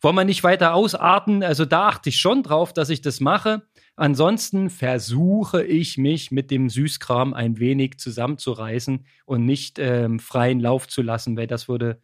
Wollen 0.00 0.16
wir 0.16 0.24
nicht 0.24 0.42
weiter 0.44 0.74
ausarten? 0.74 1.42
Also 1.42 1.66
da 1.66 1.88
achte 1.88 2.08
ich 2.08 2.18
schon 2.18 2.42
drauf, 2.42 2.72
dass 2.72 2.88
ich 2.88 3.02
das 3.02 3.20
mache. 3.20 3.62
Ansonsten 3.96 4.70
versuche 4.70 5.62
ich 5.62 5.98
mich 5.98 6.30
mit 6.30 6.50
dem 6.50 6.70
Süßkram 6.70 7.34
ein 7.34 7.58
wenig 7.58 7.98
zusammenzureißen 7.98 9.04
und 9.26 9.44
nicht 9.44 9.78
ähm, 9.78 10.18
freien 10.18 10.58
Lauf 10.58 10.88
zu 10.88 11.02
lassen, 11.02 11.36
weil 11.36 11.46
das 11.46 11.68
würde 11.68 12.00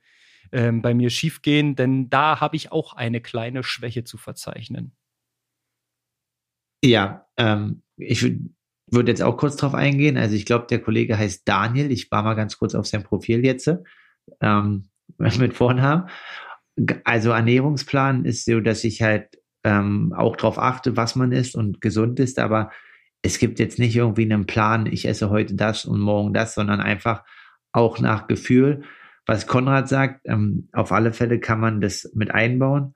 ähm, 0.53 0.82
bei 0.82 0.93
mir 0.93 1.09
schiefgehen, 1.09 1.74
denn 1.74 2.11
da 2.11 2.41
habe 2.41 2.57
ich 2.57 2.70
auch 2.70 2.93
eine 2.93 3.20
kleine 3.20 3.62
Schwäche 3.62 4.05
zu 4.05 4.18
verzeichnen. 4.18 4.93
Ja, 6.84 7.26
ähm, 7.37 7.82
ich 7.97 8.22
würde 8.89 9.11
jetzt 9.11 9.22
auch 9.22 9.37
kurz 9.37 9.57
drauf 9.57 9.74
eingehen. 9.74 10.16
Also 10.16 10.34
ich 10.34 10.47
glaube, 10.47 10.66
der 10.68 10.80
Kollege 10.80 11.18
heißt 11.18 11.43
Daniel. 11.47 11.91
Ich 11.91 12.11
war 12.11 12.22
mal 12.22 12.34
ganz 12.34 12.59
kurz 12.59 12.74
auf 12.74 12.87
sein 12.87 13.03
Profil 13.03 13.45
jetzt 13.45 13.70
ähm, 14.41 14.89
mit 15.18 15.55
Vornamen 15.55 16.09
also 17.05 17.30
Ernährungsplan 17.30 18.24
ist 18.24 18.45
so, 18.45 18.61
dass 18.61 18.84
ich 18.84 19.03
halt 19.03 19.39
ähm, 19.64 20.12
auch 20.16 20.37
darauf 20.37 20.59
achte, 20.59 20.97
was 20.97 21.16
man 21.16 21.32
isst 21.32 21.57
und 21.57 21.80
gesund 21.80 22.20
ist, 22.20 22.39
aber 22.39 22.70
es 23.22 23.39
gibt 23.39 23.59
jetzt 23.59 23.78
nicht 23.78 23.97
irgendwie 23.97 24.22
einen 24.22 24.47
Plan, 24.47 24.87
ich 24.87 25.09
esse 25.09 25.30
heute 25.30 25.55
das 25.55 25.84
und 25.84 26.01
morgen 26.01 26.32
das, 26.32 26.55
sondern 26.55 26.80
einfach 26.80 27.24
auch 27.72 27.99
nach 27.99 28.26
Gefühl. 28.26 28.82
Was 29.26 29.47
Konrad 29.47 29.89
sagt, 29.89 30.20
ähm, 30.24 30.68
auf 30.72 30.93
alle 30.93 31.12
Fälle 31.12 31.41
kann 31.41 31.59
man 31.59 31.80
das 31.80 32.12
mit 32.14 32.30
einbauen. 32.30 32.95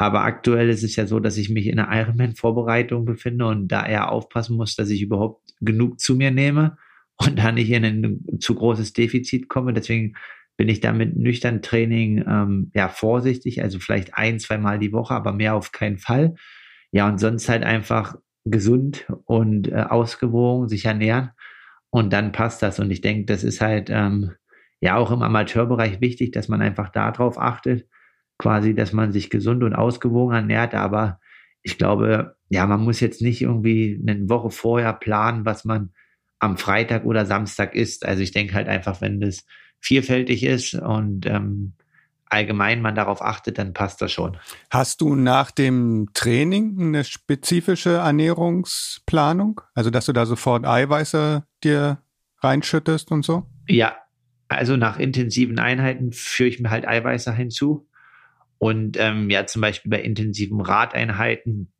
Aber 0.00 0.24
aktuell 0.24 0.70
ist 0.70 0.82
es 0.82 0.96
ja 0.96 1.06
so, 1.06 1.20
dass 1.20 1.36
ich 1.36 1.50
mich 1.50 1.66
in 1.66 1.78
einer 1.78 1.94
Ironman-Vorbereitung 1.94 3.04
befinde 3.04 3.44
und 3.44 3.68
da 3.68 3.84
eher 3.84 4.10
aufpassen 4.10 4.56
muss, 4.56 4.74
dass 4.74 4.88
ich 4.88 5.02
überhaupt 5.02 5.52
genug 5.60 6.00
zu 6.00 6.16
mir 6.16 6.30
nehme 6.30 6.78
und 7.18 7.38
da 7.38 7.52
nicht 7.52 7.70
in 7.70 7.84
ein 7.84 8.40
zu 8.40 8.54
großes 8.54 8.94
Defizit 8.94 9.50
komme. 9.50 9.74
Deswegen 9.74 10.14
bin 10.56 10.70
ich 10.70 10.80
da 10.80 10.94
mit 10.94 11.18
nüchtern 11.18 11.60
Training 11.60 12.24
ähm, 12.26 12.70
ja 12.74 12.88
vorsichtig, 12.88 13.62
also 13.62 13.78
vielleicht 13.78 14.14
ein, 14.14 14.38
zwei 14.38 14.56
Mal 14.56 14.78
die 14.78 14.94
Woche, 14.94 15.12
aber 15.12 15.34
mehr 15.34 15.54
auf 15.54 15.70
keinen 15.70 15.98
Fall. 15.98 16.34
Ja, 16.92 17.06
und 17.06 17.18
sonst 17.18 17.50
halt 17.50 17.62
einfach 17.62 18.16
gesund 18.46 19.04
und 19.26 19.68
äh, 19.68 19.84
ausgewogen 19.86 20.70
sich 20.70 20.86
ernähren 20.86 21.32
und 21.90 22.14
dann 22.14 22.32
passt 22.32 22.62
das. 22.62 22.78
Und 22.80 22.90
ich 22.90 23.02
denke, 23.02 23.26
das 23.26 23.44
ist 23.44 23.60
halt 23.60 23.90
ähm, 23.90 24.32
ja 24.80 24.96
auch 24.96 25.10
im 25.10 25.20
Amateurbereich 25.20 26.00
wichtig, 26.00 26.32
dass 26.32 26.48
man 26.48 26.62
einfach 26.62 26.88
darauf 26.88 27.38
achtet, 27.38 27.86
quasi, 28.40 28.74
dass 28.74 28.92
man 28.94 29.12
sich 29.12 29.28
gesund 29.28 29.62
und 29.62 29.74
ausgewogen 29.74 30.34
ernährt. 30.34 30.74
Aber 30.74 31.20
ich 31.62 31.76
glaube, 31.76 32.36
ja, 32.48 32.66
man 32.66 32.80
muss 32.80 33.00
jetzt 33.00 33.20
nicht 33.20 33.42
irgendwie 33.42 34.00
eine 34.00 34.28
Woche 34.30 34.50
vorher 34.50 34.94
planen, 34.94 35.44
was 35.44 35.66
man 35.66 35.90
am 36.38 36.56
Freitag 36.56 37.04
oder 37.04 37.26
Samstag 37.26 37.74
isst. 37.74 38.06
Also 38.06 38.22
ich 38.22 38.32
denke 38.32 38.54
halt 38.54 38.66
einfach, 38.66 39.02
wenn 39.02 39.20
das 39.20 39.44
vielfältig 39.78 40.42
ist 40.42 40.74
und 40.74 41.26
ähm, 41.26 41.74
allgemein 42.24 42.80
man 42.80 42.94
darauf 42.94 43.20
achtet, 43.20 43.58
dann 43.58 43.74
passt 43.74 44.00
das 44.00 44.10
schon. 44.10 44.38
Hast 44.70 45.02
du 45.02 45.14
nach 45.14 45.50
dem 45.50 46.08
Training 46.14 46.76
eine 46.80 47.04
spezifische 47.04 47.90
Ernährungsplanung? 47.90 49.60
Also, 49.74 49.90
dass 49.90 50.06
du 50.06 50.12
da 50.12 50.24
sofort 50.24 50.64
Eiweiße 50.64 51.44
dir 51.62 51.98
reinschüttest 52.38 53.10
und 53.10 53.22
so? 53.22 53.46
Ja, 53.68 53.96
also 54.48 54.76
nach 54.76 54.98
intensiven 54.98 55.58
Einheiten 55.58 56.12
führe 56.12 56.48
ich 56.48 56.60
mir 56.60 56.70
halt 56.70 56.88
Eiweiße 56.88 57.34
hinzu. 57.34 57.89
Und 58.60 58.98
ähm, 58.98 59.30
ja, 59.30 59.46
zum 59.46 59.62
Beispiel 59.62 59.90
bei 59.90 60.02
intensiven 60.02 60.60
Radeinheiten 60.60 61.72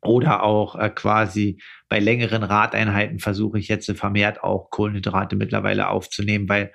oder 0.00 0.44
auch 0.44 0.76
äh, 0.76 0.88
quasi 0.88 1.60
bei 1.88 1.98
längeren 1.98 2.44
Radeinheiten 2.44 3.18
versuche 3.18 3.58
ich 3.58 3.66
jetzt 3.66 3.90
vermehrt 3.90 4.44
auch 4.44 4.70
Kohlenhydrate 4.70 5.34
mittlerweile 5.34 5.88
aufzunehmen, 5.88 6.48
weil 6.48 6.72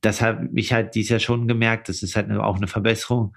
das 0.00 0.22
habe 0.22 0.48
ich 0.54 0.72
halt 0.72 0.94
dies 0.94 1.08
Jahr 1.08 1.18
schon 1.18 1.48
gemerkt. 1.48 1.88
Das 1.88 2.04
ist 2.04 2.14
halt 2.14 2.30
auch 2.30 2.56
eine 2.58 2.68
Verbesserung. 2.68 3.34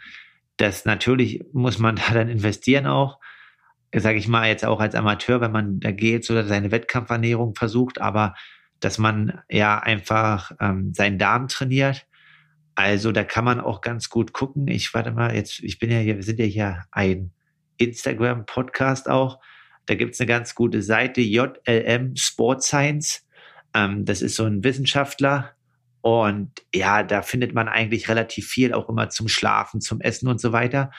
Das 0.58 0.86
natürlich 0.86 1.44
muss 1.54 1.80
man 1.80 1.96
da 2.08 2.14
dann 2.14 2.30
investieren 2.30 2.86
auch, 2.86 3.20
sage 3.96 4.20
ich 4.20 4.28
mal 4.28 4.48
jetzt 4.48 4.64
auch 4.64 4.80
als 4.80 4.94
Amateur, 4.94 5.42
wenn 5.42 5.52
man 5.52 5.80
da 5.80 5.92
geht 5.92 6.30
oder 6.30 6.46
seine 6.46 6.70
Wettkampfernährung 6.70 7.56
versucht, 7.56 8.00
aber 8.00 8.36
dass 8.80 9.00
man 9.00 9.42
ja 9.50 9.80
einfach 9.80 10.52
ähm, 10.60 10.94
seinen 10.94 11.18
Darm 11.18 11.48
trainiert. 11.48 12.06
Also 12.82 13.11
da 13.11 13.23
kann 13.23 13.45
man 13.45 13.59
auch 13.59 13.82
ganz 13.82 14.09
gut 14.09 14.34
gucken. 14.34 14.67
Ich 14.67 14.93
warte 14.93 15.11
mal, 15.11 15.36
jetzt, 15.36 15.59
ich 15.59 15.79
bin 15.79 15.91
ja 15.91 15.99
hier, 15.99 16.15
wir 16.15 16.23
sind 16.23 16.39
ja 16.39 16.45
hier 16.45 16.84
ein 16.91 17.32
Instagram-Podcast 17.77 19.09
auch. 19.09 19.39
Da 19.86 19.95
gibt's 19.95 20.19
eine 20.19 20.27
ganz 20.27 20.55
gute 20.55 20.82
Seite, 20.82 21.21
JLM 21.21 22.15
Sport 22.15 22.63
Science. 22.63 23.27
Ähm, 23.73 24.05
das 24.05 24.21
ist 24.21 24.36
so 24.36 24.45
ein 24.45 24.63
Wissenschaftler, 24.63 25.55
und 26.01 26.51
ja, 26.73 27.03
da 27.03 27.21
findet 27.21 27.53
man 27.53 27.67
eigentlich 27.67 28.09
relativ 28.09 28.47
viel 28.47 28.73
auch 28.73 28.89
immer 28.89 29.09
zum 29.09 29.27
Schlafen, 29.27 29.82
zum 29.82 30.01
Essen 30.01 30.27
und 30.27 30.41
so 30.41 30.51
weiter, 30.51 30.91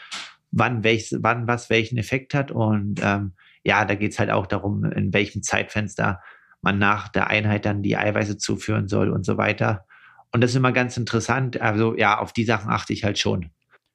wann, 0.52 0.84
welch, 0.84 1.12
wann 1.18 1.48
was 1.48 1.70
welchen 1.70 1.98
Effekt 1.98 2.34
hat. 2.34 2.52
Und 2.52 3.00
ähm, 3.02 3.34
ja, 3.64 3.84
da 3.84 3.96
geht's 3.96 4.18
halt 4.18 4.30
auch 4.30 4.46
darum, 4.46 4.84
in 4.84 5.12
welchem 5.12 5.42
Zeitfenster 5.42 6.20
man 6.62 6.78
nach 6.78 7.08
der 7.08 7.26
Einheit 7.26 7.64
dann 7.66 7.82
die 7.82 7.96
Eiweiße 7.96 8.38
zuführen 8.38 8.86
soll 8.86 9.10
und 9.10 9.24
so 9.24 9.36
weiter. 9.36 9.86
Und 10.32 10.40
das 10.40 10.50
ist 10.50 10.56
immer 10.56 10.72
ganz 10.72 10.96
interessant. 10.96 11.60
Also 11.60 11.96
ja, 11.96 12.18
auf 12.18 12.32
die 12.32 12.44
Sachen 12.44 12.70
achte 12.70 12.92
ich 12.92 13.04
halt 13.04 13.18
schon. 13.18 13.50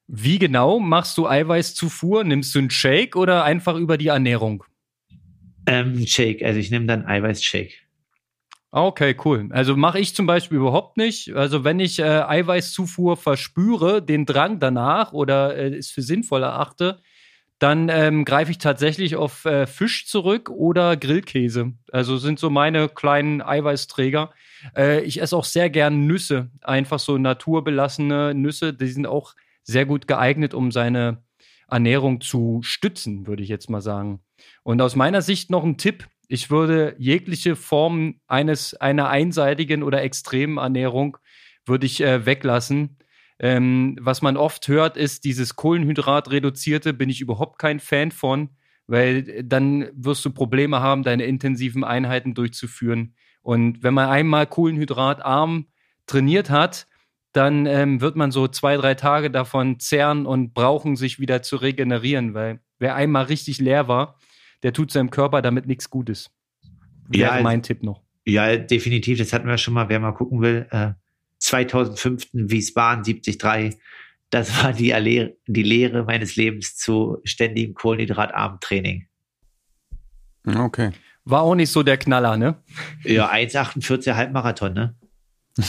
Wie 0.06 0.38
genau 0.38 0.78
machst 0.78 1.18
du 1.18 1.28
Eiweißzufuhr? 1.28 2.24
Nimmst 2.24 2.54
du 2.54 2.60
einen 2.60 2.70
Shake 2.70 3.16
oder 3.16 3.44
einfach 3.44 3.76
über 3.76 3.98
die 3.98 4.06
Ernährung? 4.06 4.64
Ähm, 5.66 6.06
Shake, 6.06 6.42
also 6.42 6.58
ich 6.58 6.70
nehme 6.70 6.86
dann 6.86 7.04
Eiweißshake. 7.04 7.74
Okay, 8.70 9.16
cool. 9.24 9.48
Also 9.50 9.76
mache 9.76 9.98
ich 9.98 10.14
zum 10.14 10.26
Beispiel 10.26 10.58
überhaupt 10.58 10.96
nicht. 10.96 11.34
Also 11.34 11.64
wenn 11.64 11.80
ich 11.80 11.98
äh, 11.98 12.02
Eiweißzufuhr 12.02 13.16
verspüre, 13.16 14.02
den 14.02 14.26
Drang 14.26 14.60
danach 14.60 15.12
oder 15.12 15.56
äh, 15.56 15.74
es 15.74 15.90
für 15.90 16.02
sinnvoll 16.02 16.42
erachte, 16.42 17.00
dann 17.58 17.88
ähm, 17.88 18.24
greife 18.24 18.50
ich 18.50 18.58
tatsächlich 18.58 19.16
auf 19.16 19.44
äh, 19.46 19.66
Fisch 19.66 20.06
zurück 20.06 20.50
oder 20.50 20.96
Grillkäse. 20.96 21.72
Also 21.90 22.18
sind 22.18 22.38
so 22.38 22.50
meine 22.50 22.88
kleinen 22.88 23.42
Eiweißträger. 23.42 24.32
Äh, 24.76 25.02
ich 25.02 25.20
esse 25.20 25.36
auch 25.36 25.44
sehr 25.44 25.70
gern 25.70 26.06
Nüsse, 26.06 26.50
einfach 26.62 26.98
so 26.98 27.18
naturbelassene 27.18 28.34
Nüsse. 28.34 28.74
Die 28.74 28.88
sind 28.88 29.06
auch 29.06 29.34
sehr 29.62 29.86
gut 29.86 30.06
geeignet, 30.08 30.54
um 30.54 30.70
seine 30.70 31.22
Ernährung 31.68 32.20
zu 32.20 32.60
stützen, 32.62 33.26
würde 33.26 33.42
ich 33.42 33.48
jetzt 33.48 33.68
mal 33.70 33.82
sagen. 33.82 34.20
Und 34.62 34.80
aus 34.80 34.96
meiner 34.96 35.22
Sicht 35.22 35.50
noch 35.50 35.64
ein 35.64 35.76
Tipp. 35.76 36.08
Ich 36.28 36.50
würde 36.50 36.94
jegliche 36.98 37.56
Form 37.56 38.20
eines, 38.26 38.74
einer 38.74 39.08
einseitigen 39.08 39.82
oder 39.82 40.02
extremen 40.02 40.58
Ernährung 40.58 41.18
würde 41.66 41.86
ich 41.86 42.00
äh, 42.00 42.26
weglassen. 42.26 42.96
Ähm, 43.38 43.96
was 44.00 44.20
man 44.20 44.36
oft 44.36 44.66
hört, 44.68 44.96
ist 44.96 45.24
dieses 45.24 45.54
Kohlenhydrat-reduzierte, 45.54 46.92
bin 46.92 47.08
ich 47.08 47.20
überhaupt 47.20 47.58
kein 47.58 47.78
Fan 47.78 48.10
von, 48.10 48.50
weil 48.86 49.44
dann 49.44 49.88
wirst 49.92 50.24
du 50.24 50.30
Probleme 50.30 50.80
haben, 50.80 51.04
deine 51.04 51.24
intensiven 51.24 51.84
Einheiten 51.84 52.34
durchzuführen. 52.34 53.14
Und 53.42 53.82
wenn 53.82 53.94
man 53.94 54.08
einmal 54.08 54.46
kohlenhydratarm 54.46 55.66
trainiert 56.06 56.50
hat, 56.50 56.86
dann 57.32 57.66
ähm, 57.66 58.00
wird 58.00 58.16
man 58.16 58.30
so 58.30 58.48
zwei, 58.48 58.76
drei 58.76 58.94
Tage 58.94 59.30
davon 59.30 59.78
zehren 59.78 60.26
und 60.26 60.54
brauchen, 60.54 60.96
sich 60.96 61.20
wieder 61.20 61.42
zu 61.42 61.56
regenerieren, 61.56 62.34
weil 62.34 62.60
wer 62.78 62.94
einmal 62.94 63.24
richtig 63.24 63.58
leer 63.60 63.88
war, 63.88 64.18
der 64.62 64.72
tut 64.72 64.90
seinem 64.90 65.10
Körper 65.10 65.42
damit 65.42 65.66
nichts 65.66 65.90
Gutes. 65.90 66.30
Wäre 67.08 67.36
ja, 67.36 67.42
mein 67.42 67.62
Tipp 67.62 67.82
noch. 67.82 68.02
Ja, 68.24 68.56
definitiv. 68.56 69.18
Das 69.18 69.32
hatten 69.32 69.48
wir 69.48 69.56
schon 69.56 69.74
mal. 69.74 69.88
Wer 69.88 70.00
mal 70.00 70.12
gucken 70.12 70.42
will, 70.42 70.66
äh, 70.70 70.92
2005 71.38 72.28
Wiesbaden 72.32 73.04
73. 73.04 73.78
Das 74.30 74.62
war 74.62 74.72
die, 74.72 74.90
Lehre, 74.90 75.36
die 75.46 75.62
Lehre 75.62 76.04
meines 76.04 76.36
Lebens 76.36 76.76
zu 76.76 77.18
ständigem 77.24 77.74
kohlenhydratarmen 77.74 78.60
Training. 78.60 79.06
Okay. 80.44 80.92
War 81.30 81.42
auch 81.42 81.54
nicht 81.54 81.70
so 81.70 81.82
der 81.82 81.98
Knaller, 81.98 82.38
ne? 82.38 82.56
Ja, 83.04 83.30
1,48 83.30 84.14
Halbmarathon, 84.14 84.72
ne? 84.72 84.94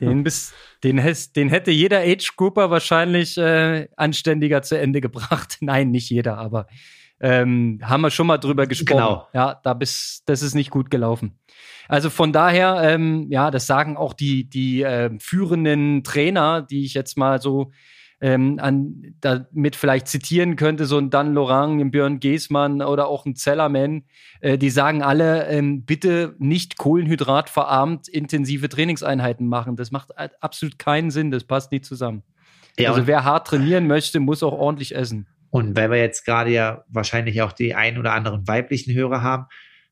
den, 0.00 0.22
bis, 0.22 0.52
den, 0.84 1.00
den 1.36 1.48
hätte 1.48 1.70
jeder 1.70 2.00
Age-Grouper 2.00 2.70
wahrscheinlich 2.70 3.38
äh, 3.38 3.88
anständiger 3.96 4.60
zu 4.62 4.78
Ende 4.78 5.00
gebracht. 5.00 5.58
Nein, 5.60 5.90
nicht 5.90 6.10
jeder, 6.10 6.36
aber 6.36 6.66
ähm, 7.20 7.78
haben 7.82 8.02
wir 8.02 8.10
schon 8.10 8.26
mal 8.26 8.36
drüber 8.36 8.66
gesprochen. 8.66 8.98
Genau. 8.98 9.28
Ja, 9.32 9.60
da 9.62 9.72
bis, 9.72 10.24
das 10.26 10.42
ist 10.42 10.54
nicht 10.54 10.70
gut 10.70 10.90
gelaufen. 10.90 11.38
Also 11.88 12.10
von 12.10 12.32
daher, 12.32 12.80
ähm, 12.82 13.28
ja, 13.30 13.50
das 13.50 13.66
sagen 13.66 13.96
auch 13.96 14.12
die, 14.12 14.48
die 14.48 14.82
äh, 14.82 15.10
führenden 15.20 16.04
Trainer, 16.04 16.60
die 16.60 16.84
ich 16.84 16.92
jetzt 16.92 17.16
mal 17.16 17.40
so 17.40 17.70
ähm, 18.22 18.60
an, 18.60 19.16
damit 19.20 19.74
vielleicht 19.74 20.06
zitieren 20.06 20.54
könnte, 20.54 20.86
so 20.86 20.96
ein 20.96 21.10
Dan 21.10 21.34
Lorang, 21.34 21.80
ein 21.80 21.90
Björn 21.90 22.20
Geßmann 22.20 22.80
oder 22.80 23.08
auch 23.08 23.26
ein 23.26 23.34
Zellerman, 23.34 24.04
äh, 24.40 24.56
die 24.56 24.70
sagen 24.70 25.02
alle, 25.02 25.48
ähm, 25.48 25.84
bitte 25.84 26.36
nicht 26.38 26.78
kohlenhydratverarmt 26.78 28.06
intensive 28.06 28.68
Trainingseinheiten 28.68 29.48
machen. 29.48 29.74
Das 29.74 29.90
macht 29.90 30.16
absolut 30.40 30.78
keinen 30.78 31.10
Sinn, 31.10 31.32
das 31.32 31.42
passt 31.42 31.72
nicht 31.72 31.84
zusammen. 31.84 32.22
Ja, 32.78 32.90
also 32.90 33.08
wer 33.08 33.24
hart 33.24 33.48
trainieren 33.48 33.88
möchte, 33.88 34.20
muss 34.20 34.44
auch 34.44 34.52
ordentlich 34.52 34.94
essen. 34.94 35.26
Und 35.50 35.76
weil 35.76 35.90
wir 35.90 35.98
jetzt 35.98 36.24
gerade 36.24 36.50
ja 36.50 36.84
wahrscheinlich 36.88 37.42
auch 37.42 37.52
die 37.52 37.74
ein 37.74 37.98
oder 37.98 38.12
anderen 38.12 38.46
weiblichen 38.46 38.94
Hörer 38.94 39.22
haben, 39.22 39.46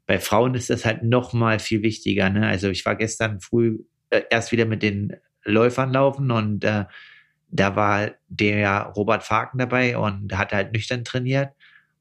bei 0.06 0.20
Frauen 0.20 0.54
ist 0.54 0.70
das 0.70 0.84
halt 0.84 1.02
noch 1.02 1.32
mal 1.32 1.58
viel 1.58 1.82
wichtiger. 1.82 2.30
Ne? 2.30 2.46
Also 2.46 2.68
ich 2.70 2.86
war 2.86 2.94
gestern 2.94 3.40
früh 3.40 3.80
äh, 4.10 4.22
erst 4.30 4.52
wieder 4.52 4.66
mit 4.66 4.82
den 4.84 5.16
Läufern 5.44 5.92
laufen 5.92 6.30
und 6.30 6.64
äh, 6.64 6.84
da 7.50 7.76
war 7.76 8.12
der 8.28 8.92
Robert 8.96 9.24
Faken 9.24 9.58
dabei 9.58 9.96
und 9.98 10.36
hat 10.36 10.52
halt 10.52 10.72
nüchtern 10.72 11.04
trainiert. 11.04 11.52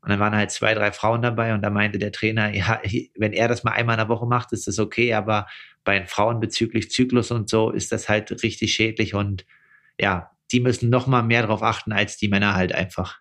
Und 0.01 0.09
dann 0.09 0.19
waren 0.19 0.35
halt 0.35 0.51
zwei, 0.51 0.73
drei 0.73 0.91
Frauen 0.91 1.21
dabei 1.21 1.53
und 1.53 1.61
da 1.61 1.69
meinte 1.69 1.99
der 1.99 2.11
Trainer, 2.11 2.49
ja, 2.53 2.81
wenn 3.15 3.33
er 3.33 3.47
das 3.47 3.63
mal 3.63 3.71
einmal 3.71 3.95
in 3.95 3.99
der 3.99 4.09
Woche 4.09 4.25
macht, 4.25 4.53
ist 4.53 4.67
das 4.67 4.79
okay, 4.79 5.13
aber 5.13 5.47
bei 5.83 5.97
den 5.97 6.07
Frauen 6.07 6.39
bezüglich 6.39 6.91
Zyklus 6.91 7.31
und 7.31 7.49
so 7.49 7.71
ist 7.71 7.91
das 7.91 8.07
halt 8.07 8.31
richtig 8.43 8.73
schädlich 8.73 9.13
und 9.15 9.45
ja, 9.99 10.31
die 10.51 10.59
müssen 10.59 10.89
noch 10.89 11.07
mal 11.07 11.21
mehr 11.21 11.41
darauf 11.41 11.63
achten 11.63 11.91
als 11.91 12.17
die 12.17 12.27
Männer 12.27 12.55
halt 12.55 12.73
einfach. 12.73 13.19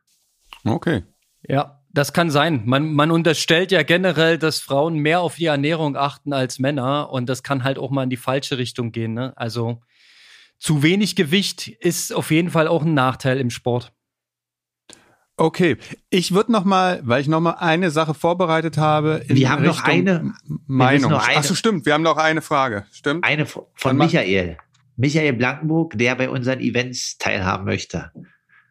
Okay. 0.64 1.04
Ja, 1.46 1.82
das 1.90 2.12
kann 2.12 2.30
sein. 2.30 2.62
Man, 2.64 2.92
man 2.92 3.10
unterstellt 3.10 3.72
ja 3.72 3.82
generell, 3.82 4.38
dass 4.38 4.60
Frauen 4.60 4.96
mehr 4.96 5.20
auf 5.20 5.36
die 5.36 5.46
Ernährung 5.46 5.96
achten 5.96 6.32
als 6.32 6.58
Männer 6.58 7.10
und 7.10 7.28
das 7.28 7.42
kann 7.42 7.64
halt 7.64 7.78
auch 7.78 7.90
mal 7.90 8.04
in 8.04 8.10
die 8.10 8.16
falsche 8.16 8.58
Richtung 8.58 8.92
gehen. 8.92 9.14
Ne? 9.14 9.32
Also 9.36 9.80
zu 10.58 10.82
wenig 10.82 11.16
Gewicht 11.16 11.68
ist 11.68 12.12
auf 12.12 12.30
jeden 12.30 12.50
Fall 12.50 12.68
auch 12.68 12.82
ein 12.82 12.94
Nachteil 12.94 13.38
im 13.38 13.50
Sport. 13.50 13.92
Okay, 15.36 15.76
ich 16.10 16.34
würde 16.34 16.50
noch 16.50 16.64
mal, 16.64 17.00
weil 17.04 17.20
ich 17.20 17.28
noch 17.28 17.40
mal 17.40 17.52
eine 17.52 17.92
Sache 17.92 18.12
vorbereitet 18.12 18.76
habe. 18.76 19.22
wir 19.28 19.50
haben 19.50 19.64
Richtung 19.64 19.76
noch 19.76 19.84
eine 19.84 20.34
Meinung. 20.66 21.12
Achso, 21.12 21.54
stimmt. 21.54 21.86
Wir 21.86 21.94
haben 21.94 22.02
noch 22.02 22.16
eine 22.16 22.42
Frage. 22.42 22.86
Stimmt. 22.90 23.24
Eine 23.24 23.46
von 23.46 23.96
Michael. 23.96 24.58
Michael 24.96 25.34
Blankenburg, 25.34 25.96
der 25.96 26.16
bei 26.16 26.28
unseren 26.28 26.58
Events 26.58 27.18
teilhaben 27.18 27.66
möchte. 27.66 28.10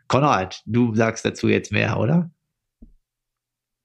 Konrad, 0.10 0.62
du 0.66 0.94
sagst 0.94 1.24
dazu 1.24 1.48
jetzt 1.48 1.72
mehr, 1.72 1.98
oder? 1.98 2.32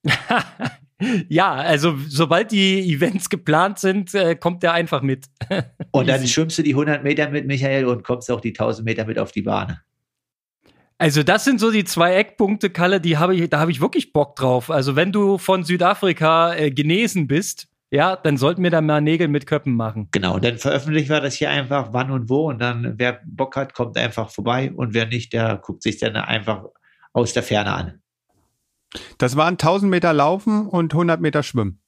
ja, 1.28 1.52
also 1.52 1.94
sobald 2.08 2.52
die 2.52 2.92
Events 2.92 3.30
geplant 3.30 3.78
sind, 3.78 4.14
äh, 4.14 4.34
kommt 4.36 4.62
der 4.62 4.72
einfach 4.72 5.02
mit. 5.02 5.26
und 5.90 6.08
dann 6.08 6.26
schwimmst 6.26 6.58
du 6.58 6.62
die 6.62 6.72
100 6.72 7.02
Meter 7.02 7.28
mit 7.30 7.46
Michael 7.46 7.86
und 7.86 8.04
kommst 8.04 8.30
auch 8.30 8.40
die 8.40 8.50
1000 8.50 8.84
Meter 8.84 9.04
mit 9.04 9.18
auf 9.18 9.32
die 9.32 9.42
Bahn. 9.42 9.78
Also 10.98 11.24
das 11.24 11.44
sind 11.44 11.58
so 11.58 11.72
die 11.72 11.84
zwei 11.84 12.14
Eckpunkte, 12.14 12.70
Kalle, 12.70 13.00
die 13.00 13.18
habe 13.18 13.34
ich, 13.34 13.50
da 13.50 13.58
habe 13.58 13.72
ich 13.72 13.80
wirklich 13.80 14.12
Bock 14.12 14.36
drauf. 14.36 14.70
Also 14.70 14.94
wenn 14.94 15.10
du 15.10 15.36
von 15.36 15.64
Südafrika 15.64 16.54
äh, 16.54 16.70
genesen 16.70 17.26
bist, 17.26 17.66
ja, 17.90 18.16
dann 18.16 18.36
sollten 18.36 18.62
wir 18.62 18.70
da 18.70 18.80
mal 18.80 19.00
Nägel 19.00 19.28
mit 19.28 19.46
Köppen 19.46 19.74
machen. 19.74 20.08
Genau, 20.12 20.38
dann 20.38 20.58
veröffentlichen 20.58 21.10
wir 21.10 21.20
das 21.20 21.34
hier 21.34 21.50
einfach 21.50 21.88
wann 21.92 22.10
und 22.10 22.30
wo 22.30 22.48
und 22.48 22.60
dann 22.60 22.94
wer 22.98 23.20
Bock 23.26 23.56
hat, 23.56 23.74
kommt 23.74 23.98
einfach 23.98 24.30
vorbei 24.30 24.72
und 24.72 24.94
wer 24.94 25.06
nicht, 25.06 25.32
der 25.32 25.58
guckt 25.58 25.82
sich 25.82 25.98
dann 25.98 26.16
einfach 26.16 26.64
aus 27.12 27.32
der 27.32 27.42
Ferne 27.42 27.72
an. 27.72 28.01
Das 29.18 29.36
waren 29.36 29.54
1000 29.54 29.90
Meter 29.90 30.12
Laufen 30.12 30.66
und 30.66 30.92
100 30.92 31.20
Meter 31.20 31.42
Schwimmen. 31.42 31.80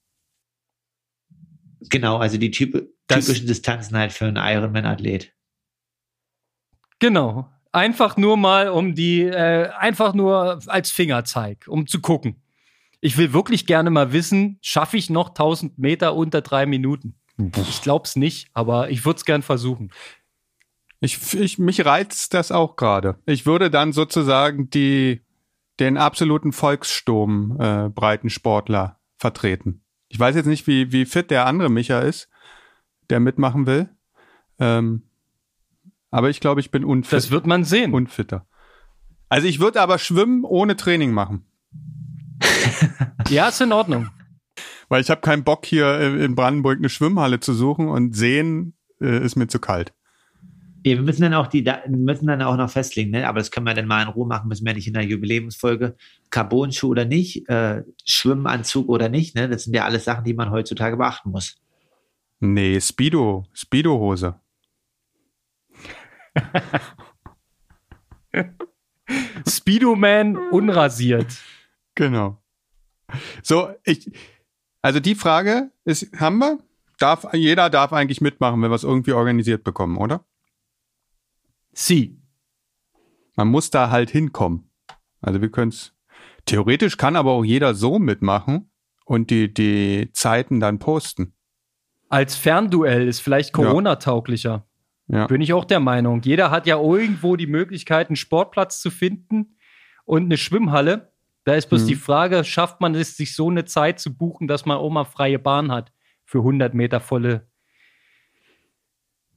Genau, 1.90 2.16
also 2.16 2.38
die 2.38 2.50
typ 2.50 2.88
das, 3.06 3.26
typischen 3.26 3.46
Distanzen 3.46 3.96
halt 3.96 4.12
für 4.12 4.26
einen 4.26 4.36
Ironman-Athlet. 4.36 5.32
Genau. 6.98 7.50
Einfach 7.72 8.16
nur 8.16 8.36
mal 8.36 8.68
um 8.68 8.94
die, 8.94 9.22
äh, 9.22 9.68
einfach 9.70 10.14
nur 10.14 10.60
als 10.66 10.90
Fingerzeig, 10.90 11.66
um 11.68 11.86
zu 11.86 12.00
gucken. 12.00 12.40
Ich 13.00 13.18
will 13.18 13.32
wirklich 13.32 13.66
gerne 13.66 13.90
mal 13.90 14.12
wissen, 14.12 14.58
schaffe 14.62 14.96
ich 14.96 15.10
noch 15.10 15.30
1000 15.30 15.78
Meter 15.78 16.14
unter 16.14 16.40
drei 16.40 16.64
Minuten? 16.66 17.16
Ich 17.68 17.82
glaube 17.82 18.06
es 18.06 18.16
nicht, 18.16 18.48
aber 18.54 18.90
ich 18.90 19.04
würde 19.04 19.18
es 19.18 19.24
gern 19.24 19.42
versuchen. 19.42 19.90
Ich, 21.00 21.34
ich, 21.34 21.58
mich 21.58 21.84
reizt 21.84 22.32
das 22.32 22.52
auch 22.52 22.76
gerade. 22.76 23.18
Ich 23.26 23.44
würde 23.44 23.70
dann 23.70 23.92
sozusagen 23.92 24.70
die 24.70 25.20
den 25.80 25.96
absoluten 25.96 26.52
Volkssturm 26.52 27.56
äh, 27.60 27.88
Breitensportler 27.88 29.00
vertreten. 29.16 29.82
Ich 30.08 30.18
weiß 30.18 30.36
jetzt 30.36 30.46
nicht, 30.46 30.66
wie, 30.66 30.92
wie 30.92 31.06
fit 31.06 31.30
der 31.30 31.46
andere 31.46 31.70
Micha 31.70 32.00
ist, 32.00 32.28
der 33.10 33.20
mitmachen 33.20 33.66
will. 33.66 33.88
Ähm, 34.58 35.02
aber 36.10 36.30
ich 36.30 36.40
glaube, 36.40 36.60
ich 36.60 36.70
bin 36.70 36.84
unfit. 36.84 37.12
Das 37.12 37.30
wird 37.30 37.46
man 37.46 37.64
sehen. 37.64 37.92
Unfitter. 37.92 38.46
Also 39.28 39.48
ich 39.48 39.58
würde 39.58 39.80
aber 39.80 39.98
schwimmen 39.98 40.44
ohne 40.44 40.76
Training 40.76 41.12
machen. 41.12 41.44
ja, 43.28 43.48
ist 43.48 43.60
in 43.60 43.72
Ordnung. 43.72 44.10
Weil 44.88 45.00
ich 45.00 45.10
habe 45.10 45.22
keinen 45.22 45.42
Bock 45.42 45.66
hier 45.66 45.98
in 46.00 46.36
Brandenburg 46.36 46.78
eine 46.78 46.88
Schwimmhalle 46.88 47.40
zu 47.40 47.52
suchen 47.52 47.88
und 47.88 48.14
sehen 48.14 48.74
äh, 49.00 49.24
ist 49.24 49.34
mir 49.34 49.48
zu 49.48 49.58
kalt. 49.58 49.92
Ja, 50.86 50.96
wir 50.96 51.02
müssen 51.02 51.22
dann 51.22 51.32
auch 51.32 51.46
die 51.46 51.64
müssen 51.88 52.26
dann 52.26 52.42
auch 52.42 52.58
noch 52.58 52.68
festlegen, 52.68 53.10
ne? 53.10 53.26
aber 53.26 53.38
das 53.38 53.50
können 53.50 53.66
wir 53.66 53.72
dann 53.72 53.86
mal 53.86 54.02
in 54.02 54.08
Ruhe 54.08 54.26
machen, 54.26 54.48
müssen 54.48 54.66
wir 54.66 54.74
nicht 54.74 54.86
in 54.86 54.92
der 54.92 55.04
Jubiläumsfolge. 55.04 55.96
Carbonschuh 56.28 56.90
oder 56.90 57.06
nicht, 57.06 57.48
äh, 57.48 57.82
Schwimmanzug 58.04 58.90
oder 58.90 59.08
nicht, 59.08 59.34
ne? 59.34 59.48
Das 59.48 59.64
sind 59.64 59.74
ja 59.74 59.86
alles 59.86 60.04
Sachen, 60.04 60.24
die 60.24 60.34
man 60.34 60.50
heutzutage 60.50 60.98
beachten 60.98 61.30
muss. 61.30 61.56
Nee, 62.40 62.78
Speedo, 62.80 63.46
Speedo-Hose. 63.54 64.34
Speedo-Man 69.48 70.36
unrasiert. 70.50 71.34
Genau. 71.94 72.42
So, 73.42 73.70
ich, 73.84 74.10
also 74.82 75.00
die 75.00 75.14
Frage 75.14 75.70
ist, 75.86 76.12
haben 76.20 76.38
wir? 76.38 76.58
Darf, 76.98 77.26
jeder 77.32 77.70
darf 77.70 77.92
eigentlich 77.94 78.20
mitmachen, 78.20 78.60
wenn 78.60 78.70
wir 78.70 78.76
es 78.76 78.84
irgendwie 78.84 79.12
organisiert 79.12 79.64
bekommen, 79.64 79.96
oder? 79.96 80.24
Sie. 81.74 82.20
Man 83.36 83.48
muss 83.48 83.70
da 83.70 83.90
halt 83.90 84.10
hinkommen. 84.10 84.70
Also 85.20 85.40
wir 85.40 85.50
können 85.50 85.70
es. 85.70 85.92
Theoretisch 86.46 86.96
kann 86.96 87.16
aber 87.16 87.32
auch 87.32 87.44
jeder 87.44 87.74
so 87.74 87.98
mitmachen 87.98 88.70
und 89.06 89.30
die, 89.30 89.52
die 89.52 90.10
Zeiten 90.12 90.60
dann 90.60 90.78
posten. 90.78 91.34
Als 92.08 92.36
Fernduell 92.36 93.08
ist 93.08 93.20
vielleicht 93.20 93.52
Corona-tauglicher. 93.52 94.66
Ja. 95.08 95.26
Bin 95.26 95.40
ich 95.40 95.52
auch 95.52 95.64
der 95.64 95.80
Meinung. 95.80 96.22
Jeder 96.22 96.50
hat 96.50 96.66
ja 96.66 96.80
irgendwo 96.80 97.36
die 97.36 97.46
Möglichkeit, 97.46 98.08
einen 98.08 98.16
Sportplatz 98.16 98.80
zu 98.80 98.90
finden 98.90 99.56
und 100.04 100.24
eine 100.24 100.36
Schwimmhalle. 100.36 101.12
Da 101.44 101.54
ist 101.54 101.68
bloß 101.68 101.82
mhm. 101.82 101.88
die 101.88 101.96
Frage, 101.96 102.44
schafft 102.44 102.80
man 102.80 102.94
es, 102.94 103.16
sich 103.16 103.34
so 103.34 103.50
eine 103.50 103.64
Zeit 103.64 104.00
zu 104.00 104.16
buchen, 104.16 104.48
dass 104.48 104.64
man 104.64 104.78
auch 104.78 104.90
mal 104.90 105.04
freie 105.04 105.38
Bahn 105.38 105.70
hat 105.70 105.92
für 106.24 106.38
100 106.38 106.72
Meter 106.72 107.00
volle 107.00 107.50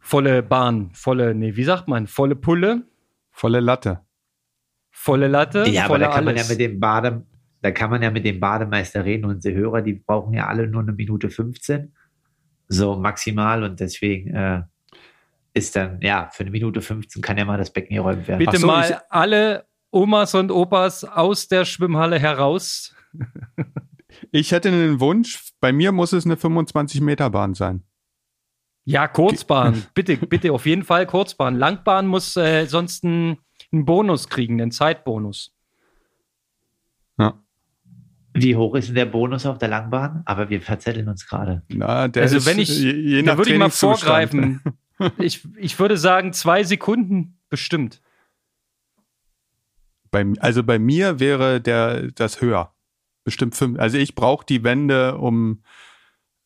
volle 0.07 0.41
Bahn, 0.43 0.89
volle, 0.93 1.35
nee, 1.35 1.55
wie 1.55 1.63
sagt 1.63 1.87
man, 1.87 2.07
volle 2.07 2.35
Pulle? 2.35 2.83
Volle 3.31 3.59
Latte. 3.59 3.99
Volle 4.91 5.27
Latte, 5.27 5.65
Ja, 5.69 5.81
aber 5.83 5.95
volle 5.95 6.05
da 6.05 6.11
kann 6.11 6.25
man 6.25 6.35
ja 6.35 6.41
alles. 6.41 6.49
mit 6.49 6.59
dem 6.59 6.79
Bade, 6.79 7.25
da 7.61 7.71
kann 7.71 7.89
man 7.89 8.01
ja 8.01 8.09
mit 8.09 8.25
dem 8.25 8.39
Bademeister 8.39 9.05
reden. 9.05 9.25
Unsere 9.25 9.55
Hörer, 9.55 9.81
die 9.81 9.93
brauchen 9.93 10.33
ja 10.33 10.47
alle 10.47 10.67
nur 10.67 10.81
eine 10.81 10.93
Minute 10.93 11.29
15. 11.29 11.93
So 12.69 12.95
maximal 12.95 13.63
und 13.63 13.79
deswegen 13.79 14.33
äh, 14.33 14.63
ist 15.53 15.75
dann, 15.75 15.99
ja, 16.01 16.29
für 16.33 16.41
eine 16.43 16.51
Minute 16.51 16.81
15 16.81 17.21
kann 17.21 17.37
ja 17.37 17.45
mal 17.45 17.57
das 17.57 17.71
Becken 17.71 17.95
geräumt 17.95 18.27
werden. 18.27 18.39
Bitte 18.39 18.57
so, 18.57 18.67
mal 18.67 18.89
ich- 18.89 18.97
alle 19.09 19.65
Omas 19.91 20.33
und 20.35 20.51
Opas 20.51 21.03
aus 21.03 21.47
der 21.47 21.65
Schwimmhalle 21.65 22.17
heraus. 22.19 22.95
Ich 24.31 24.51
hätte 24.51 24.69
einen 24.69 24.99
Wunsch. 24.99 25.51
Bei 25.59 25.71
mir 25.71 25.91
muss 25.91 26.11
es 26.13 26.25
eine 26.25 26.37
25 26.37 27.01
Meter 27.01 27.29
Bahn 27.29 27.53
sein. 27.53 27.83
Ja, 28.87 29.09
Kurzbahn. 29.09 29.83
bitte, 29.93 30.15
bitte, 30.15 30.53
auf 30.53 30.65
jeden 30.65 30.85
Fall 30.85 31.05
Kurzbahn. 31.05 31.55
Langbahn 31.55 32.07
muss 32.07 32.37
äh, 32.37 32.65
sonst 32.67 33.03
einen, 33.03 33.37
Bonus 33.69 34.29
kriegen, 34.29 34.61
einen 34.61 34.71
Zeitbonus. 34.71 35.53
Ja. 37.19 37.37
Wie 38.33 38.55
hoch 38.55 38.75
ist 38.75 38.87
denn 38.87 38.95
der 38.95 39.07
Bonus 39.07 39.45
auf 39.45 39.57
der 39.57 39.67
Langbahn? 39.67 40.21
Aber 40.23 40.49
wir 40.49 40.61
verzetteln 40.61 41.09
uns 41.09 41.27
gerade. 41.27 41.63
Na, 41.67 42.07
der 42.07 42.23
Also 42.23 42.37
ist, 42.37 42.45
wenn 42.45 42.59
ich, 42.59 42.79
je, 42.79 42.93
je 42.93 43.23
da 43.23 43.31
nach 43.31 43.37
würde 43.37 43.51
ich 43.51 43.59
mal 43.59 43.69
vorgreifen. 43.69 44.61
Ich, 45.19 45.47
ich 45.57 45.77
würde 45.77 45.95
sagen, 45.95 46.33
zwei 46.33 46.63
Sekunden 46.63 47.37
bestimmt. 47.49 48.01
Bei, 50.09 50.25
also 50.39 50.63
bei 50.63 50.79
mir 50.79 51.19
wäre 51.19 51.61
der 51.61 52.11
das 52.13 52.41
höher. 52.41 52.73
Bestimmt 53.23 53.53
fünf. 53.53 53.77
Also 53.77 53.99
ich 53.99 54.15
brauche 54.15 54.43
die 54.43 54.63
Wände, 54.63 55.19
um 55.19 55.61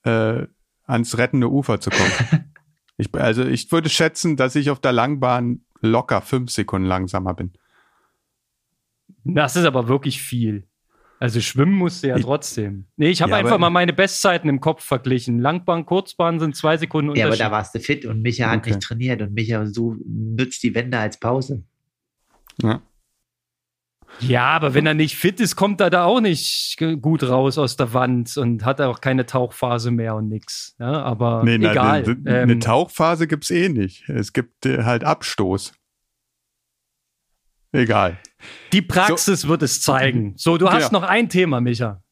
äh, 0.04 0.48
ans 0.92 1.18
rettende 1.18 1.50
Ufer 1.50 1.80
zu 1.80 1.89
kommen. 1.89 2.52
ich, 2.98 3.14
also 3.16 3.44
ich 3.46 3.72
würde 3.72 3.89
schätzen, 3.89 4.38
dass 4.38 4.56
ich 4.56 4.70
auf 4.70 4.80
der 4.80 4.92
Langbahn 4.92 5.62
locker 5.82 6.22
fünf 6.22 6.52
Sekunden 6.52 6.88
langsamer 6.88 7.34
bin. 7.34 7.54
Das 9.24 9.56
ist 9.56 9.66
aber 9.66 9.88
wirklich 9.88 10.22
viel. 10.22 10.68
Also 11.20 11.39
schwimmen 11.39 11.74
musste 11.74 12.08
ja 12.08 12.18
trotzdem. 12.18 12.86
Nee, 12.98 13.10
ich 13.10 13.22
habe 13.22 13.32
Ja, 13.34 13.38
einfach 13.38 13.60
mal 13.60 13.70
meine 13.70 13.94
Bestzeiten 13.94 14.50
im 14.50 14.60
Kopf 14.60 14.84
verglichen. 14.84 15.38
Langbahn, 15.39 15.86
Kurzbahn 15.86 16.39
sind 16.39 16.56
zwei 16.56 16.78
Sekunden 16.78 17.16
Ja, 17.16 17.26
aber 17.26 17.34
Unterschied. 17.34 17.46
da 17.46 17.52
warst 17.52 17.76
du 17.76 17.80
fit 17.80 18.06
und 18.06 18.22
Micha 18.24 18.50
hat 18.50 18.60
Okay. 18.60 18.72
nicht 18.72 18.82
trainiert 18.82 19.22
und 19.22 19.34
Micha 19.34 19.68
so 19.68 19.96
nutzt 20.04 20.64
die 20.64 20.74
Wände 20.74 20.98
als 20.98 21.20
Pause. 21.20 21.64
Ja. 22.64 22.82
Ja, 24.20 24.45
aber 24.49 24.74
wenn 24.76 24.86
er 24.86 24.93
nicht 24.93 25.16
fit 25.18 25.39
ist, 25.39 25.55
kommt 25.55 25.82
er 25.82 25.89
da 25.89 26.03
auch 26.05 26.22
nicht 26.22 26.78
gut 27.01 27.24
raus 27.24 27.57
aus 27.57 27.76
der 27.76 27.93
Wand 27.93 28.38
und 28.38 28.64
hat 28.66 28.80
auch 28.80 29.01
keine 29.01 29.26
Tauchphase 29.26 29.89
mehr 29.89 30.16
und 30.16 30.28
nix. 30.30 30.76
Ja, 30.80 31.01
aber 31.01 31.43
Nee, 31.43 31.57
na, 31.57 31.72
egal. 31.72 32.03
ne- 32.03 32.16
ne- 32.22 32.39
eine 32.41 32.53
Ähm, 32.53 32.59
Tauchphase 32.59 33.26
gibt's 33.28 33.49
eh 33.49 33.70
nicht. 33.70 34.07
Es 34.09 34.32
gibt 34.34 34.66
äh, 34.68 34.84
halt 34.84 35.03
Abstoß. 35.03 35.74
Egal. 37.74 38.18
die 38.74 38.82
Praxis 38.82 39.47
wird 39.47 39.62
es 39.64 39.82
zeigen. 39.82 40.34
So, 40.36 40.57
du 40.57 40.70
hast 40.70 40.89
Genau. 40.89 41.01
noch 41.01 41.07
ein 41.09 41.30
Thema, 41.30 41.62
Micha. 41.62 42.03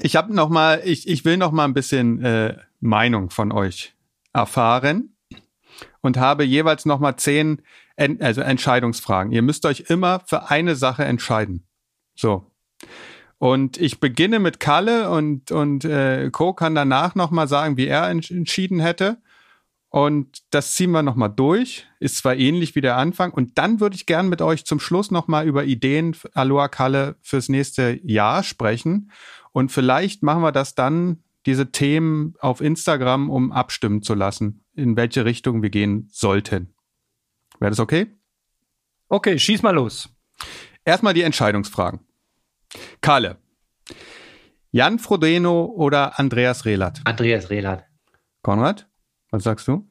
Ich 0.00 0.14
habe 0.16 0.32
noch 0.34 0.48
mal, 0.48 0.80
ich, 0.84 1.08
ich 1.08 1.24
will 1.24 1.36
noch 1.36 1.50
mal 1.50 1.64
ein 1.64 1.74
bisschen 1.74 2.22
äh, 2.22 2.56
Meinung 2.80 3.30
von 3.30 3.50
euch 3.52 3.94
erfahren 4.32 5.16
und 6.02 6.18
habe 6.18 6.44
jeweils 6.44 6.84
noch 6.86 7.00
mal 7.00 7.16
zehn, 7.16 7.62
also 7.98 8.40
Entscheidungsfragen. 8.40 9.32
Ihr 9.32 9.42
müsst 9.42 9.66
euch 9.66 9.84
immer 9.88 10.20
für 10.26 10.50
eine 10.50 10.76
Sache 10.76 11.04
entscheiden. 11.04 11.66
So. 12.14 12.50
Und 13.38 13.76
ich 13.76 14.00
beginne 14.00 14.40
mit 14.40 14.60
Kalle 14.60 15.10
und 15.10 15.52
und 15.52 15.84
äh, 15.84 16.30
Co 16.30 16.52
kann 16.52 16.74
danach 16.74 17.14
noch 17.14 17.30
mal 17.30 17.46
sagen, 17.46 17.76
wie 17.76 17.86
er 17.86 18.08
ents 18.08 18.30
entschieden 18.30 18.80
hätte. 18.80 19.18
Und 19.90 20.42
das 20.50 20.74
ziehen 20.74 20.90
wir 20.90 21.02
noch 21.02 21.14
mal 21.14 21.28
durch. 21.28 21.86
Ist 21.98 22.18
zwar 22.18 22.36
ähnlich 22.36 22.74
wie 22.74 22.80
der 22.80 22.96
Anfang. 22.96 23.32
Und 23.32 23.56
dann 23.56 23.80
würde 23.80 23.96
ich 23.96 24.06
gern 24.06 24.28
mit 24.28 24.42
euch 24.42 24.66
zum 24.66 24.80
Schluss 24.80 25.10
noch 25.10 25.28
mal 25.28 25.46
über 25.46 25.64
Ideen 25.64 26.14
Aloha 26.34 26.68
Kalle 26.68 27.16
fürs 27.22 27.48
nächste 27.48 27.98
Jahr 28.02 28.42
sprechen. 28.42 29.10
Und 29.52 29.72
vielleicht 29.72 30.22
machen 30.22 30.42
wir 30.42 30.52
das 30.52 30.74
dann, 30.74 31.22
diese 31.46 31.72
Themen 31.72 32.34
auf 32.40 32.60
Instagram, 32.60 33.30
um 33.30 33.52
abstimmen 33.52 34.02
zu 34.02 34.14
lassen, 34.14 34.64
in 34.74 34.96
welche 34.96 35.24
Richtung 35.24 35.62
wir 35.62 35.70
gehen 35.70 36.08
sollten. 36.12 36.74
Wäre 37.60 37.70
das 37.70 37.80
okay? 37.80 38.06
Okay, 39.08 39.38
schieß 39.38 39.62
mal 39.62 39.74
los. 39.74 40.08
Erstmal 40.84 41.14
die 41.14 41.22
Entscheidungsfragen. 41.22 42.00
Kalle. 43.00 43.38
Jan 44.70 44.98
Frodeno 44.98 45.64
oder 45.64 46.18
Andreas 46.18 46.64
Rehlert? 46.64 47.00
Andreas 47.04 47.50
Rehlert. 47.50 47.84
Konrad, 48.42 48.88
was 49.30 49.42
sagst 49.44 49.66
du? 49.68 49.90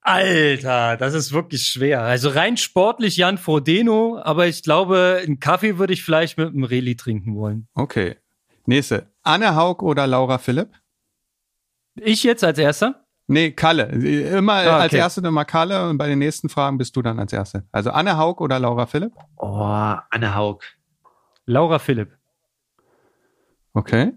Alter, 0.00 0.96
das 0.96 1.12
ist 1.14 1.32
wirklich 1.32 1.66
schwer. 1.66 2.02
Also 2.02 2.30
rein 2.30 2.56
sportlich 2.56 3.16
Jan 3.16 3.36
Frodeno, 3.36 4.18
aber 4.22 4.46
ich 4.46 4.62
glaube, 4.62 5.20
einen 5.22 5.40
Kaffee 5.40 5.78
würde 5.78 5.92
ich 5.92 6.02
vielleicht 6.02 6.38
mit 6.38 6.48
einem 6.48 6.64
Reli 6.64 6.96
trinken 6.96 7.34
wollen. 7.36 7.68
Okay. 7.74 8.16
Nächste. 8.64 9.10
Anne 9.22 9.54
Haug 9.54 9.82
oder 9.82 10.06
Laura 10.06 10.38
Philipp? 10.38 10.70
Ich 11.96 12.22
jetzt 12.22 12.44
als 12.44 12.58
erster? 12.58 13.06
Nee, 13.30 13.50
Kalle. 13.52 13.84
Immer 13.88 14.54
Ah, 14.54 14.78
als 14.78 14.92
okay. 14.92 14.96
erste 15.00 15.20
immer 15.20 15.44
Kalle 15.44 15.88
und 15.90 15.98
bei 15.98 16.08
den 16.08 16.18
nächsten 16.18 16.48
Fragen 16.48 16.78
bist 16.78 16.96
du 16.96 17.02
dann 17.02 17.18
als 17.20 17.32
erste. 17.32 17.64
Also 17.72 17.90
Anne 17.90 18.16
Haug 18.16 18.40
oder 18.42 18.58
Laura 18.58 18.86
Philipp? 18.86 19.12
Oh, 19.36 19.94
Anne 20.10 20.34
Haug. 20.34 20.60
Laura 21.44 21.78
Philipp. 21.78 22.16
Okay. 23.74 24.12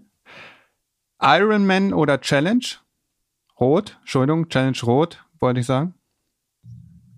Ironman 1.20 1.92
oder 1.92 2.20
Challenge? 2.20 2.64
Rot, 3.60 3.96
Entschuldigung, 4.00 4.48
Challenge 4.48 4.78
Rot, 4.82 5.24
wollte 5.38 5.60
ich 5.60 5.66
sagen. 5.66 5.94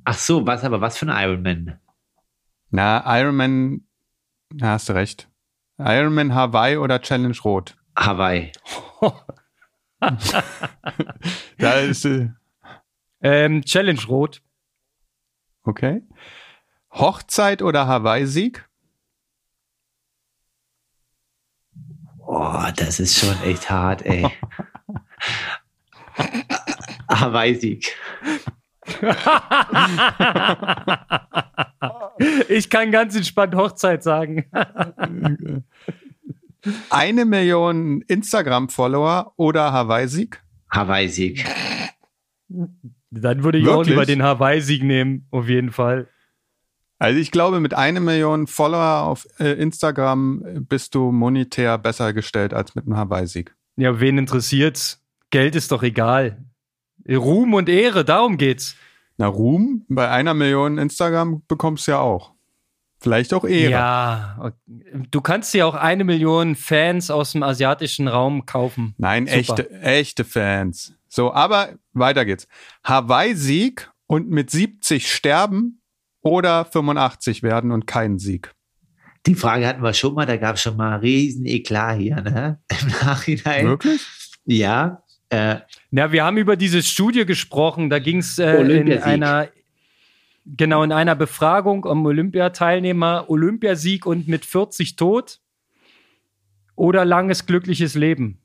Ach 0.05 0.19
so, 0.19 0.47
was 0.47 0.65
aber 0.65 0.81
was 0.81 0.99
für 0.99 1.07
ein 1.11 1.25
Ironman? 1.29 1.79
Na, 2.71 3.03
Ironman, 3.21 3.87
na, 4.53 4.73
hast 4.73 4.89
du 4.89 4.93
recht. 4.95 5.29
Ironman 5.79 6.35
Hawaii 6.35 6.77
oder 6.77 7.01
Challenge 7.01 7.37
Rot? 7.45 7.77
Hawaii. 7.97 8.51
Da 11.59 11.73
ist, 11.75 12.05
äh, 12.05 12.29
Ähm, 13.21 13.63
Challenge 13.65 14.03
Rot. 14.09 14.43
okay. 15.65 16.03
Hochzeit 16.93 17.63
oder 17.63 17.87
Hawaii-Sieg? 17.87 18.69
Oh, 22.27 22.65
das 22.77 23.01
ist 23.01 23.19
schon 23.19 23.41
echt 23.43 23.69
hart, 23.71 24.03
ey. 24.03 24.27
Hawaii-Sieg. 27.11 27.97
ich 32.49 32.71
kann 32.71 32.91
ganz 32.93 33.17
entspannt 33.17 33.55
Hochzeit 33.55 34.03
sagen. 34.03 34.45
Eine 36.91 37.25
Million 37.25 38.03
Instagram-Follower 38.03 39.33
oder 39.37 39.73
Hawaii-Sieg? 39.73 40.43
Hawaii-Sieg. 40.71 41.45
Dann 43.11 43.45
würde 43.45 43.59
ich 43.59 43.69
auch 43.69 43.79
Wirklich? 43.79 43.89
lieber 43.91 44.07
den 44.07 44.23
Hawaii-Sieg 44.23 44.83
nehmen, 44.83 45.27
auf 45.31 45.49
jeden 45.49 45.73
Fall. 45.73 46.09
Also 46.99 47.19
ich 47.19 47.31
glaube, 47.31 47.61
mit 47.61 47.75
einer 47.75 48.01
Million 48.01 48.47
Follower 48.47 49.03
auf 49.03 49.27
äh, 49.39 49.53
Instagram 49.53 50.65
bist 50.69 50.95
du 50.95 51.13
monetär 51.13 51.77
besser 51.79 52.13
gestellt 52.13 52.55
als 52.55 52.75
mit 52.75 52.87
einem 52.87 52.97
Hawaii-Sieg. 52.97 53.55
Ja, 53.77 54.01
wen 54.01 54.19
interessiert's? 54.19 55.03
Geld 55.31 55.57
ist 55.57 55.73
doch 55.73 55.83
egal. 55.83 56.45
Ruhm 57.09 57.55
und 57.55 57.69
Ehre, 57.69 58.05
darum 58.05 58.39
geht's. 58.39 58.77
Na, 59.17 59.27
Ruhm 59.27 59.85
bei 59.89 60.09
einer 60.09 60.35
Million 60.35 60.79
Instagram 60.79 61.43
bekommst 61.47 61.87
du 61.87 61.93
ja 61.93 61.99
auch. 61.99 62.34
Vielleicht 63.05 63.35
auch 63.35 63.45
Ehre. 63.45 63.71
Ja, 63.71 64.53
du 64.67 65.21
kannst 65.21 65.53
dir 65.53 65.67
auch 65.67 65.75
eine 65.75 66.05
Million 66.05 66.57
Fans 66.57 67.11
aus 67.11 67.33
dem 67.33 67.43
asiatischen 67.43 68.09
Raum 68.09 68.47
kaufen. 68.47 68.95
Nein, 68.97 69.27
Super. 69.27 69.39
echte, 69.39 69.71
echte 69.83 70.25
Fans. 70.25 70.95
So, 71.07 71.31
aber 71.31 71.75
weiter 71.93 72.25
geht's. 72.25 72.49
Hawaii-Sieg 72.83 73.91
und 74.07 74.31
mit 74.31 74.51
70 74.51 75.13
sterben 75.13 75.83
oder 76.23 76.65
85 76.65 77.43
werden 77.43 77.73
und 77.73 77.87
keinen 77.87 78.19
Sieg. 78.19 78.55
Die 79.27 79.35
Frage 79.35 79.67
hatten 79.67 79.83
wir 79.83 79.93
schon 79.93 80.15
mal, 80.15 80.25
da 80.25 80.39
gab 80.39 80.57
es 80.57 80.63
schon 80.63 80.79
mal 80.79 80.97
riesen 80.97 81.45
Eklat 81.45 81.99
hier, 81.99 82.23
ne? 82.23 82.59
Im 82.81 82.89
Nachhinein. 82.89 83.67
Wirklich? 83.67 84.01
Ja. 84.47 85.03
Äh, 85.29 85.57
Na, 85.91 86.11
wir 86.11 86.25
haben 86.25 86.39
über 86.39 86.57
diese 86.57 86.83
Studie 86.83 87.27
gesprochen. 87.27 87.91
Da 87.91 87.99
ging 87.99 88.21
es 88.21 88.39
äh, 88.39 88.63
in 88.63 88.91
einer 89.03 89.51
genau 90.45 90.83
in 90.83 90.93
einer 90.93 91.15
Befragung 91.15 91.85
um 91.85 92.05
Olympiateilnehmer, 92.05 93.27
Olympiasieg 93.29 94.07
und 94.07 94.29
mit 94.29 94.45
40 94.45 94.97
tot 94.97 95.41
oder 96.77 97.05
langes 97.05 97.47
glückliches 97.47 97.95
Leben. 97.95 98.41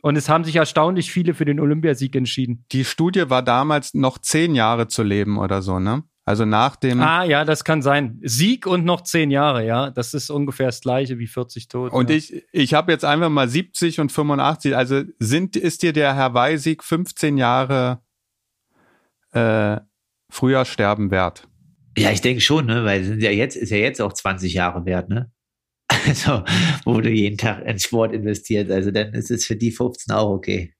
Und 0.00 0.16
es 0.16 0.28
haben 0.28 0.44
sich 0.44 0.56
erstaunlich 0.56 1.10
viele 1.10 1.34
für 1.34 1.44
den 1.44 1.58
Olympiasieg 1.58 2.14
entschieden. 2.14 2.64
Die 2.70 2.84
Studie 2.84 3.30
war 3.30 3.42
damals 3.42 3.94
noch 3.94 4.18
zehn 4.18 4.54
Jahre 4.54 4.86
zu 4.86 5.02
leben 5.02 5.38
oder 5.38 5.60
so, 5.60 5.80
ne? 5.80 6.04
Also 6.24 6.44
nach 6.44 6.76
dem. 6.76 7.00
Ah, 7.00 7.24
ja, 7.24 7.46
das 7.46 7.64
kann 7.64 7.80
sein. 7.80 8.20
Sieg 8.22 8.66
und 8.66 8.84
noch 8.84 9.00
zehn 9.00 9.30
Jahre, 9.30 9.64
ja. 9.64 9.90
Das 9.90 10.12
ist 10.12 10.28
ungefähr 10.28 10.66
das 10.66 10.82
gleiche 10.82 11.18
wie 11.18 11.26
40 11.26 11.68
tot. 11.68 11.90
Und 11.90 12.10
ja. 12.10 12.16
ich, 12.16 12.44
ich 12.52 12.74
habe 12.74 12.92
jetzt 12.92 13.06
einfach 13.06 13.30
mal 13.30 13.48
70 13.48 13.98
und 13.98 14.12
85. 14.12 14.76
Also 14.76 15.04
sind, 15.18 15.56
ist 15.56 15.82
dir 15.82 15.94
der 15.94 16.16
Hawaii-Sieg 16.16 16.84
15 16.84 17.38
Jahre 17.38 18.02
äh, 19.32 19.78
früher 20.30 20.64
sterben 20.64 21.10
wert? 21.10 21.48
Ja, 21.96 22.10
ich 22.12 22.20
denke 22.20 22.40
schon, 22.40 22.66
ne, 22.66 22.84
weil 22.84 23.02
sind 23.04 23.22
ja 23.22 23.30
jetzt, 23.30 23.56
ist 23.56 23.70
ja 23.70 23.78
jetzt 23.78 24.00
auch 24.00 24.12
20 24.12 24.54
Jahre 24.54 24.84
wert, 24.84 25.08
ne? 25.08 25.30
Also, 26.06 26.44
wo 26.84 27.00
du 27.00 27.10
jeden 27.10 27.38
Tag 27.38 27.64
in 27.64 27.78
Sport 27.78 28.12
investierst, 28.12 28.70
also 28.70 28.90
dann 28.90 29.14
ist 29.14 29.30
es 29.30 29.44
für 29.44 29.56
die 29.56 29.72
15 29.72 30.14
auch 30.14 30.30
okay. 30.30 30.74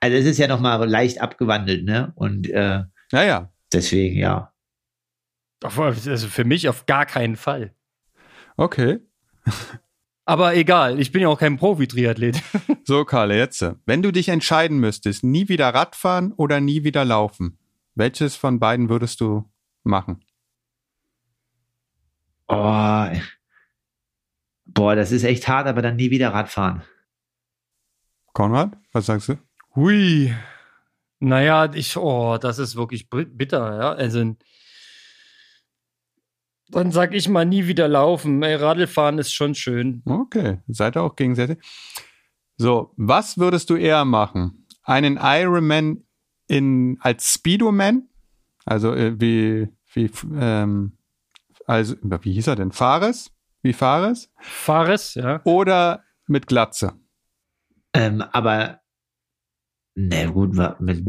Also 0.00 0.16
es 0.16 0.24
ist 0.26 0.38
ja 0.38 0.46
nochmal 0.48 0.88
leicht 0.88 1.20
abgewandelt, 1.20 1.84
ne? 1.84 2.12
Und 2.16 2.48
äh, 2.50 2.82
Naja, 3.12 3.52
deswegen, 3.72 4.16
ja. 4.16 4.52
Also 5.62 6.28
für 6.28 6.44
mich 6.44 6.68
auf 6.68 6.86
gar 6.86 7.04
keinen 7.04 7.36
Fall. 7.36 7.74
okay. 8.56 8.98
Aber 10.24 10.54
egal, 10.54 11.00
ich 11.00 11.10
bin 11.10 11.22
ja 11.22 11.28
auch 11.28 11.38
kein 11.38 11.56
Profi-Triathlet. 11.56 12.42
So, 12.84 13.04
Karl, 13.04 13.32
jetzt. 13.32 13.64
Wenn 13.84 14.02
du 14.02 14.12
dich 14.12 14.28
entscheiden 14.30 14.78
müsstest, 14.78 15.22
nie 15.22 15.48
wieder 15.50 15.68
Radfahren 15.68 16.32
oder 16.32 16.58
nie 16.60 16.84
wieder 16.84 17.04
laufen, 17.04 17.58
welches 17.98 18.36
von 18.36 18.58
beiden 18.60 18.88
würdest 18.88 19.20
du 19.20 19.50
machen? 19.82 20.24
Oh, 22.46 23.06
boah, 24.64 24.94
das 24.94 25.12
ist 25.12 25.24
echt 25.24 25.48
hart, 25.48 25.66
aber 25.66 25.82
dann 25.82 25.96
nie 25.96 26.10
wieder 26.10 26.32
Radfahren. 26.32 26.82
Konrad, 28.32 28.78
was 28.92 29.06
sagst 29.06 29.28
du? 29.28 29.38
Hui. 29.74 30.34
Naja, 31.20 31.70
ich, 31.74 31.96
oh, 31.96 32.38
das 32.38 32.58
ist 32.58 32.76
wirklich 32.76 33.10
bitter, 33.10 33.78
ja. 33.78 33.92
Also, 33.92 34.36
dann 36.68 36.92
sag 36.92 37.14
ich 37.14 37.28
mal 37.28 37.44
nie 37.44 37.66
wieder 37.66 37.88
laufen. 37.88 38.42
Ey, 38.42 38.54
Radlfahren 38.54 39.18
ist 39.18 39.32
schon 39.32 39.54
schön. 39.54 40.02
Okay, 40.06 40.60
seid 40.68 40.96
ihr 40.96 41.02
auch 41.02 41.16
gegenseitig. 41.16 41.58
So, 42.56 42.92
was 42.96 43.38
würdest 43.38 43.70
du 43.70 43.76
eher 43.76 44.04
machen? 44.04 44.66
Einen 44.82 45.18
Ironman 45.20 46.04
in 46.48 46.98
als 47.00 47.32
Speedoman, 47.34 48.08
also 48.64 48.92
äh, 48.94 49.20
wie 49.20 49.68
wie 49.92 50.10
ähm, 50.34 50.98
also 51.66 51.94
wie 52.02 52.32
hieß 52.32 52.46
er 52.48 52.56
denn? 52.56 52.72
Fares? 52.72 53.30
Wie 53.62 53.72
Fares? 53.72 54.30
Fares, 54.40 55.14
ja. 55.14 55.40
Oder 55.44 56.04
mit 56.26 56.46
Glatze? 56.46 56.94
Ähm, 57.92 58.22
aber, 58.22 58.80
na 59.94 60.26
gut, 60.26 60.56
wa- 60.56 60.76
mit, 60.80 61.04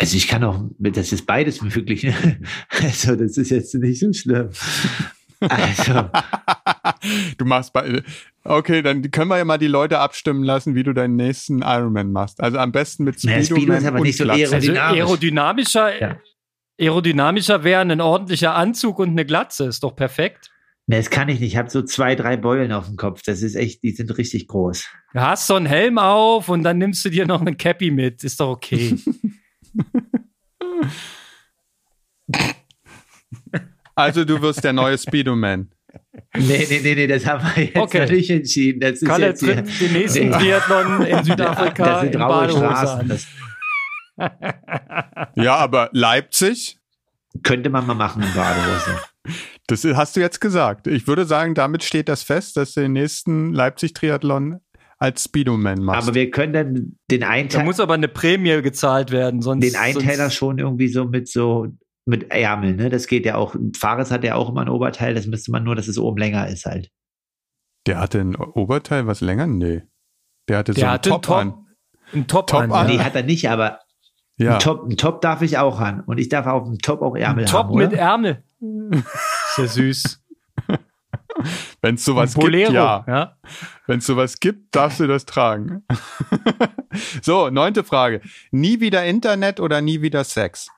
also 0.00 0.16
ich 0.16 0.28
kann 0.28 0.44
auch, 0.44 0.62
mit, 0.78 0.96
das 0.96 1.12
ist 1.12 1.26
beides 1.26 1.60
möglich. 1.62 2.04
Ne? 2.04 2.40
Also 2.70 3.16
das 3.16 3.36
ist 3.36 3.50
jetzt 3.50 3.74
nicht 3.74 3.98
so 4.00 4.12
schlimm. 4.12 4.50
Also, 5.40 6.10
du 7.38 7.44
machst 7.44 7.72
bei 7.72 8.02
Okay, 8.44 8.82
dann 8.82 9.08
können 9.10 9.28
wir 9.28 9.36
ja 9.38 9.44
mal 9.44 9.58
die 9.58 9.66
Leute 9.68 9.98
abstimmen 9.98 10.42
lassen, 10.42 10.74
wie 10.74 10.82
du 10.82 10.92
deinen 10.94 11.16
nächsten 11.16 11.62
Ironman 11.62 12.10
machst. 12.12 12.40
Also 12.42 12.58
am 12.58 12.72
besten 12.72 13.04
mit 13.04 13.22
Naja, 13.24 13.42
Speedoman 13.42 13.62
Speedo 13.62 13.74
ist 13.78 13.86
aber 13.86 13.96
und 13.98 14.02
nicht 14.04 14.16
so 14.16 14.24
Glatze. 14.24 14.40
aero- 14.42 14.54
Also 14.54 14.72
Aerodynamisch. 14.72 15.76
aerodynamischer, 15.76 16.00
Ja. 16.00 16.16
aerodynamischer 16.80 17.64
wäre 17.64 17.80
ein 17.82 18.00
ordentlicher 18.00 18.54
Anzug 18.54 18.98
und 18.98 19.10
eine 19.10 19.24
Glatze. 19.26 19.66
Ist 19.66 19.82
doch 19.84 19.94
perfekt. 19.94 20.50
ne, 20.86 20.96
das 20.96 21.10
kann 21.10 21.28
ich 21.28 21.38
nicht. 21.40 21.52
Ich 21.52 21.56
habe 21.58 21.68
so 21.68 21.82
zwei, 21.82 22.14
drei 22.14 22.36
Beulen 22.38 22.72
auf 22.72 22.86
dem 22.86 22.96
Kopf. 22.96 23.20
Das 23.22 23.42
ist 23.42 23.54
echt, 23.54 23.82
die 23.82 23.90
sind 23.90 24.16
richtig 24.16 24.48
groß. 24.48 24.86
Du 25.12 25.20
hast 25.20 25.46
so 25.46 25.54
einen 25.56 25.66
Helm 25.66 25.98
auf 25.98 26.48
und 26.48 26.62
dann 26.62 26.78
nimmst 26.78 27.04
du 27.04 27.10
dir 27.10 27.26
noch 27.26 27.42
einen 27.42 27.58
Cappy 27.58 27.90
mit. 27.90 28.24
Ist 28.24 28.40
doch 28.40 28.48
okay. 28.50 28.96
Also 33.98 34.24
du 34.24 34.40
wirst 34.40 34.62
der 34.64 34.72
neue 34.72 34.96
Speedoman. 34.96 35.70
Nee, 36.36 36.66
nee, 36.68 36.80
nee, 36.82 36.94
nee, 36.94 37.06
das 37.06 37.26
haben 37.26 37.44
wir 37.56 37.64
jetzt 37.64 37.76
Okay. 37.76 38.00
noch 38.04 38.10
nicht 38.10 38.30
entschieden. 38.30 38.80
Das 38.80 38.92
ist 39.02 39.06
Kalle 39.06 39.26
jetzt 39.26 39.40
tritt 39.40 39.80
den 39.80 39.92
nächsten 39.92 40.28
Nee. 40.28 40.36
Triathlon 40.36 41.02
in 41.06 41.24
Südafrika 41.24 41.84
das 41.84 42.00
sind 42.02 42.14
in 42.14 42.20
raue 42.22 42.46
Badehose 42.46 42.58
Straßen. 42.64 43.18
Ja, 45.36 45.56
aber 45.56 45.90
Leipzig, 45.92 46.78
könnte 47.42 47.70
man 47.70 47.86
mal 47.86 47.94
machen 47.94 48.22
in 48.22 48.32
Badehose. 48.34 48.98
das 49.68 49.84
hast 49.84 50.16
du 50.16 50.20
jetzt 50.20 50.40
gesagt. 50.40 50.86
Ich 50.86 51.06
würde 51.06 51.24
sagen, 51.24 51.54
damit 51.54 51.84
steht 51.84 52.08
das 52.08 52.22
fest, 52.22 52.56
dass 52.56 52.74
du 52.74 52.80
den 52.80 52.92
nächsten 52.92 53.52
Leipzig-Triathlon 53.52 54.60
als 54.98 55.24
Speedoman 55.24 55.80
machst. 55.82 56.08
Aber 56.08 56.14
wir 56.16 56.30
können 56.30 56.52
dann 56.52 56.96
den 57.10 57.20
Da 57.20 57.28
Einteiler, 57.28 57.64
muss 57.64 57.78
aber 57.78 57.94
eine 57.94 58.08
Prämie 58.08 58.60
gezahlt 58.62 59.12
werden, 59.12 59.40
sonst. 59.42 59.62
den 59.64 59.76
Einteiler 59.76 60.16
sonst, 60.24 60.34
schon 60.34 60.58
irgendwie 60.58 60.88
so 60.88 61.04
mit 61.04 61.28
so 61.28 61.68
mit 62.08 62.30
Ärmeln, 62.32 62.76
ne? 62.76 62.88
Das 62.90 63.06
geht 63.06 63.24
ja 63.26 63.36
auch. 63.36 63.54
Fares 63.78 64.10
hat 64.10 64.24
ja 64.24 64.34
auch 64.34 64.48
immer 64.50 64.62
ein 64.62 64.68
Oberteil, 64.68 65.14
das 65.14 65.26
müsste 65.26 65.50
man 65.52 65.62
nur, 65.64 65.76
dass 65.76 65.86
es 65.88 65.98
oben 65.98 66.18
länger 66.18 66.48
ist 66.48 66.64
halt. 66.66 66.90
der 67.86 68.00
hatte 68.00 68.20
ein 68.20 68.34
Oberteil, 68.36 69.06
was 69.06 69.20
länger? 69.20 69.46
Nee. 69.46 69.82
Der 70.48 70.58
hatte 70.58 70.72
so 70.72 70.80
Der 70.80 70.88
einen 70.88 70.94
hatte 70.94 71.10
einen 71.10 71.22
Top, 71.22 71.22
Top, 71.22 71.36
an. 71.36 71.66
einen 72.12 72.26
Top, 72.26 72.46
Top 72.48 72.60
an. 72.60 72.72
an. 72.72 72.88
ja. 72.88 72.94
Nee, 72.96 73.00
hat 73.00 73.14
er 73.14 73.22
nicht, 73.22 73.48
aber 73.50 73.78
Ja. 74.38 74.54
ein, 74.54 74.60
Top, 74.60 74.84
ein 74.88 74.96
Top 74.96 75.20
darf 75.20 75.42
ich 75.42 75.58
auch 75.58 75.78
an. 75.80 76.00
Und 76.00 76.18
ich 76.18 76.28
darf 76.28 76.46
auf 76.46 76.64
dem 76.64 76.78
Top 76.78 77.02
auch 77.02 77.14
Ärmel 77.16 77.44
Ein 77.44 77.50
Top 77.50 77.66
haben, 77.66 77.76
mit 77.76 77.88
oder? 77.92 77.98
Ärmel. 77.98 78.42
Ist 78.60 79.58
ja 79.58 79.66
süß. 79.66 80.24
Wenn 81.82 81.94
es 81.94 82.04
sowas 82.04 82.34
Ein 82.34 82.40
Bolero, 82.40 82.64
gibt, 82.70 82.74
ja. 82.74 83.04
ja. 83.06 83.36
Wenn 83.86 83.98
es 84.00 84.06
sowas 84.06 84.40
gibt, 84.40 84.74
darfst 84.74 84.98
du 84.98 85.06
das 85.06 85.24
tragen. 85.24 85.84
so, 87.22 87.48
neunte 87.50 87.84
Frage. 87.84 88.20
Nie 88.50 88.80
wieder 88.80 89.04
Internet 89.04 89.60
oder 89.60 89.80
nie 89.80 90.02
wieder 90.02 90.24
Sex? 90.24 90.68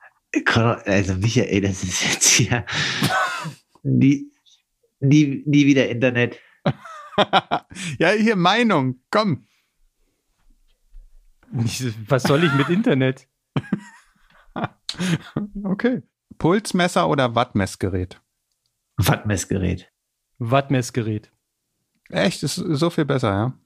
Also 0.55 1.15
Michael, 1.15 1.61
das 1.63 1.83
ist 1.83 2.03
jetzt 2.03 2.29
hier 2.29 2.65
nie, 3.83 4.31
nie, 5.01 5.43
nie 5.47 5.67
wieder 5.67 5.89
Internet. 5.89 6.39
ja, 7.99 8.11
hier 8.11 8.37
Meinung, 8.37 9.01
komm. 9.11 9.47
Was 11.51 12.23
soll 12.23 12.45
ich 12.45 12.53
mit 12.55 12.69
Internet? 12.69 13.27
Okay. 15.63 16.03
Pulsmesser 16.39 17.09
oder 17.09 17.35
Wattmessgerät? 17.35 18.21
Wattmessgerät. 18.97 19.91
Wattmessgerät. 20.39 21.31
Echt, 22.09 22.43
ist 22.43 22.57
so 22.57 22.91
viel 22.91 23.05
besser, 23.05 23.31
ja. 23.31 23.59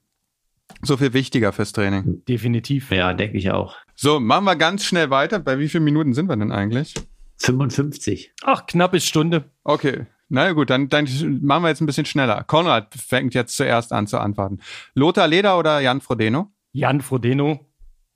So 0.81 0.97
viel 0.97 1.13
wichtiger 1.13 1.51
fürs 1.51 1.71
Training. 1.71 2.23
Definitiv. 2.27 2.91
Ja, 2.91 3.13
denke 3.13 3.37
ich 3.37 3.51
auch. 3.51 3.75
So, 3.95 4.19
machen 4.19 4.45
wir 4.45 4.55
ganz 4.55 4.83
schnell 4.83 5.09
weiter. 5.09 5.39
Bei 5.39 5.57
wie 5.59 5.69
vielen 5.69 5.83
Minuten 5.83 6.13
sind 6.13 6.27
wir 6.27 6.35
denn 6.35 6.51
eigentlich? 6.51 6.93
55. 7.37 8.33
Ach, 8.43 8.65
knappe 8.65 8.99
Stunde. 8.99 9.45
Okay. 9.63 10.05
Na 10.27 10.45
ja, 10.45 10.51
gut, 10.53 10.69
dann, 10.69 10.89
dann 10.89 11.07
machen 11.41 11.63
wir 11.63 11.69
jetzt 11.69 11.81
ein 11.81 11.85
bisschen 11.85 12.05
schneller. 12.05 12.43
Konrad 12.43 12.93
fängt 12.95 13.33
jetzt 13.35 13.55
zuerst 13.55 13.93
an 13.93 14.07
zu 14.07 14.17
antworten. 14.17 14.59
Lothar 14.95 15.27
Leder 15.27 15.57
oder 15.59 15.79
Jan 15.79 16.01
Frodeno? 16.01 16.51
Jan 16.71 17.01
Frodeno. 17.01 17.59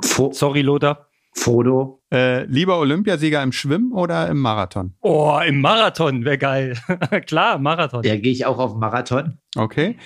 Fro 0.02 0.32
Sorry, 0.32 0.62
Lothar. 0.62 1.08
Frodo. 1.36 2.02
Äh, 2.12 2.46
lieber 2.46 2.80
Olympiasieger 2.80 3.42
im 3.44 3.52
Schwimmen 3.52 3.94
oder 3.94 4.28
im 4.28 4.40
Marathon? 4.40 4.96
Oh, 5.02 5.40
im 5.46 5.62
Marathon 5.62 6.26
wäre 6.26 6.38
geil. 6.38 6.78
Klar, 7.28 7.60
Marathon. 7.60 8.04
Ja, 8.04 8.16
gehe 8.18 8.32
ich 8.32 8.46
auch 8.46 8.58
auf 8.58 8.76
Marathon. 8.76 9.38
Okay. 9.56 9.98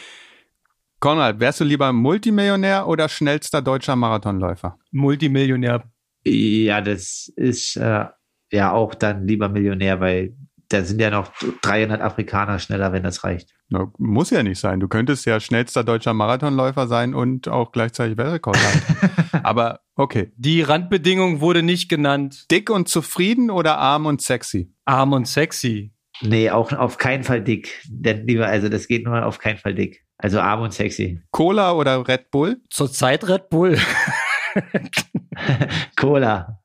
Konrad, 1.03 1.41
wärst 1.41 1.59
du 1.59 1.65
lieber 1.65 1.91
Multimillionär 1.91 2.87
oder 2.87 3.09
schnellster 3.09 3.61
deutscher 3.61 3.97
Marathonläufer? 3.97 4.79
Multimillionär. 4.93 5.83
Ja, 6.23 6.79
das 6.79 7.29
ist 7.35 7.75
äh, 7.75 8.05
ja 8.53 8.71
auch 8.71 8.95
dann 8.95 9.27
lieber 9.27 9.49
Millionär, 9.49 9.99
weil 9.99 10.33
da 10.69 10.81
sind 10.81 11.01
ja 11.01 11.09
noch 11.09 11.33
300 11.63 11.99
Afrikaner 11.99 12.57
schneller, 12.57 12.93
wenn 12.93 13.03
das 13.03 13.25
reicht. 13.25 13.53
Na, 13.67 13.91
muss 13.97 14.29
ja 14.29 14.43
nicht 14.43 14.61
sein. 14.61 14.79
Du 14.79 14.87
könntest 14.87 15.25
ja 15.25 15.41
schnellster 15.41 15.83
deutscher 15.83 16.13
Marathonläufer 16.13 16.87
sein 16.87 17.13
und 17.13 17.49
auch 17.49 17.73
gleichzeitig 17.73 18.15
Weltrekord 18.15 18.55
halten. 18.57 19.43
Aber 19.43 19.81
okay. 19.95 20.31
Die 20.37 20.61
Randbedingung 20.61 21.41
wurde 21.41 21.63
nicht 21.63 21.89
genannt. 21.89 22.49
Dick 22.49 22.69
und 22.69 22.87
zufrieden 22.87 23.51
oder 23.51 23.77
arm 23.77 24.05
und 24.05 24.21
sexy? 24.21 24.73
Arm 24.85 25.11
und 25.11 25.27
sexy. 25.27 25.91
Nee, 26.21 26.49
auch 26.49 26.71
auf 26.71 26.97
keinen 26.97 27.25
Fall 27.25 27.43
dick. 27.43 27.81
Denn 27.89 28.25
lieber, 28.25 28.47
also 28.47 28.69
das 28.69 28.87
geht 28.87 29.03
nur 29.03 29.25
auf 29.25 29.39
keinen 29.39 29.57
Fall 29.57 29.75
dick. 29.75 30.02
Also 30.23 30.39
arm 30.39 30.61
und 30.61 30.73
sexy. 30.73 31.21
Cola 31.31 31.73
oder 31.73 32.07
Red 32.07 32.31
Bull? 32.31 32.61
Zurzeit 32.69 33.27
Red 33.27 33.49
Bull. 33.49 33.77
Cola. 35.97 36.61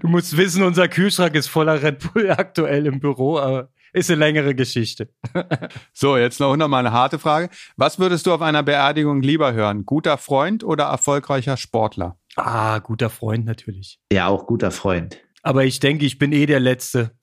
Du 0.00 0.06
musst 0.06 0.36
wissen, 0.36 0.62
unser 0.62 0.86
Kühlschrank 0.86 1.34
ist 1.34 1.48
voller 1.48 1.82
Red 1.82 2.12
Bull 2.12 2.30
aktuell 2.30 2.86
im 2.86 3.00
Büro, 3.00 3.38
aber 3.38 3.70
ist 3.92 4.08
eine 4.08 4.20
längere 4.20 4.54
Geschichte. 4.54 5.08
So, 5.92 6.16
jetzt 6.16 6.38
noch 6.38 6.56
mal 6.56 6.78
eine 6.78 6.92
harte 6.92 7.18
Frage. 7.18 7.50
Was 7.76 7.98
würdest 7.98 8.26
du 8.26 8.32
auf 8.32 8.42
einer 8.42 8.62
Beerdigung 8.62 9.20
lieber 9.20 9.52
hören? 9.52 9.84
Guter 9.84 10.16
Freund 10.16 10.62
oder 10.62 10.84
erfolgreicher 10.84 11.56
Sportler? 11.56 12.18
Ah, 12.36 12.78
guter 12.78 13.10
Freund 13.10 13.44
natürlich. 13.44 14.00
Ja, 14.12 14.28
auch 14.28 14.46
guter 14.46 14.70
Freund. 14.70 15.18
Aber 15.42 15.64
ich 15.64 15.80
denke, 15.80 16.04
ich 16.06 16.18
bin 16.18 16.32
eh 16.32 16.46
der 16.46 16.60
Letzte. 16.60 17.16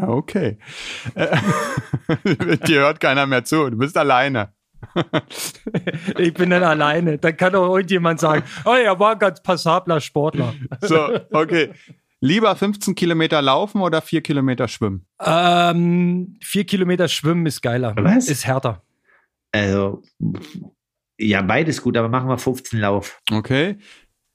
Ja, 0.00 0.08
okay. 0.08 0.58
Äh, 1.14 1.36
Dir 2.66 2.80
hört 2.80 3.00
keiner 3.00 3.26
mehr 3.26 3.44
zu. 3.44 3.70
Du 3.70 3.78
bist 3.78 3.96
alleine. 3.96 4.52
Ich 6.18 6.34
bin 6.34 6.50
dann 6.50 6.62
alleine. 6.62 7.18
Dann 7.18 7.36
kann 7.36 7.54
auch 7.54 7.74
irgendjemand 7.74 8.20
sagen, 8.20 8.44
oh, 8.64 8.74
er 8.74 8.98
war 8.98 9.12
ein 9.12 9.18
ganz 9.18 9.42
passabler 9.42 10.00
Sportler. 10.00 10.54
So, 10.80 11.18
okay. 11.32 11.72
Lieber 12.20 12.54
15 12.54 12.94
Kilometer 12.94 13.40
laufen 13.42 13.80
oder 13.80 14.02
4 14.02 14.22
Kilometer 14.22 14.66
schwimmen? 14.68 15.06
Ähm, 15.24 16.36
vier 16.42 16.64
Kilometer 16.64 17.08
schwimmen 17.08 17.46
ist 17.46 17.60
geiler. 17.60 17.94
Was? 17.96 18.28
Ist 18.28 18.46
härter. 18.46 18.82
Also, 19.52 20.02
ja, 21.18 21.42
beides 21.42 21.80
gut, 21.82 21.96
aber 21.96 22.08
machen 22.08 22.28
wir 22.28 22.38
15 22.38 22.80
Lauf. 22.80 23.20
Okay. 23.30 23.78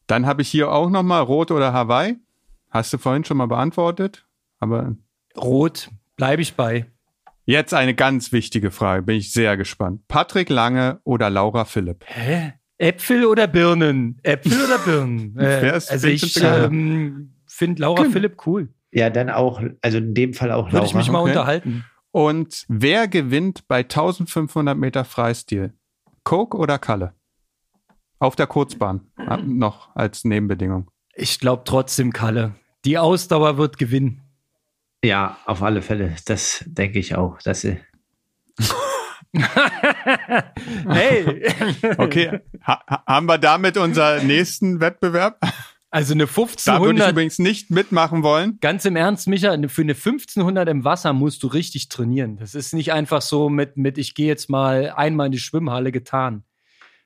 Dann 0.07 0.26
habe 0.26 0.41
ich 0.41 0.49
hier 0.49 0.72
auch 0.72 0.89
noch 0.89 1.03
mal 1.03 1.20
Rot 1.20 1.51
oder 1.51 1.74
Hawaii. 1.74 2.18
Hast 2.70 2.91
du 2.93 2.97
vorhin 2.97 3.24
schon 3.24 3.38
mal 3.38 3.47
beantwortet, 3.47 4.26
aber 4.59 4.95
Rot, 5.38 5.89
bleibe 6.15 6.41
ich 6.41 6.55
bei. 6.55 6.86
Jetzt 7.45 7.73
eine 7.73 7.93
ganz 7.93 8.31
wichtige 8.31 8.71
Frage, 8.71 9.03
bin 9.03 9.17
ich 9.17 9.34
sehr 9.34 9.57
gespannt. 9.57 10.01
Patrick 10.07 10.49
Lange 10.49 11.01
oder 11.03 11.29
Laura 11.29 11.65
Philipp? 11.65 12.05
Hä? 12.07 12.53
Äpfel 12.77 13.25
oder 13.25 13.47
Birnen? 13.47 14.19
Äpfel 14.23 14.63
oder 14.63 14.77
Birnen? 14.79 15.38
Äh, 15.38 15.41
Wer 15.61 15.73
ist- 15.75 15.91
also 15.91 16.07
ich 16.07 16.41
ähm, 16.41 17.34
finde 17.47 17.81
Laura 17.81 18.01
Genau. 18.03 18.13
Philipp 18.13 18.47
cool. 18.47 18.73
Ja, 18.91 19.09
dann 19.09 19.29
auch, 19.29 19.61
also 19.81 19.97
in 19.97 20.13
dem 20.13 20.34
Fall 20.34 20.51
auch 20.51 20.67
Würde 20.67 20.77
Laura. 20.77 20.86
ich 20.88 20.93
mich 20.93 21.09
mal 21.11 21.19
okay. 21.21 21.29
unterhalten. 21.31 21.86
Und 22.11 22.65
wer 22.67 23.07
gewinnt 23.07 23.67
bei 23.67 23.79
1500 23.79 24.77
Meter 24.77 25.03
Freistil? 25.03 25.73
Coke 26.23 26.57
oder 26.57 26.77
Kalle? 26.77 27.13
Auf 28.19 28.36
der 28.36 28.47
Kurzbahn. 28.47 29.01
Ah, 29.17 29.38
Noch 29.45 29.95
als 29.95 30.23
Nebenbedingung. 30.23 30.89
Ich 31.15 31.39
glaube 31.39 31.63
trotzdem 31.65 32.13
Kalle. 32.13 32.55
Die 32.86 32.97
Ausdauer 32.97 33.57
wird 33.57 33.77
gewinnen. 33.77 34.21
Ja, 35.04 35.38
auf 35.45 35.62
alle 35.62 35.82
Fälle. 35.82 36.16
Das 36.26 36.64
denke 36.66 36.97
ich 36.99 37.16
auch. 37.16 37.39
Dass 37.41 37.62
sie, 37.62 37.78
hey, 40.88 41.43
Okay, 41.97 42.39
ha 42.66 42.84
ha- 42.89 43.04
haben 43.08 43.26
wir 43.28 43.38
damit 43.38 43.78
unseren 43.78 44.26
nächsten 44.28 44.80
Wettbewerb? 44.80 45.39
also 45.89 46.14
eine 46.14 46.26
Da 46.26 46.36
würde 46.36 46.51
ich 46.56 46.68
1500, 46.68 47.12
übrigens 47.12 47.39
nicht 47.39 47.70
mitmachen 47.72 48.24
wollen. 48.24 48.58
ganz 48.62 48.86
im 48.86 48.95
Ernst, 48.95 49.28
Micha, 49.28 49.51
für 49.68 49.82
eine 49.82 49.93
1500 49.93 50.68
im 50.70 50.84
Wasser 50.84 51.14
musst 51.14 51.43
du 51.43 51.47
richtig 51.47 51.89
trainieren. 51.89 52.38
Das 52.38 52.56
ist 52.56 52.74
nicht 52.74 52.93
einfach 52.93 53.22
so 53.22 53.49
mit, 53.49 53.78
mit 53.78 53.97
ich 53.97 54.16
gehe 54.16 54.28
jetzt 54.28 54.49
mal 54.49 54.91
einmal 54.95 55.28
in 55.28 55.32
die 55.34 55.39
Schwimmhalle 55.39 55.91
getan. 55.91 56.43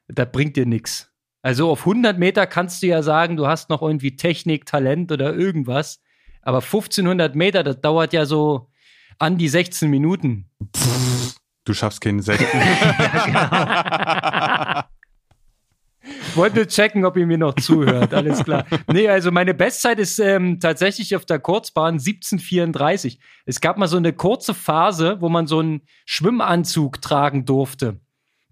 Das 0.07 0.31
bringt 0.31 0.55
dir 0.55 0.65
nichts. 0.65 1.11
Also 1.41 1.69
auf 1.69 1.81
100 1.81 2.17
Meter 2.17 2.45
kannst 2.47 2.81
du 2.81 2.87
ja 2.87 3.01
sagen, 3.03 3.35
du 3.37 3.47
hast 3.47 3.69
noch 3.69 3.81
irgendwie 3.81 4.15
Technik, 4.15 4.65
Talent 4.65 5.11
oder 5.11 5.33
irgendwas. 5.33 6.01
Aber 6.47 6.59
1500 6.59 7.35
Meter, 7.35 7.61
das 7.61 7.81
dauert 7.81 8.13
ja 8.13 8.25
so 8.25 8.69
an 9.19 9.37
die 9.37 9.49
16 9.49 9.89
Minuten. 9.89 10.49
Du 11.65 11.73
schaffst 11.73 11.99
keine 11.99 12.21
16. 12.21 12.47
Wollte 16.35 16.65
checken, 16.65 17.03
ob 17.03 17.17
ihr 17.17 17.27
mir 17.27 17.37
noch 17.37 17.53
zuhört. 17.55 18.13
Alles 18.13 18.45
klar. 18.45 18.65
Nee, 18.89 19.09
also 19.09 19.29
meine 19.29 19.53
Bestzeit 19.53 19.99
ist 19.99 20.19
ähm, 20.19 20.61
tatsächlich 20.61 21.17
auf 21.17 21.25
der 21.25 21.39
Kurzbahn 21.39 21.95
1734. 21.95 23.19
Es 23.45 23.59
gab 23.59 23.77
mal 23.77 23.89
so 23.89 23.97
eine 23.97 24.13
kurze 24.13 24.53
Phase, 24.53 25.17
wo 25.19 25.27
man 25.27 25.47
so 25.47 25.59
einen 25.59 25.81
Schwimmanzug 26.05 27.01
tragen 27.01 27.43
durfte. 27.43 27.99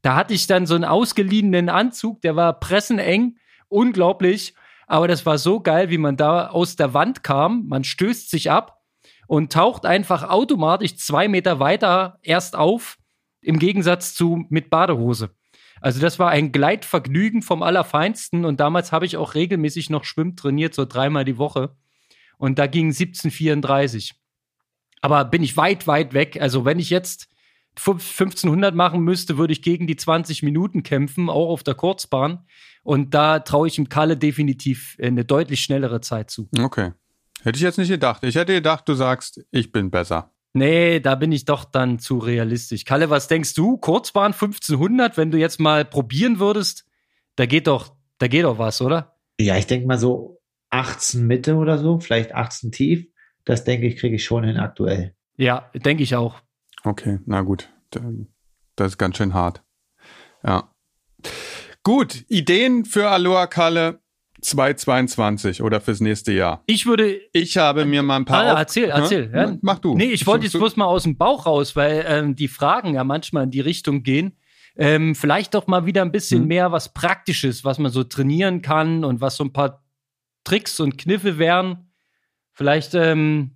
Da 0.01 0.17
hatte 0.17 0.33
ich 0.33 0.47
dann 0.47 0.65
so 0.65 0.75
einen 0.75 0.83
ausgeliehenen 0.83 1.69
Anzug, 1.69 2.21
der 2.23 2.35
war 2.35 2.59
presseneng, 2.59 3.37
unglaublich. 3.69 4.53
Aber 4.87 5.07
das 5.07 5.25
war 5.25 5.37
so 5.37 5.59
geil, 5.59 5.89
wie 5.89 5.97
man 5.97 6.17
da 6.17 6.47
aus 6.47 6.75
der 6.75 6.93
Wand 6.93 7.23
kam. 7.23 7.67
Man 7.67 7.83
stößt 7.83 8.29
sich 8.29 8.51
ab 8.51 8.81
und 9.27 9.51
taucht 9.51 9.85
einfach 9.85 10.23
automatisch 10.29 10.97
zwei 10.97 11.27
Meter 11.27 11.59
weiter 11.59 12.19
erst 12.21 12.55
auf, 12.55 12.97
im 13.41 13.59
Gegensatz 13.59 14.13
zu 14.13 14.45
mit 14.49 14.69
Badehose. 14.69 15.31
Also 15.81 15.99
das 15.99 16.19
war 16.19 16.29
ein 16.29 16.51
Gleitvergnügen 16.51 17.41
vom 17.41 17.61
Allerfeinsten 17.61 18.45
und 18.45 18.59
damals 18.59 18.91
habe 18.91 19.05
ich 19.05 19.17
auch 19.17 19.35
regelmäßig 19.35 19.89
noch 19.89 20.03
Schwimmen 20.03 20.35
trainiert, 20.35 20.73
so 20.73 20.85
dreimal 20.85 21.25
die 21.25 21.37
Woche. 21.37 21.75
Und 22.37 22.59
da 22.59 22.67
ging 22.67 22.87
1734. 22.87 24.13
Aber 25.01 25.25
bin 25.25 25.43
ich 25.43 25.57
weit, 25.57 25.87
weit 25.87 26.13
weg. 26.13 26.39
Also 26.41 26.65
wenn 26.65 26.79
ich 26.79 26.89
jetzt 26.89 27.27
1500 27.77 28.73
machen 28.73 29.01
müsste, 29.01 29.37
würde 29.37 29.53
ich 29.53 29.61
gegen 29.61 29.87
die 29.87 29.95
20 29.95 30.43
Minuten 30.43 30.83
kämpfen, 30.83 31.29
auch 31.29 31.49
auf 31.49 31.63
der 31.63 31.75
Kurzbahn. 31.75 32.45
Und 32.83 33.13
da 33.13 33.39
traue 33.39 33.67
ich 33.67 33.75
dem 33.75 33.89
Kalle 33.89 34.17
definitiv 34.17 34.97
eine 35.01 35.25
deutlich 35.25 35.61
schnellere 35.61 36.01
Zeit 36.01 36.29
zu. 36.29 36.49
Okay. 36.57 36.91
Hätte 37.43 37.57
ich 37.57 37.63
jetzt 37.63 37.77
nicht 37.77 37.89
gedacht. 37.89 38.23
Ich 38.23 38.35
hätte 38.35 38.53
gedacht, 38.53 38.87
du 38.87 38.93
sagst, 38.93 39.43
ich 39.51 39.71
bin 39.71 39.91
besser. 39.91 40.31
Nee, 40.53 40.99
da 40.99 41.15
bin 41.15 41.31
ich 41.31 41.45
doch 41.45 41.65
dann 41.65 41.99
zu 41.99 42.17
realistisch. 42.17 42.85
Kalle, 42.85 43.09
was 43.09 43.27
denkst 43.27 43.55
du? 43.55 43.77
Kurzbahn 43.77 44.31
1500, 44.31 45.17
wenn 45.17 45.31
du 45.31 45.37
jetzt 45.37 45.59
mal 45.59 45.83
probieren 45.83 46.39
würdest, 46.39 46.85
da 47.35 47.45
geht 47.45 47.67
doch, 47.67 47.95
da 48.19 48.27
geht 48.27 48.45
doch 48.45 48.57
was, 48.57 48.81
oder? 48.81 49.15
ja, 49.39 49.57
ich 49.57 49.67
denke 49.67 49.87
mal 49.87 49.97
so 49.97 50.41
18 50.69 51.25
Mitte 51.25 51.55
oder 51.55 51.77
so, 51.77 51.99
vielleicht 51.99 52.33
18 52.33 52.71
tief. 52.71 53.07
Das 53.43 53.63
denke 53.63 53.87
ich, 53.87 53.97
kriege 53.97 54.15
ich 54.15 54.25
schon 54.25 54.43
hin 54.43 54.57
aktuell. 54.57 55.13
Ja, 55.37 55.69
denke 55.73 56.03
ich 56.03 56.15
auch. 56.15 56.39
Okay, 56.85 57.19
na 57.25 57.41
gut. 57.41 57.69
Das 58.75 58.91
ist 58.93 58.97
ganz 58.97 59.17
schön 59.17 59.33
hart. 59.33 59.63
Ja. 60.45 60.71
Gut, 61.83 62.25
Ideen 62.29 62.85
für 62.85 63.09
Aloha 63.09 63.47
Kalle 63.47 64.01
2022 64.41 65.61
oder 65.63 65.81
fürs 65.81 66.01
nächste 66.01 66.31
Jahr. 66.33 66.63
Ich 66.67 66.85
würde. 66.85 67.19
Ich 67.31 67.57
habe 67.57 67.85
mir 67.85 68.03
mal 68.03 68.17
ein 68.17 68.25
paar. 68.25 68.43
Ah, 68.45 68.53
auf- 68.53 68.59
erzähl, 68.59 68.89
erzähl. 68.89 69.31
Ja? 69.33 69.49
Ja. 69.51 69.57
Mach 69.61 69.79
du. 69.79 69.95
Nee, 69.95 70.05
ich 70.11 70.27
wollte 70.27 70.45
jetzt 70.45 70.53
Du- 70.55 70.59
bloß 70.59 70.75
mal 70.75 70.85
aus 70.85 71.03
dem 71.03 71.17
Bauch 71.17 71.45
raus, 71.45 71.75
weil 71.75 72.05
ähm, 72.07 72.35
die 72.35 72.47
Fragen 72.47 72.93
ja 72.95 73.03
manchmal 73.03 73.45
in 73.45 73.51
die 73.51 73.61
Richtung 73.61 74.03
gehen. 74.03 74.37
Ähm, 74.77 75.15
vielleicht 75.15 75.53
doch 75.53 75.67
mal 75.67 75.85
wieder 75.85 76.01
ein 76.01 76.11
bisschen 76.11 76.41
Hm. 76.41 76.47
mehr 76.47 76.71
was 76.71 76.93
Praktisches, 76.93 77.63
was 77.63 77.79
man 77.79 77.91
so 77.91 78.03
trainieren 78.03 78.61
kann 78.61 79.03
und 79.05 79.21
was 79.21 79.37
so 79.37 79.43
ein 79.45 79.53
paar 79.53 79.83
Tricks 80.43 80.79
und 80.79 80.97
Kniffe 80.97 81.37
wären. 81.39 81.89
Vielleicht, 82.51 82.93
ähm, 82.93 83.55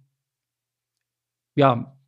ja, 1.55 1.98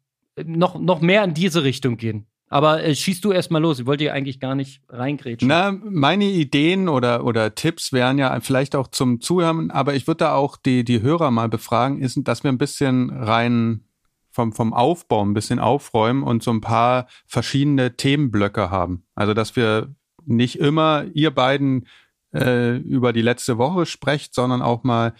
noch, 0.46 0.80
noch 0.80 1.02
mehr 1.02 1.24
in 1.24 1.34
diese 1.34 1.64
Richtung 1.64 1.98
gehen. 1.98 2.28
Aber 2.52 2.84
äh, 2.84 2.94
schießt 2.94 3.24
du 3.24 3.32
erst 3.32 3.50
mal 3.50 3.60
los. 3.60 3.80
Ich 3.80 3.86
wollte 3.86 4.04
hier 4.04 4.14
eigentlich 4.14 4.42
gar 4.42 4.56
nicht 4.56 4.82
reingrätschen. 4.90 5.48
Na, 5.48 5.72
meine 5.72 6.26
Ideen 6.26 6.90
oder, 6.90 7.24
oder 7.24 7.56
Tipps 7.56 7.94
wären 7.94 8.18
ja 8.18 8.38
vielleicht 8.42 8.76
auch 8.76 8.88
zum 8.88 9.22
Zuhören, 9.22 9.72
aber 9.72 9.94
ich 9.96 10.06
würde 10.06 10.18
da 10.18 10.36
auch 10.36 10.58
die, 10.58 10.84
die 10.84 11.02
Hörer 11.02 11.32
mal 11.32 11.48
befragen, 11.48 12.02
ist, 12.02 12.20
dass 12.24 12.44
wir 12.44 12.52
ein 12.52 12.58
bisschen 12.58 13.10
rein 13.10 13.86
vom, 14.32 14.52
vom 14.52 14.74
Aufbau 14.74 15.24
ein 15.24 15.34
bisschen 15.34 15.60
aufräumen 15.60 16.24
und 16.24 16.44
so 16.44 16.52
ein 16.52 16.62
paar 16.62 17.08
verschiedene 17.26 17.96
Themenblöcke 17.96 18.70
haben. 18.70 19.06
Also, 19.16 19.34
dass 19.34 19.56
wir 19.56 19.96
nicht 20.26 20.60
immer 20.60 21.06
ihr 21.14 21.32
beiden 21.32 21.88
äh, 22.34 22.78
über 22.78 23.14
die 23.14 23.22
letzte 23.22 23.58
Woche 23.58 23.86
sprecht, 23.86 24.34
sondern 24.34 24.62
auch 24.62 24.84
mal 24.84 25.14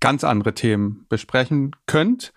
ganz 0.00 0.24
andere 0.24 0.54
Themen 0.54 1.06
besprechen 1.08 1.76
könnt. 1.86 2.32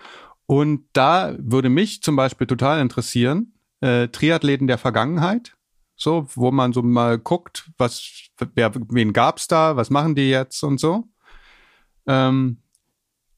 Und 0.47 0.85
da 0.93 1.35
würde 1.39 1.69
mich 1.69 2.01
zum 2.01 2.15
Beispiel 2.15 2.47
total 2.47 2.79
interessieren, 2.79 3.53
äh, 3.81 4.07
Triathleten 4.09 4.67
der 4.67 4.77
Vergangenheit, 4.77 5.55
so, 5.95 6.27
wo 6.35 6.51
man 6.51 6.73
so 6.73 6.81
mal 6.81 7.17
guckt, 7.17 7.71
was, 7.77 8.29
wer, 8.53 8.71
wen 8.89 9.13
gab's 9.13 9.47
da, 9.47 9.75
was 9.75 9.89
machen 9.89 10.15
die 10.15 10.29
jetzt 10.29 10.61
und 10.63 10.79
so. 10.79 11.07
Ähm, 12.05 12.61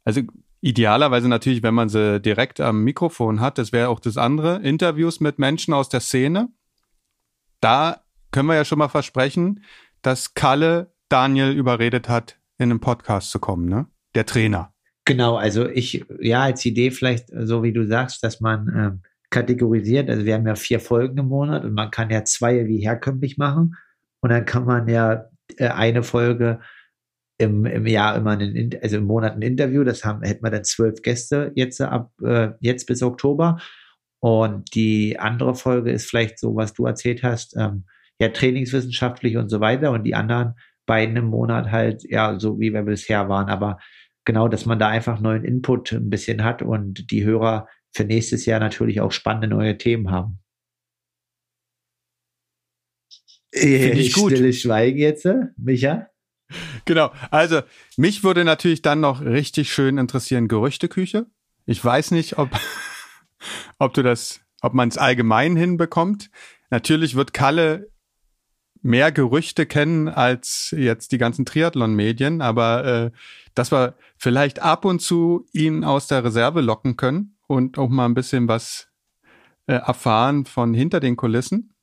also 0.04 0.22
idealerweise 0.62 1.30
natürlich, 1.30 1.64
wenn 1.64 1.74
man 1.74 1.90
sie 1.90 2.20
direkt 2.20 2.60
am 2.60 2.84
Mikrofon 2.84 3.40
hat, 3.40 3.58
das 3.58 3.72
wäre 3.72 3.90
auch 3.90 4.00
das 4.00 4.18
andere, 4.18 4.58
Interviews 4.58 5.20
mit 5.20 5.40
Menschen 5.40 5.74
aus 5.74 5.90
der 5.90 6.00
Szene. 6.00 6.50
Da 7.62 8.02
können 8.32 8.50
wir 8.50 8.56
ja 8.56 8.66
schon 8.66 8.80
mal 8.80 8.90
versprechen, 8.90 9.64
dass 10.02 10.34
Kalle 10.34 10.94
Daniel 11.10 11.52
überredet 11.52 12.10
hat, 12.10 12.40
in 12.58 12.72
einen 12.72 12.80
Podcast 12.80 13.32
zu 13.32 13.40
kommen, 13.40 13.68
ne? 13.68 13.88
Der 14.16 14.26
Trainer. 14.26 14.74
Genau, 15.08 15.38
also 15.38 15.70
ich, 15.70 16.04
ja, 16.20 16.44
als 16.44 16.66
Idee 16.66 16.92
vielleicht, 16.92 17.30
so 17.34 17.64
wie 17.64 17.72
du 17.72 17.88
sagst, 17.88 18.22
dass 18.26 18.42
man 18.42 18.68
ähm, 18.76 19.02
kategorisiert, 19.30 20.10
also 20.10 20.26
wir 20.26 20.34
haben 20.34 20.46
ja 20.46 20.56
vier 20.56 20.82
Folgen 20.82 21.18
im 21.18 21.28
Monat 21.30 21.64
und 21.64 21.74
man 21.74 21.92
kann 21.92 22.10
ja 22.10 22.26
zwei 22.26 22.68
wie 22.68 22.80
herkömmlich 22.80 23.38
machen. 23.38 23.76
Und 24.22 24.32
dann 24.32 24.44
kann 24.44 24.66
man 24.66 24.90
ja 24.90 25.30
äh, 25.56 25.70
eine 25.70 26.04
Folge 26.04 26.60
im, 27.38 27.66
im 27.66 27.88
Jahr 27.88 28.18
immer 28.18 28.32
einen, 28.32 28.54
In- 28.54 28.82
also 28.82 28.98
im 28.98 29.06
Monat 29.06 29.36
ein 29.36 29.42
Interview, 29.44 29.86
das 29.86 30.04
haben, 30.04 30.24
hätten 30.24 30.44
wir 30.44 30.52
dann 30.52 30.66
zwölf 30.66 31.02
Gäste 31.02 31.54
jetzt 31.56 31.80
ab, 31.80 32.12
äh, 32.22 32.50
jetzt 32.60 32.86
bis 32.86 33.02
Oktober. 33.02 33.62
Und 34.20 34.76
die 34.76 35.18
andere 35.20 35.56
Folge 35.56 35.92
ist 35.92 36.10
vielleicht 36.10 36.38
so, 36.38 36.54
was 36.58 36.74
du 36.74 36.86
erzählt 36.86 37.24
hast, 37.24 37.56
ähm, 37.56 37.86
ja, 38.20 38.28
trainingswissenschaftlich 38.28 39.38
und 39.38 39.48
so 39.48 39.62
weiter. 39.62 39.92
Und 39.92 40.04
die 40.04 40.16
anderen 40.16 40.56
beiden 40.86 41.16
im 41.16 41.28
Monat 41.28 41.72
halt, 41.72 42.04
ja, 42.10 42.38
so 42.40 42.60
wie 42.60 42.74
wir 42.74 42.84
bisher 42.84 43.30
waren, 43.30 43.48
aber 43.48 43.78
genau, 44.28 44.50
dass 44.50 44.66
man 44.66 44.78
da 44.78 44.90
einfach 44.90 45.22
neuen 45.22 45.46
Input 45.46 45.94
ein 45.94 46.10
bisschen 46.10 46.44
hat 46.44 46.62
und 46.62 47.10
die 47.12 47.24
Hörer 47.24 47.68
für 47.94 48.04
nächstes 48.04 48.46
Jahr 48.46 48.60
natürlich 48.60 49.00
auch 49.00 49.14
spannende 49.14 49.48
neue 49.48 49.78
Themen 49.78 50.12
haben. 50.12 50.40
Finde 53.54 53.92
ich 53.94 54.14
gut. 54.14 54.34
Stille 54.34 54.52
Schweigen 54.52 55.00
jetzt, 55.00 55.26
äh, 55.26 55.46
Micha? 55.56 56.10
Genau. 56.84 57.12
Also, 57.32 57.62
mich 57.96 58.24
würde 58.26 58.44
natürlich 58.44 58.82
dann 58.82 59.00
noch 59.00 59.22
richtig 59.22 59.72
schön 59.72 59.98
interessieren, 59.98 60.50
Gerüchteküche. 60.50 61.26
Ich 61.66 61.84
weiß 61.84 62.12
nicht, 62.12 62.38
ob, 62.38 62.50
ob 63.80 63.94
du 63.94 64.04
das, 64.04 64.42
ob 64.62 64.74
man 64.74 64.90
es 64.90 64.98
allgemein 64.98 65.56
hinbekommt. 65.56 66.30
Natürlich 66.70 67.16
wird 67.16 67.34
Kalle 67.34 67.90
mehr 68.82 69.14
Gerüchte 69.14 69.66
kennen 69.66 70.10
als 70.10 70.76
jetzt 70.78 71.14
die 71.14 71.18
ganzen 71.18 71.46
Triathlon-Medien, 71.46 72.42
aber 72.42 72.86
äh, 72.86 73.12
dass 73.58 73.72
wir 73.72 73.96
vielleicht 74.18 74.62
ab 74.62 74.86
und 74.86 75.02
zu 75.02 75.46
ihn 75.54 75.84
aus 75.84 76.08
der 76.08 76.24
Reserve 76.24 76.62
locken 76.62 76.98
können 76.98 77.38
und 77.48 77.78
auch 77.78 77.90
mal 77.90 78.06
ein 78.06 78.14
bisschen 78.14 78.48
was 78.48 78.90
äh, 79.68 79.74
erfahren 79.74 80.46
von 80.46 80.74
hinter 80.74 81.00
den 81.00 81.16
Kulissen. 81.16 81.74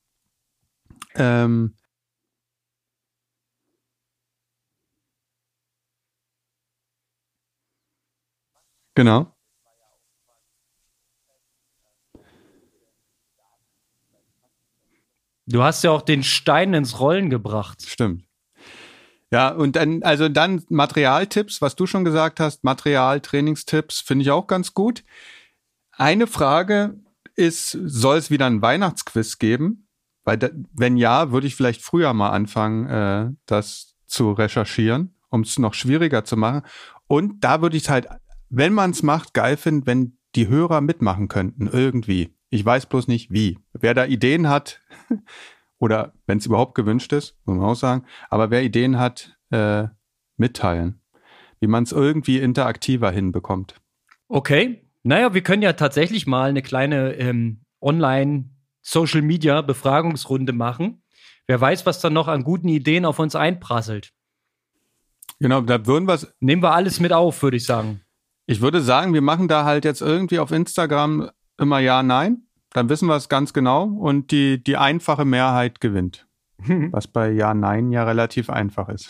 Ähm, 1.15 1.75
Genau. 8.95 9.35
Du 15.47 15.63
hast 15.63 15.85
ja 15.85 15.91
auch 15.91 16.03
den 16.03 16.23
Stein 16.23 16.73
ins 16.73 17.01
Rollen 17.01 17.29
gebracht. 17.29 17.83
Stimmt. 17.83 18.25
Ja, 19.35 19.49
und 19.49 19.75
dann, 19.75 20.05
also 20.05 20.29
dann 20.29 20.63
Materialtipps, 20.69 21.61
was 21.61 21.75
du 21.75 21.87
schon 21.87 22.05
gesagt 22.05 22.39
hast, 22.39 22.63
Material, 22.63 23.21
Trainingstipps, 23.21 23.99
finde 23.99 24.23
ich 24.23 24.31
auch 24.31 24.47
ganz 24.47 24.75
gut. 24.75 25.03
Eine 25.91 26.29
Frage 26.29 27.01
ist, 27.35 27.77
soll 27.85 28.19
es 28.19 28.31
wieder 28.31 28.47
ein 28.47 28.63
Weihnachtsquiz 28.63 29.39
geben? 29.39 29.89
Weil, 30.23 30.39
da, 30.39 30.51
wenn 30.73 30.97
ja, 30.97 31.33
würde 31.33 31.49
ich 31.49 31.57
vielleicht 31.57 31.83
früher 31.83 32.15
mal 32.15 32.31
anfangen, 32.31 32.87
äh, 32.87 33.35
das 33.47 33.97
zu 34.07 34.31
recherchieren, 34.31 35.17
um 35.31 35.41
es 35.41 35.59
noch 35.59 35.75
schwieriger 35.75 36.25
zu 36.25 36.37
machen. 36.37 36.63
Und 37.09 37.43
da 37.43 37.61
würde 37.61 37.77
ich 37.77 37.83
es 37.83 37.89
halt, 37.89 38.07
wenn 38.51 38.73
man 38.73 38.93
es 38.93 39.03
macht, 39.03 39.35
geil 39.35 39.57
finden, 39.57 39.85
wenn 39.85 40.17
die 40.37 40.47
Hörer 40.47 40.81
mitmachen 40.81 41.27
könnten, 41.27 41.67
irgendwie. 41.67 42.37
Ich 42.51 42.65
weiß 42.65 42.87
bloß 42.87 43.09
nicht 43.09 43.33
wie. 43.33 43.59
Wer 43.73 43.95
da 43.95 44.07
Ideen 44.07 44.49
hat, 44.49 44.81
oder 45.79 46.15
wenn 46.27 46.39
es 46.39 46.47
überhaupt 46.47 46.75
gewünscht 46.75 47.13
ist, 47.13 47.37
muss 47.45 47.57
man 47.57 47.67
auch 47.67 47.75
sagen, 47.75 48.07
aber 48.31 48.51
wer 48.51 48.63
Ideen 48.63 48.99
hat, 48.99 49.37
äh, 49.51 49.89
mitteilen, 50.37 51.01
wie 51.61 51.67
man 51.67 51.85
es 51.85 51.93
irgendwie 51.93 52.39
interaktiver 52.39 53.11
hinbekommt. 53.11 53.75
Okay. 54.29 54.81
Naja, 55.03 55.35
wir 55.35 55.43
können 55.43 55.61
ja 55.63 55.75
tatsächlich 55.75 56.27
mal 56.27 56.49
eine 56.49 56.63
kleine 56.63 57.13
ähm, 57.15 57.61
Online-Social-Media-Befragungsrunde 57.83 60.55
machen. 60.55 61.03
Wer 61.47 61.61
weiß, 61.61 61.85
was 61.85 62.01
dann 62.01 62.15
noch 62.15 62.29
an 62.29 62.43
guten 62.43 62.69
Ideen 62.69 63.05
auf 63.05 63.19
uns 63.19 63.37
einprasselt. 63.37 64.15
Genau, 65.41 65.61
da 65.61 65.85
würden 65.87 66.09
wir 66.09 66.19
Nehmen 66.41 66.63
wir 66.63 66.73
alles 66.73 67.01
mit 67.01 67.13
auf, 67.13 67.43
würde 67.43 67.59
ich 67.59 67.67
sagen. 67.67 68.01
Ich 68.47 68.63
würde 68.63 68.81
sagen, 68.81 69.13
wir 69.13 69.21
machen 69.21 69.49
da 69.49 69.65
halt 69.65 69.85
jetzt 69.85 70.01
irgendwie 70.01 70.39
auf 70.39 70.53
Instagram 70.53 71.29
immer 71.59 71.81
Ja, 71.81 72.03
Nein. 72.03 72.47
Dann 72.75 72.89
wissen 72.89 73.07
wir 73.07 73.15
es 73.15 73.29
ganz 73.29 73.53
genau 73.53 73.85
und 73.85 74.33
die, 74.33 74.63
die 74.63 74.77
einfache 74.77 75.25
Mehrheit 75.25 75.81
gewinnt. 75.81 76.27
Was 76.59 77.07
bei 77.07 77.31
Ja, 77.31 77.55
Nein 77.55 77.93
ja 77.93 78.05
relativ 78.05 78.51
einfach 78.51 78.89
ist. 78.89 79.09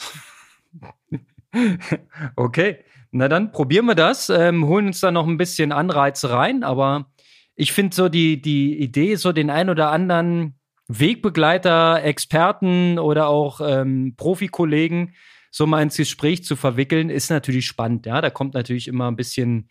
okay, 2.37 2.79
na 3.11 3.29
dann 3.29 3.53
probieren 3.53 3.87
wir 3.87 3.95
das, 3.95 4.29
ähm, 4.29 4.67
holen 4.67 4.89
uns 4.89 5.01
da 5.01 5.11
noch 5.11 5.27
ein 5.27 5.39
bisschen 5.39 5.73
Anreize 5.73 6.31
rein, 6.31 6.62
aber 6.62 7.11
ich 7.55 7.73
finde 7.73 7.97
so 7.97 8.09
die, 8.09 8.43
die 8.43 8.79
Idee, 8.79 9.15
so 9.15 9.33
den 9.33 9.51
ein 9.51 9.71
oder 9.71 9.91
anderen 9.91 10.59
Wegbegleiter, 10.89 12.03
Experten 12.03 12.99
oder 12.99 13.29
auch 13.29 13.61
ähm, 13.65 14.15
Profikollegen 14.17 15.15
so 15.51 15.67
mal 15.67 15.83
ins 15.83 15.97
Gespräch 15.97 16.45
zu 16.45 16.57
verwickeln, 16.57 17.09
ist 17.09 17.31
natürlich 17.31 17.67
spannend. 17.67 18.05
Ja, 18.05 18.21
da 18.21 18.29
kommt 18.29 18.55
natürlich 18.55 18.89
immer 18.89 19.09
ein 19.09 19.17
bisschen 19.17 19.71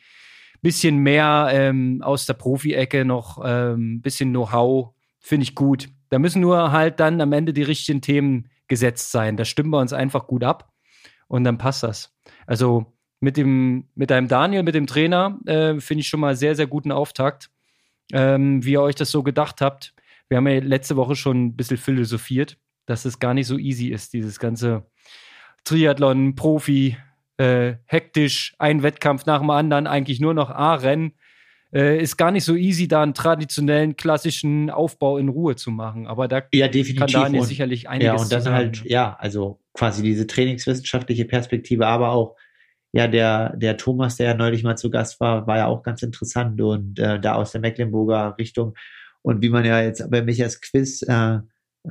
bisschen 0.63 0.97
mehr 0.97 1.49
ähm, 1.51 2.01
aus 2.01 2.25
der 2.25 2.33
Profi-Ecke 2.33 3.05
noch 3.05 3.39
ähm, 3.45 4.01
bisschen 4.01 4.31
Know-how, 4.31 4.95
finde 5.19 5.43
ich 5.43 5.53
gut. 5.53 5.89
Da 6.09 6.17
müssen 6.17 6.41
nur 6.41 6.71
halt 6.71 6.99
dann 6.99 7.21
am 7.21 7.33
Ende 7.33 7.53
die 7.53 7.63
richtigen 7.63 8.01
Themen 8.01 8.49
gesetzt 8.67 9.11
sein. 9.11 9.37
Da 9.37 9.45
stimmen 9.45 9.69
wir 9.69 9.79
uns 9.79 9.93
einfach 9.93 10.25
gut 10.25 10.43
ab 10.43 10.71
und 11.27 11.43
dann 11.43 11.57
passt 11.57 11.83
das. 11.83 12.15
Also 12.47 12.93
mit 13.19 13.35
dem, 13.37 13.89
mit 13.93 14.11
einem 14.11 14.27
Daniel, 14.27 14.63
mit 14.63 14.73
dem 14.73 14.87
Trainer, 14.87 15.37
äh, 15.45 15.79
finde 15.79 16.01
ich 16.01 16.07
schon 16.07 16.21
mal 16.21 16.35
sehr, 16.35 16.55
sehr 16.55 16.67
guten 16.67 16.91
Auftakt, 16.91 17.49
ähm, 18.13 18.63
wie 18.63 18.71
ihr 18.71 18.81
euch 18.81 18.95
das 18.95 19.11
so 19.11 19.21
gedacht 19.21 19.59
habt. 19.59 19.93
Wir 20.29 20.37
haben 20.37 20.47
ja 20.47 20.59
letzte 20.59 20.95
Woche 20.95 21.15
schon 21.15 21.45
ein 21.45 21.55
bisschen 21.55 21.77
philosophiert, 21.77 22.57
dass 22.85 23.05
es 23.05 23.19
gar 23.19 23.33
nicht 23.33 23.47
so 23.47 23.57
easy 23.57 23.89
ist, 23.89 24.13
dieses 24.13 24.39
ganze 24.39 24.85
Triathlon, 25.65 26.35
Profi, 26.35 26.97
äh, 27.37 27.75
hektisch, 27.85 28.55
ein 28.59 28.83
Wettkampf 28.83 29.25
nach 29.25 29.39
dem 29.39 29.49
anderen, 29.49 29.87
eigentlich 29.87 30.19
nur 30.19 30.33
noch 30.33 30.49
A-Rennen. 30.49 31.13
Äh, 31.73 31.99
ist 32.03 32.17
gar 32.17 32.29
nicht 32.29 32.43
so 32.43 32.55
easy, 32.55 32.87
da 32.87 33.01
einen 33.01 33.15
traditionellen, 33.15 33.95
klassischen 33.95 34.69
Aufbau 34.69 35.17
in 35.17 35.27
Ruhe 35.27 35.55
zu 35.55 35.71
machen. 35.71 36.05
Aber 36.05 36.27
da 36.27 36.43
ja, 36.53 36.67
kann 36.67 37.07
Daniel 37.07 37.41
und, 37.41 37.47
sicherlich 37.47 37.89
einiges 37.89 38.05
Ja, 38.05 38.15
und 38.15 38.31
das 38.31 38.45
halt, 38.45 38.83
ja, 38.85 39.17
also 39.19 39.59
quasi 39.73 40.03
diese 40.03 40.27
trainingswissenschaftliche 40.27 41.25
Perspektive, 41.25 41.87
aber 41.87 42.11
auch, 42.11 42.35
ja, 42.91 43.07
der, 43.07 43.55
der 43.57 43.75
Thomas, 43.77 44.17
der 44.17 44.27
ja 44.27 44.33
neulich 44.35 44.63
mal 44.63 44.77
zu 44.77 44.91
Gast 44.91 45.19
war, 45.19 45.47
war 45.47 45.57
ja 45.57 45.65
auch 45.65 45.81
ganz 45.81 46.03
interessant 46.03 46.61
und 46.61 46.99
äh, 46.99 47.19
da 47.19 47.33
aus 47.33 47.51
der 47.51 47.61
Mecklenburger 47.61 48.35
Richtung. 48.37 48.75
Und 49.23 49.41
wie 49.41 49.49
man 49.49 49.65
ja 49.65 49.81
jetzt 49.81 50.11
bei 50.11 50.21
Michas 50.21 50.61
Quiz 50.61 51.01
äh, 51.01 51.39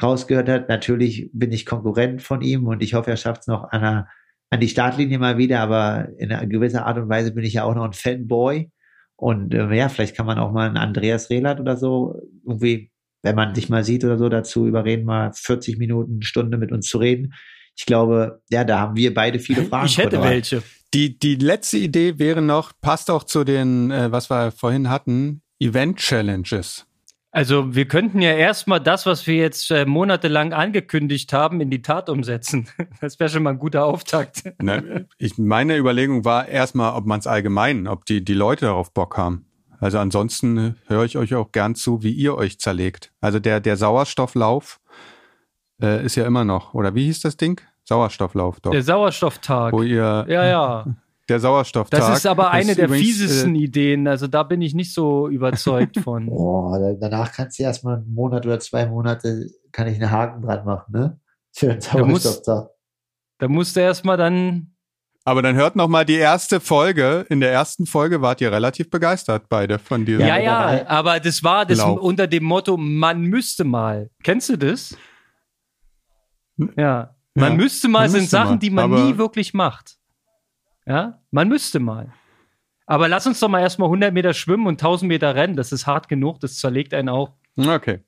rausgehört 0.01 0.49
hat, 0.49 0.69
natürlich 0.69 1.29
bin 1.33 1.51
ich 1.51 1.67
Konkurrent 1.67 2.23
von 2.23 2.41
ihm 2.41 2.69
und 2.69 2.85
ich 2.85 2.95
hoffe, 2.95 3.11
er 3.11 3.17
schafft 3.17 3.41
es 3.43 3.47
noch 3.49 3.65
an 3.73 3.81
einer 3.81 4.09
an 4.53 4.61
die 4.61 4.69
Startlinie 4.69 5.19
mal 5.19 5.39
wieder, 5.39 5.61
aber 5.61 6.11
in 6.19 6.31
einer 6.31 6.47
gewisser 6.47 6.85
Art 6.85 6.99
und 6.99 7.09
Weise 7.09 7.33
bin 7.33 7.43
ich 7.43 7.55
ja 7.55 7.65
auch 7.65 7.75
noch 7.75 7.85
ein 7.85 7.95
Fanboy. 7.95 8.71
Und 9.17 9.55
äh, 9.55 9.75
ja, 9.75 9.89
vielleicht 9.89 10.15
kann 10.15 10.27
man 10.27 10.39
auch 10.39 10.53
mal 10.53 10.69
einen 10.69 10.77
Andreas 10.77 11.31
Rehlert 11.31 11.59
oder 11.59 11.79
so 11.79 12.21
irgendwie, 12.47 12.91
wenn 13.23 13.35
man 13.35 13.55
sich 13.55 13.71
mal 13.71 13.83
sieht 13.83 14.05
oder 14.05 14.19
so, 14.19 14.29
dazu 14.29 14.67
überreden, 14.67 15.07
mal 15.07 15.33
40 15.33 15.79
Minuten, 15.79 16.21
Stunde 16.21 16.59
mit 16.59 16.71
uns 16.71 16.87
zu 16.87 16.99
reden. 16.99 17.33
Ich 17.79 17.87
glaube, 17.87 18.43
ja, 18.51 18.65
da 18.65 18.79
haben 18.79 18.95
wir 18.95 19.15
beide 19.15 19.39
viele 19.39 19.65
Fragen. 19.65 19.87
Ich 19.87 19.97
hätte 19.97 20.23
welche. 20.23 20.63
Die, 20.93 21.19
die 21.19 21.37
letzte 21.37 21.79
Idee 21.79 22.19
wäre 22.19 22.43
noch, 22.43 22.73
passt 22.79 23.11
auch 23.11 23.25
zu 23.25 23.45
den, 23.45 23.91
äh, 23.91 24.13
was 24.13 24.29
wir 24.29 24.53
vorhin 24.53 24.91
hatten, 24.91 25.41
Event 25.61 25.97
Challenges. 25.97 26.85
Also 27.35 27.75
wir 27.75 27.89
könnten 27.89 28.21
ja 28.21 28.33
erstmal 28.33 28.79
das, 28.79 29.07
was 29.07 29.27
wir 29.27 29.37
jetzt 29.37 29.71
äh, 29.71 29.87
monatelang 29.87 30.53
angekündigt 30.53 31.33
haben, 31.33 31.63
in 31.63 31.71
die 31.71 31.81
Tat 31.81 32.09
umsetzen. 32.09 32.69
Das 33.01 33.19
wäre 33.19 33.31
schon 33.31 33.43
mal 33.43 33.51
ein 33.51 33.59
guter 33.59 33.85
Auftakt. 33.85 34.45
Na, 34.59 34.83
ich, 35.19 35.39
meine 35.39 35.77
Überlegung 35.77 36.25
war 36.25 36.47
erstmal, 36.47 36.95
ob 36.95 37.07
man 37.07 37.19
es 37.19 37.27
allgemein, 37.27 37.89
ob 37.89 38.05
die, 38.05 38.23
die 38.25 38.35
Leute 38.35 38.67
darauf 38.67 38.93
Bock 38.93 39.17
haben. 39.17 39.47
Also 39.81 39.99
ansonsten 39.99 40.77
höre 40.87 41.05
ich 41.05 41.17
euch 41.17 41.35
auch 41.35 41.51
gern 41.51 41.75
zu, 41.75 42.03
wie 42.03 42.13
ihr 42.13 42.37
euch 42.37 42.61
zerlegt. 42.61 43.13
Also 43.21 43.41
der, 43.41 43.59
der 43.61 43.77
Sauerstofflauf 43.77 44.79
äh, 45.83 46.05
ist 46.05 46.15
ja 46.15 46.27
immer 46.27 46.45
noch, 46.45 46.75
oder 46.75 46.95
wie 46.95 47.07
hieß 47.07 47.21
das 47.21 47.37
Ding? 47.37 47.61
Sauerstofflauf 47.83 48.61
doch. 48.61 48.71
Der 48.71 48.83
Sauerstofftag. 48.83 49.73
Wo 49.73 49.83
ihr 49.83 50.27
ja, 50.29 50.45
ja 50.45 50.87
der 51.29 51.41
Sauerstofftag. 51.41 52.01
Das 52.01 52.19
ist 52.19 52.27
aber 52.27 52.51
eine 52.51 52.75
der 52.75 52.87
übrigens, 52.87 53.07
fiesesten 53.07 53.55
äh, 53.55 53.61
Ideen. 53.61 54.09
Also 54.09 54.27
da 54.27 54.43
bin 54.43 54.61
ich 54.61 54.75
nicht 54.75 54.93
so 54.93 55.29
überzeugt 55.29 55.99
von. 56.01 56.27
Boah, 56.31 56.97
danach 57.01 57.33
kannst 57.33 57.59
du 57.59 57.63
erstmal 57.63 57.97
einen 57.97 58.13
Monat 58.13 58.45
oder 58.45 58.59
zwei 58.61 58.87
Monate, 58.87 59.49
kann 59.71 59.87
ich 59.87 59.95
einen 59.95 60.11
Haken 60.11 60.43
dran 60.43 60.65
machen, 60.65 60.93
ne? 60.93 61.21
Für 61.53 61.69
den 61.69 61.81
Sauerstofftag. 61.81 62.71
Da 63.39 63.49
musst 63.49 63.77
du 63.77 63.81
erstmal 63.81 64.17
dann. 64.17 64.69
Aber 65.25 65.43
dann 65.43 65.55
hört 65.55 65.77
noch 65.77 65.87
mal 65.87 66.05
die 66.05 66.17
erste 66.17 66.59
Folge. 66.59 67.27
In 67.29 67.41
der 67.41 67.53
ersten 67.53 67.87
Folge 67.87 68.23
wart 68.23 68.41
ihr 68.41 68.51
relativ 68.51 68.91
begeistert 68.91 69.49
beide 69.49 69.79
von 69.79 70.05
dir. 70.05 70.19
Ja, 70.19 70.39
ja, 70.39 70.87
aber 70.89 71.21
das 71.21 71.45
war 71.45 71.65
das 71.65 71.79
Lauf. 71.79 72.01
unter 72.01 72.27
dem 72.27 72.43
Motto, 72.43 72.77
man 72.77 73.23
müsste 73.23 73.65
mal. 73.65 74.11
Kennst 74.25 74.49
du 74.49 74.57
das? 74.57 74.97
Ja. 76.77 77.15
Man 77.35 77.53
ja, 77.53 77.57
müsste 77.57 77.89
mal 77.89 78.01
man 78.01 78.11
sind 78.11 78.21
müsste 78.23 78.37
Sachen, 78.37 78.51
mal. 78.51 78.59
die 78.59 78.71
man 78.71 78.91
nie 78.91 79.17
wirklich 79.17 79.55
macht. 79.55 79.97
Ja, 80.87 81.21
man 81.31 81.49
müsste 81.49 81.81
mal. 81.81 82.13
Aber 82.87 83.09
lass 83.09 83.27
uns 83.27 83.41
doch 83.41 83.49
mal 83.49 83.61
erstmal 83.61 83.87
100 83.87 84.13
Meter 84.13 84.35
schwimmen 84.35 84.67
und 84.67 84.83
1000 84.83 85.09
Meter 85.09 85.35
rennen. 85.35 85.57
Das 85.57 85.73
ist 85.73 85.87
hart 85.87 86.09
genug, 86.09 86.41
das 86.41 86.57
zerlegt 86.57 86.95
einen 86.95 87.09
auch. 87.09 87.33
Okay. 87.57 88.01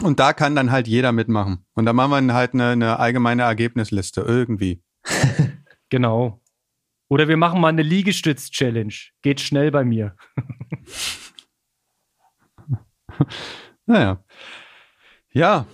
Und 0.00 0.18
da 0.18 0.32
kann 0.32 0.56
dann 0.56 0.72
halt 0.72 0.88
jeder 0.88 1.12
mitmachen. 1.12 1.66
Und 1.74 1.84
da 1.84 1.92
machen 1.92 2.26
wir 2.26 2.34
halt 2.34 2.54
eine, 2.54 2.70
eine 2.70 2.98
allgemeine 2.98 3.42
Ergebnisliste 3.42 4.22
irgendwie. 4.22 4.82
genau. 5.90 6.40
Oder 7.08 7.28
wir 7.28 7.36
machen 7.36 7.60
mal 7.60 7.68
eine 7.68 7.82
Liegestütz-Challenge. 7.82 8.94
Geht 9.20 9.40
schnell 9.40 9.70
bei 9.70 9.84
mir. 9.84 10.16
naja. 13.86 14.24
Ja. 15.30 15.66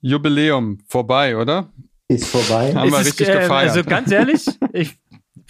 Jubiläum 0.00 0.80
vorbei, 0.88 1.36
oder? 1.36 1.72
Ist 2.08 2.26
vorbei. 2.26 2.74
Haben 2.74 2.90
wir 2.90 2.98
richtig 2.98 3.28
äh, 3.28 3.40
gefeiert. 3.40 3.70
Also 3.70 3.84
ganz 3.84 4.10
ehrlich, 4.10 4.44
ich, 4.72 4.98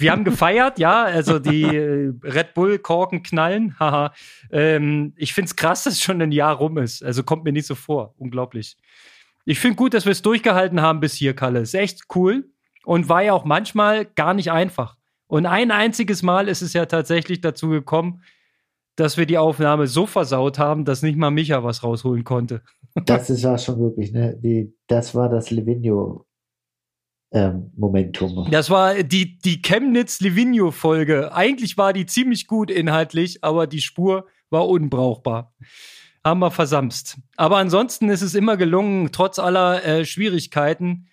wir 0.02 0.12
haben 0.12 0.24
gefeiert, 0.24 0.78
ja, 0.78 1.04
also 1.04 1.38
die 1.38 1.62
äh, 1.62 2.12
Red 2.22 2.54
Bull 2.54 2.78
Korken 2.78 3.22
knallen, 3.22 3.78
haha. 3.78 4.12
Ähm, 4.50 5.14
ich 5.16 5.32
find's 5.32 5.56
krass, 5.56 5.84
dass 5.84 6.00
schon 6.00 6.20
ein 6.20 6.32
Jahr 6.32 6.56
rum 6.56 6.76
ist. 6.78 7.02
Also 7.02 7.22
kommt 7.22 7.44
mir 7.44 7.52
nicht 7.52 7.66
so 7.66 7.74
vor. 7.74 8.14
Unglaublich. 8.18 8.76
Ich 9.44 9.58
finde 9.58 9.76
gut, 9.76 9.94
dass 9.94 10.04
wir 10.04 10.12
es 10.12 10.22
durchgehalten 10.22 10.82
haben 10.82 11.00
bis 11.00 11.14
hier, 11.14 11.34
Kalle. 11.34 11.60
Ist 11.60 11.74
echt 11.74 12.02
cool 12.14 12.50
und 12.84 13.08
war 13.08 13.22
ja 13.22 13.32
auch 13.32 13.44
manchmal 13.44 14.04
gar 14.04 14.34
nicht 14.34 14.52
einfach. 14.52 14.96
Und 15.26 15.46
ein 15.46 15.70
einziges 15.70 16.22
Mal 16.22 16.48
ist 16.48 16.60
es 16.60 16.74
ja 16.74 16.86
tatsächlich 16.86 17.40
dazu 17.40 17.68
gekommen, 17.68 18.22
dass 18.96 19.16
wir 19.16 19.24
die 19.24 19.38
Aufnahme 19.38 19.86
so 19.86 20.06
versaut 20.06 20.58
haben, 20.58 20.84
dass 20.84 21.02
nicht 21.02 21.16
mal 21.16 21.30
Micha 21.30 21.64
was 21.64 21.82
rausholen 21.82 22.24
konnte. 22.24 22.62
Das 23.06 23.30
ist 23.30 23.42
ja 23.42 23.56
schon 23.56 23.80
wirklich, 23.80 24.12
ne? 24.12 24.36
Die, 24.38 24.76
das 24.86 25.14
war 25.14 25.30
das 25.30 25.50
Livigno 25.50 26.26
ähm, 27.32 27.70
Momentum. 27.76 28.48
Das 28.50 28.70
war 28.70 29.02
die, 29.02 29.38
die 29.38 29.62
Chemnitz-Livigno-Folge. 29.62 31.34
Eigentlich 31.34 31.76
war 31.78 31.92
die 31.92 32.06
ziemlich 32.06 32.46
gut 32.46 32.70
inhaltlich, 32.70 33.42
aber 33.42 33.66
die 33.66 33.80
Spur 33.80 34.26
war 34.50 34.68
unbrauchbar. 34.68 35.54
Haben 36.24 36.40
wir 36.40 36.50
versamst. 36.50 37.18
Aber 37.36 37.56
ansonsten 37.56 38.08
ist 38.08 38.22
es 38.22 38.34
immer 38.34 38.56
gelungen, 38.56 39.10
trotz 39.12 39.38
aller 39.38 39.84
äh, 39.84 40.04
Schwierigkeiten. 40.04 41.08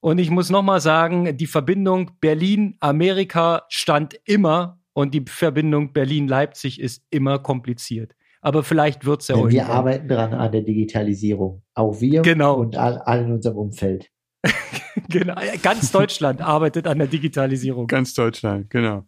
Und 0.00 0.18
ich 0.18 0.30
muss 0.30 0.50
nochmal 0.50 0.80
sagen, 0.80 1.36
die 1.36 1.46
Verbindung 1.46 2.10
Berlin-Amerika 2.20 3.64
stand 3.68 4.14
immer 4.26 4.78
und 4.92 5.14
die 5.14 5.24
Verbindung 5.26 5.92
Berlin-Leipzig 5.92 6.80
ist 6.80 7.02
immer 7.10 7.38
kompliziert. 7.38 8.14
Aber 8.42 8.62
vielleicht 8.62 9.06
wird 9.06 9.22
es 9.22 9.28
ja, 9.28 9.48
Wir 9.48 9.66
arbeiten 9.66 10.06
dran 10.06 10.34
an 10.34 10.52
der 10.52 10.60
Digitalisierung. 10.60 11.62
Auch 11.72 11.98
wir 12.02 12.20
Genau. 12.20 12.56
und 12.56 12.76
all, 12.76 12.98
alle 12.98 13.22
in 13.24 13.32
unserem 13.32 13.56
Umfeld. 13.56 14.10
genau. 15.08 15.34
Ganz 15.62 15.90
Deutschland 15.92 16.40
arbeitet 16.40 16.86
an 16.86 16.98
der 16.98 17.06
Digitalisierung. 17.06 17.86
Ganz 17.86 18.14
Deutschland, 18.14 18.70
genau. 18.70 19.06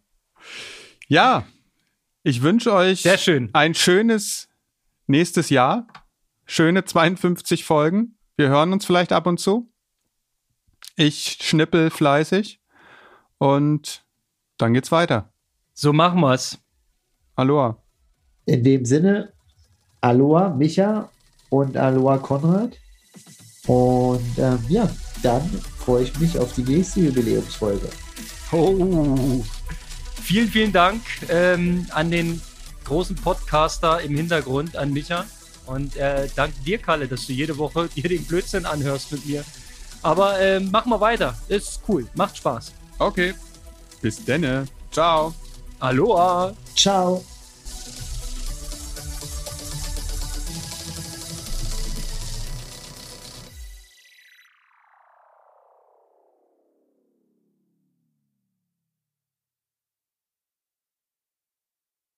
Ja, 1.07 1.45
ich 2.23 2.41
wünsche 2.41 2.73
euch 2.73 3.01
Sehr 3.01 3.17
schön. 3.17 3.49
ein 3.53 3.73
schönes 3.73 4.49
nächstes 5.07 5.49
Jahr. 5.49 5.87
Schöne 6.45 6.85
52 6.85 7.63
Folgen. 7.63 8.17
Wir 8.35 8.49
hören 8.49 8.73
uns 8.73 8.85
vielleicht 8.85 9.11
ab 9.11 9.27
und 9.27 9.39
zu. 9.39 9.69
Ich 10.95 11.37
schnippel 11.41 11.89
fleißig 11.89 12.59
und 13.37 14.05
dann 14.57 14.73
geht's 14.73 14.91
weiter. 14.91 15.31
So 15.73 15.93
machen 15.93 16.21
wir's. 16.21 16.59
Aloha. 17.35 17.77
In 18.45 18.63
dem 18.63 18.85
Sinne, 18.85 19.33
Aloha 20.01 20.49
Micha 20.49 21.09
und 21.49 21.77
Aloha 21.77 22.17
Konrad. 22.17 22.77
Und 23.67 24.37
ähm, 24.37 24.59
ja, 24.69 24.89
dann 25.23 25.49
freue 25.77 26.03
ich 26.03 26.19
mich 26.19 26.37
auf 26.37 26.53
die 26.53 26.63
nächste 26.63 27.01
Jubiläumsfolge. 27.01 27.89
Oh. 28.51 29.43
Vielen, 30.21 30.49
vielen 30.49 30.73
Dank 30.73 31.01
ähm, 31.29 31.85
an 31.91 32.11
den 32.11 32.41
großen 32.85 33.15
Podcaster 33.15 34.01
im 34.01 34.15
Hintergrund, 34.15 34.75
an 34.75 34.91
Micha. 34.91 35.25
Und 35.65 35.97
äh, 35.97 36.27
danke 36.35 36.59
dir, 36.63 36.77
Kalle, 36.77 37.07
dass 37.07 37.27
du 37.27 37.33
jede 37.33 37.57
Woche 37.57 37.89
dir 37.95 38.09
den 38.09 38.23
Blödsinn 38.25 38.65
anhörst 38.65 39.11
mit 39.11 39.25
mir. 39.25 39.43
Aber 40.01 40.39
ähm, 40.39 40.71
machen 40.71 40.91
wir 40.91 41.01
weiter. 41.01 41.37
Ist 41.47 41.81
cool. 41.87 42.07
Macht 42.15 42.37
Spaß. 42.37 42.71
Okay. 42.99 43.33
Bis 44.01 44.23
denne. 44.23 44.65
Ciao. 44.91 45.33
Aloha. 45.79 46.53
Ciao. 46.75 47.23